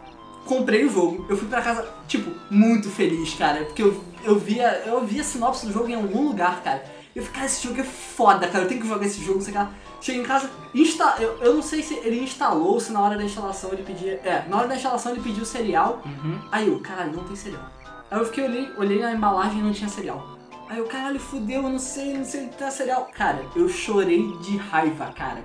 [0.46, 3.66] comprei o jogo, eu fui pra casa, tipo, muito feliz, cara.
[3.66, 4.84] Porque eu, eu via.
[4.86, 6.84] Eu via a sinopse do jogo em algum lugar, cara.
[7.16, 8.64] E eu falei, cara, esse jogo é foda, cara.
[8.64, 9.72] Eu tenho que jogar esse jogo, não sei o que lá.
[10.02, 11.16] Cheguei em casa, insta...
[11.20, 14.14] eu, eu não sei se ele instalou ou se na hora da instalação ele pedia.
[14.24, 16.02] É, na hora da instalação ele pediu cereal.
[16.06, 16.40] Uhum.
[16.52, 17.64] Aí eu, caralho, não tem cereal.
[18.10, 20.38] Aí eu fiquei, olhei, olhei na embalagem e não tinha cereal.
[20.70, 23.10] Aí eu, caralho, fudeu, eu não sei, não sei se tem cereal.
[23.14, 25.44] Cara, eu chorei de raiva, cara.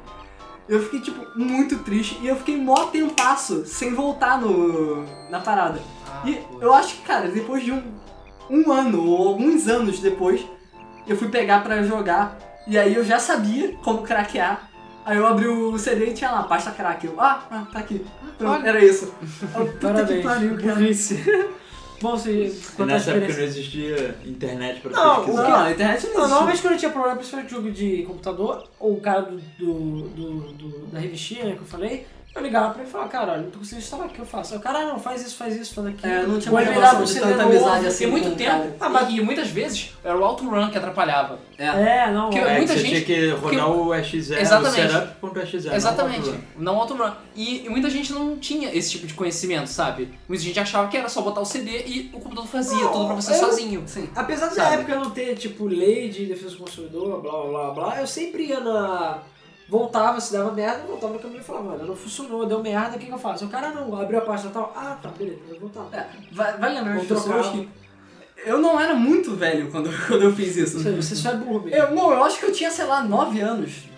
[0.69, 5.81] Eu fiquei, tipo, muito triste e eu fiquei mó tempasso sem voltar no, na parada.
[6.09, 7.83] Ah, E eu acho que, cara, depois de um,
[8.49, 10.47] um ano ou alguns anos depois,
[11.07, 14.69] eu fui pegar pra jogar e aí eu já sabia como craquear.
[15.05, 17.07] Aí eu abri o CD e tinha lá, pasta crack.
[17.07, 18.05] Eu, ah, ah, tá aqui.
[18.39, 18.69] Pronto, olha.
[18.71, 19.13] era isso.
[19.55, 20.17] Eu, Puta Parabéns.
[20.21, 20.81] que pariu, cara.
[22.01, 23.37] Bom, se E quanto à nessa época experiência.
[23.37, 25.45] não existia internet pra Não, o pesquisar.
[25.45, 26.29] que- Não, a internet não Não, existe.
[26.31, 30.53] normalmente quando eu tinha problema, principalmente jogo de computador, ou o cara do, do, do-
[30.53, 33.43] do- da revistinha né, que eu falei, eu ligava pra ele e falava, cara, olha,
[33.43, 34.57] não tô conseguindo instalar, o que eu faço?
[34.57, 36.13] O cara, não, faz isso, faz isso, faz aquilo.
[36.13, 38.05] É, não tinha Ou mais ele dava relação um de CD tanta amizade assim.
[38.05, 38.73] E muito tempo.
[38.81, 41.39] Ah, mas- e, muitas vezes era o autorun que atrapalhava.
[41.57, 41.67] É.
[41.67, 42.57] É, não, Que é.
[42.57, 44.81] Muita que você gente- tinha que rodar o Exatamente.
[44.81, 45.65] o setup.xz.
[45.67, 47.13] não Exatamente, o não autorun.
[47.37, 50.09] E, e muita gente não tinha esse tipo de conhecimento, sabe?
[50.29, 53.07] Muita gente achava que era só botar o CD e o computador fazia Não, tudo
[53.07, 53.83] pra você eu- sozinho.
[53.87, 54.09] Sim.
[54.17, 58.01] Apesar da época não ter, tipo, lei de defesa do consumidor, blá blá blá blá,
[58.01, 59.19] eu sempre ia na.
[59.69, 62.99] Voltava, se dava merda, voltava no caminho e falava, mano, não funcionou, deu merda, o
[62.99, 63.47] que, que eu faço?
[63.47, 65.97] O cara não, abriu a pasta tal, ah, tá, beleza, eu vou voltar.
[65.97, 67.15] É, vai, vai lembrar trocar.
[67.15, 67.69] pessoas que.
[68.45, 70.79] Eu não era muito velho quando, quando eu fiz isso.
[70.79, 71.77] Você, você só é burro mesmo.
[71.77, 73.94] Eu, não, eu acho que eu tinha, sei lá, 9 anos.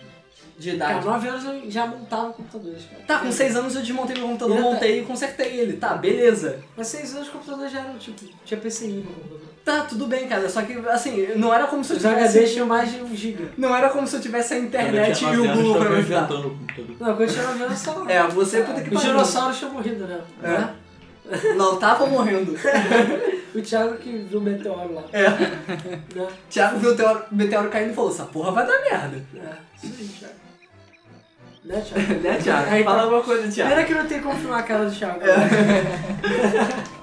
[0.58, 1.06] De Cara, idade.
[1.06, 3.02] 9 anos eu já montava computadores, cara.
[3.06, 5.74] Tá, com 6 anos eu desmontei meu computador, tá- montei e consertei ele.
[5.74, 6.58] Tá, beleza.
[6.76, 9.40] Mas 6 anos o computador já era, tipo, tinha PCI no computador.
[9.64, 10.48] Tá, tudo bem, cara.
[10.48, 12.38] Só que, assim, não era como se eu Os tivesse...
[12.38, 13.48] HDs tinham mais de 1 GB.
[13.58, 15.96] Não era como se eu tivesse a Cara, internet tinha e o Google pra me
[15.96, 16.30] ajudar.
[16.32, 16.56] o.
[17.00, 18.04] Não, quando eu tinha 9 anos, só.
[18.08, 19.10] É, você puta que Os pariu.
[19.12, 20.20] dinossauros tinham morrido, né?
[20.44, 20.86] É.
[21.54, 22.56] Não, tava morrendo.
[23.56, 25.02] O Thiago que viu o meteoro lá.
[25.14, 25.30] É.
[25.30, 26.28] Né?
[26.50, 29.16] Thiago viu o meteoro, meteoro caindo e falou, essa porra vai dar merda.
[29.34, 30.34] É, isso aí, Thiago.
[31.66, 32.14] Né, Thiago?
[32.22, 32.70] Né, Thiago?
[32.70, 33.02] Aí, Fala tá.
[33.04, 33.70] alguma coisa, Thiago.
[33.70, 35.20] Pena que não tem como filmar a cara do Thiago.
[35.24, 35.36] É.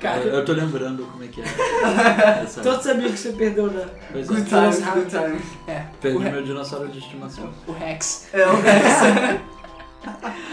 [0.00, 1.44] Cara, Eu, eu tô lembrando como é que é.
[2.42, 3.86] Essa- todos os amigos que você perdeu, né?
[4.12, 4.44] Pois Good é.
[4.44, 5.42] times, good times.
[5.66, 7.52] É, Perdi o, Re- meu dinossauro de estimação.
[7.66, 8.28] o Rex.
[8.32, 8.84] É, o Rex.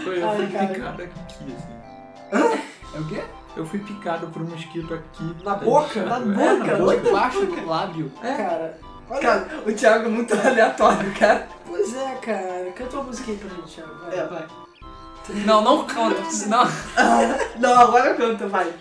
[0.04, 0.66] Foi, eu Ai, fui cara.
[0.66, 1.78] picado aqui, assim.
[2.94, 3.22] É o quê?
[3.56, 5.34] Eu fui picado por um mosquito aqui.
[5.44, 6.02] Na boca?
[6.04, 6.76] Na É, boca?
[6.76, 8.12] Muito baixo do lábio.
[8.20, 8.78] Cara,
[9.08, 9.20] olha.
[9.20, 11.48] Cara, o Thiago é muito aleatório, cara.
[11.68, 12.72] Pois é, cara.
[12.74, 13.94] Canta uma musiquinha pra gente, Thiago.
[14.04, 14.18] vai.
[14.18, 14.46] É, vai.
[15.44, 16.64] Não, não canta, senão.
[17.58, 18.72] Não, agora canta, vai.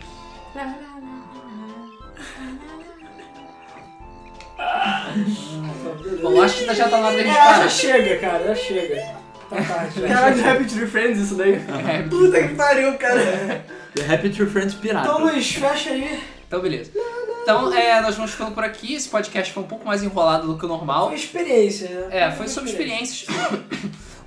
[6.21, 8.95] Bom, acho que já tá na hora da gente É, já chega, cara, já chega.
[9.49, 10.01] Tá tarde.
[10.01, 10.51] já Caralho, chega.
[10.51, 11.53] Happy Tree Friends isso daí.
[11.53, 13.65] É, Puta que pariu, cara.
[13.95, 15.07] The Happy Tree Friends pirata.
[15.07, 16.19] Então, Luiz, fecha aí.
[16.47, 16.91] Então, beleza.
[17.47, 18.93] Então, é, nós vamos ficando por aqui.
[18.93, 21.07] Esse podcast foi um pouco mais enrolado do que o normal.
[21.07, 22.23] Foi experiência, né?
[22.23, 23.25] É, foi sobre experiências.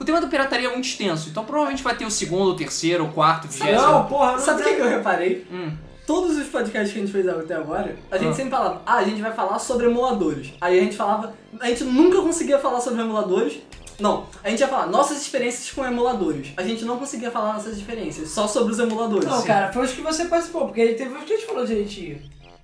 [0.01, 3.05] O tema da pirataria é muito extenso, então provavelmente vai ter o segundo, o terceiro,
[3.05, 3.83] o quarto, o vigésimo.
[3.83, 5.47] Não, porra, não Sabe o que, que eu reparei?
[5.53, 5.73] Hum.
[6.07, 8.35] Todos os podcasts que a gente fez até agora, a gente Ah.
[8.35, 10.55] sempre falava, ah, a gente vai falar sobre emuladores.
[10.59, 13.59] Aí a gente falava, a gente nunca conseguia falar sobre emuladores.
[13.99, 16.55] Não, a gente ia falar nossas experiências com emuladores.
[16.57, 19.29] A gente não conseguia falar nossas experiências, só sobre os emuladores.
[19.29, 21.67] Não, cara, foi os que você participou, porque aí teve os que a gente falou
[21.67, 22.23] direitinho.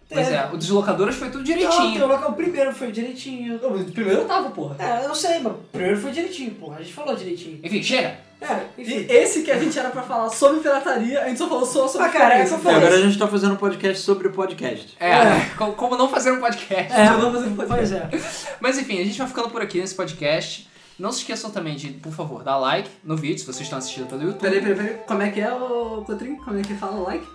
[0.09, 2.07] Pois é, o deslocadoras foi tudo direitinho.
[2.07, 3.61] Não, o primeiro foi direitinho.
[3.61, 4.77] Não, mas Primeiro eu tava, porra.
[4.79, 6.77] É, eu não sei, mas o primeiro foi direitinho, porra.
[6.77, 7.59] A gente falou direitinho.
[7.63, 8.17] Enfim, chega.
[8.41, 9.07] É, E enfim.
[9.09, 12.07] esse que a gente era pra falar sobre pirataria, a gente só falou só sobre
[12.07, 12.45] Ah, cara, é.
[12.47, 14.95] E agora a gente tá fazendo um podcast sobre o podcast.
[15.01, 15.41] É, É.
[15.57, 16.93] co- como não fazer um podcast.
[16.93, 17.67] É, Só não fazer um podcast.
[17.77, 18.11] pois é.
[18.61, 20.69] Mas enfim, a gente vai ficando por aqui nesse podcast.
[20.99, 24.07] Não se esqueçam também de, por favor, dar like no vídeo, se vocês estão assistindo
[24.07, 24.41] pelo YouTube.
[24.41, 24.95] Peraí, peraí, peraí.
[25.07, 26.37] Como é que é, o Cotrim?
[26.37, 27.27] Como é que fala like?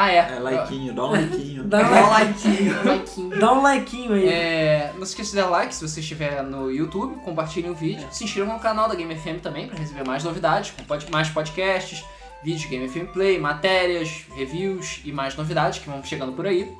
[0.00, 0.18] Ah, é.
[0.36, 1.64] É, likeinho, dá um likeinho.
[1.64, 2.10] Dá, Dá um.
[2.10, 3.38] Likezinho.
[3.40, 4.28] dá um likeinho aí.
[4.28, 8.06] É, não se esqueça de dar like se você estiver no YouTube, compartilhem o vídeo,
[8.12, 11.28] se inscrevam no canal da Game FM também para receber mais novidades, com pod- mais
[11.30, 12.04] podcasts,
[12.44, 16.70] vídeos de Game FM Play, matérias, reviews e mais novidades que vão chegando por aí.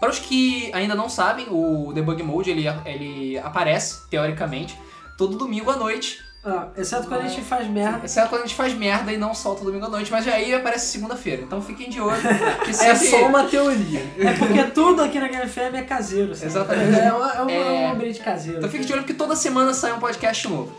[0.00, 4.78] Para os que ainda não sabem, o Debug Mode ele, ele aparece, teoricamente,
[5.16, 6.18] todo domingo à noite,
[6.48, 8.04] Ah, exceto quando a gente faz merda.
[8.04, 10.86] exceto quando a gente faz merda e não solta domingo à noite, mas aí aparece
[10.92, 12.20] segunda-feira, então fiquem de olho.
[12.80, 14.00] É só uma teoria.
[14.18, 16.46] É porque tudo aqui na Game FM é caseiro, sabe?
[16.46, 16.98] Exatamente.
[17.00, 17.56] É, um- é um, É.
[17.84, 18.58] é um ambiente caseiro.
[18.58, 20.72] Então fique de olho porque toda semana sai um podcast novo.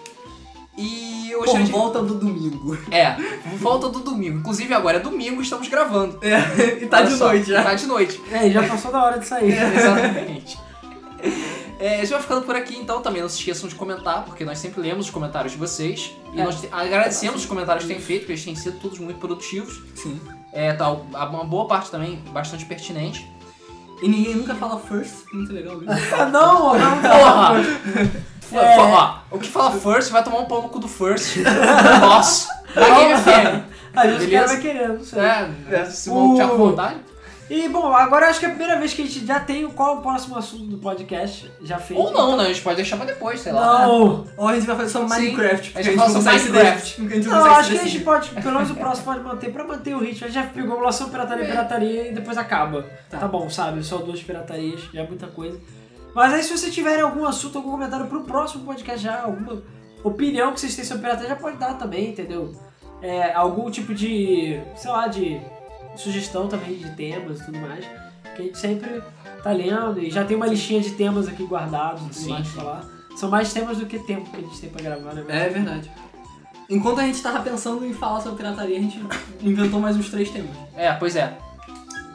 [0.77, 1.71] E eu Por de...
[1.71, 2.77] volta do domingo.
[2.91, 3.15] É,
[3.57, 4.37] volta do domingo.
[4.39, 6.19] Inclusive agora é domingo, estamos gravando.
[6.21, 6.37] É,
[6.83, 7.63] e tá Olha de só, noite já.
[7.63, 8.21] Tá de noite.
[8.31, 9.51] É, já passou da hora de sair.
[9.75, 10.57] Exatamente.
[11.79, 13.21] É, a gente vai ficando por aqui então também.
[13.21, 16.11] Não se esqueçam de comentar, porque nós sempre lemos os comentários de vocês.
[16.33, 16.43] E É.
[16.43, 19.81] nós te- agradecemos os comentários que têm feito, porque eles têm sido todos muito produtivos.
[19.95, 20.19] Sim.
[20.51, 23.29] É, tá, uma boa parte também bastante pertinente.
[24.01, 25.13] E ninguém nunca fala first.
[25.33, 25.79] Muito legal.
[26.17, 26.97] Ah, não, não.
[27.01, 27.61] Porra!
[28.53, 28.79] É.
[28.79, 31.37] Ó, o que fala first vai tomar um pau no cu do first.
[32.01, 32.47] Nosso.
[32.73, 33.63] Da Game FM.
[33.97, 34.29] Os Beleza?
[34.31, 35.19] caras vai querendo, não sei.
[35.71, 36.95] É, se O- vão tiver com vontade.
[37.49, 39.63] E bom, agora eu acho que é a primeira vez que a gente já tem
[39.63, 41.49] o qual é o próximo assunto do podcast.
[41.63, 41.97] Já fez.
[41.97, 42.43] Ou não, né?
[42.43, 43.87] A gente pode deixar pra depois, sei lá.
[43.87, 44.25] Não.
[44.35, 45.07] Ou a gente vai fazer Sim.
[45.07, 45.71] Minecraft.
[45.77, 46.51] A gente fala sobre consegue se
[47.01, 47.01] Minecraft.
[47.29, 49.95] não Não, acho que a gente pode, pelo menos o próximo pode manter, pra manter
[49.95, 50.25] o ritmo.
[50.25, 51.47] A gente já pegou emulação, pirataria, É.
[51.47, 52.83] pirataria e depois acaba.
[53.09, 53.17] Tá.
[53.19, 53.27] Tá.
[53.27, 53.81] bom, sabe?
[53.83, 55.57] Só duas piratarias, já é muita coisa.
[56.13, 59.61] Mas aí se vocês tiverem algum assunto, algum comentário pro próximo podcast já, alguma
[60.03, 62.53] opinião que vocês têm sobre pirataria, já pode dar também, entendeu?
[63.01, 65.39] É, algum tipo de, sei lá, de
[66.01, 67.85] sugestão também de temas e tudo mais.
[68.35, 69.01] Que a gente sempre
[69.43, 72.47] tá lendo e já tem uma listinha de temas aqui guardados e tudo Sim, mais
[72.47, 72.53] sim.
[72.53, 72.85] pra falar.
[73.15, 75.25] São mais temas do que tempo que a gente tem pra gravar, né?
[75.27, 75.91] É verdade.
[76.69, 79.01] Enquanto a gente tava pensando em falar sobre pirataria, a gente
[79.41, 80.55] inventou mais uns três temas.
[80.75, 81.37] É, pois é.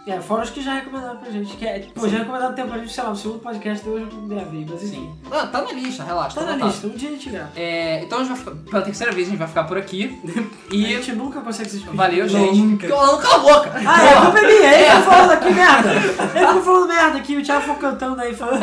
[0.04, 1.56] É, fora os que já recomendaram pra gente.
[1.56, 4.08] Que é, pô, já recomendaram tempo pra gente, sei lá, o segundo podcast de hoje
[4.10, 4.90] eu gravei, mas enfim.
[4.96, 5.14] Sim.
[5.30, 6.40] Ah, tá na lista, relaxa.
[6.40, 6.70] Tá na anotado.
[6.72, 7.50] lista, um dia a gente grava.
[7.54, 10.20] É, então a gente vai ficar, pela terceira vez a gente vai ficar por aqui.
[10.70, 11.96] A E gente nunca consegue se despedir.
[11.96, 12.58] valeu, gente.
[12.58, 12.88] nunca.
[12.88, 13.72] Cala cala a boca!
[13.86, 15.90] Ah, é, a culpa é minha, ele ficou falando aqui merda.
[16.34, 18.60] Ele ficou falando merda aqui, o Thiago ficou cantando aí, falando.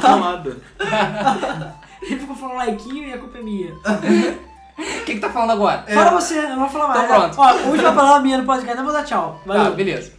[0.00, 1.74] Tá.
[2.00, 3.74] Ele ficou falando likezinho e a culpa é minha.
[3.74, 5.84] O que que tá falando agora?
[5.92, 7.04] Fala você, eu não vou falar mais.
[7.04, 7.38] Então pronto.
[7.40, 9.40] Ó, a última palavra minha no podcast, não vou dar tchau.
[9.44, 9.74] Tá, Valeu.
[9.74, 10.12] beleza.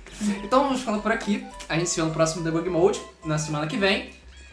[0.44, 1.46] Então vamos ficando por aqui.
[1.68, 4.12] A gente se vê no próximo Debug Mode, na semana que vem,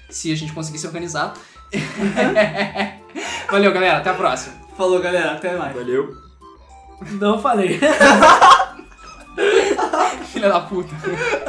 [0.08, 1.34] se a gente conseguir se organizar.
[1.74, 1.80] Uhum.
[3.50, 3.98] Valeu, galera.
[3.98, 4.54] Até a próxima.
[4.76, 5.32] Falou, galera.
[5.32, 5.74] Até mais.
[5.74, 6.16] Valeu.
[7.12, 7.80] Não falei.
[10.32, 10.94] Filha da puta.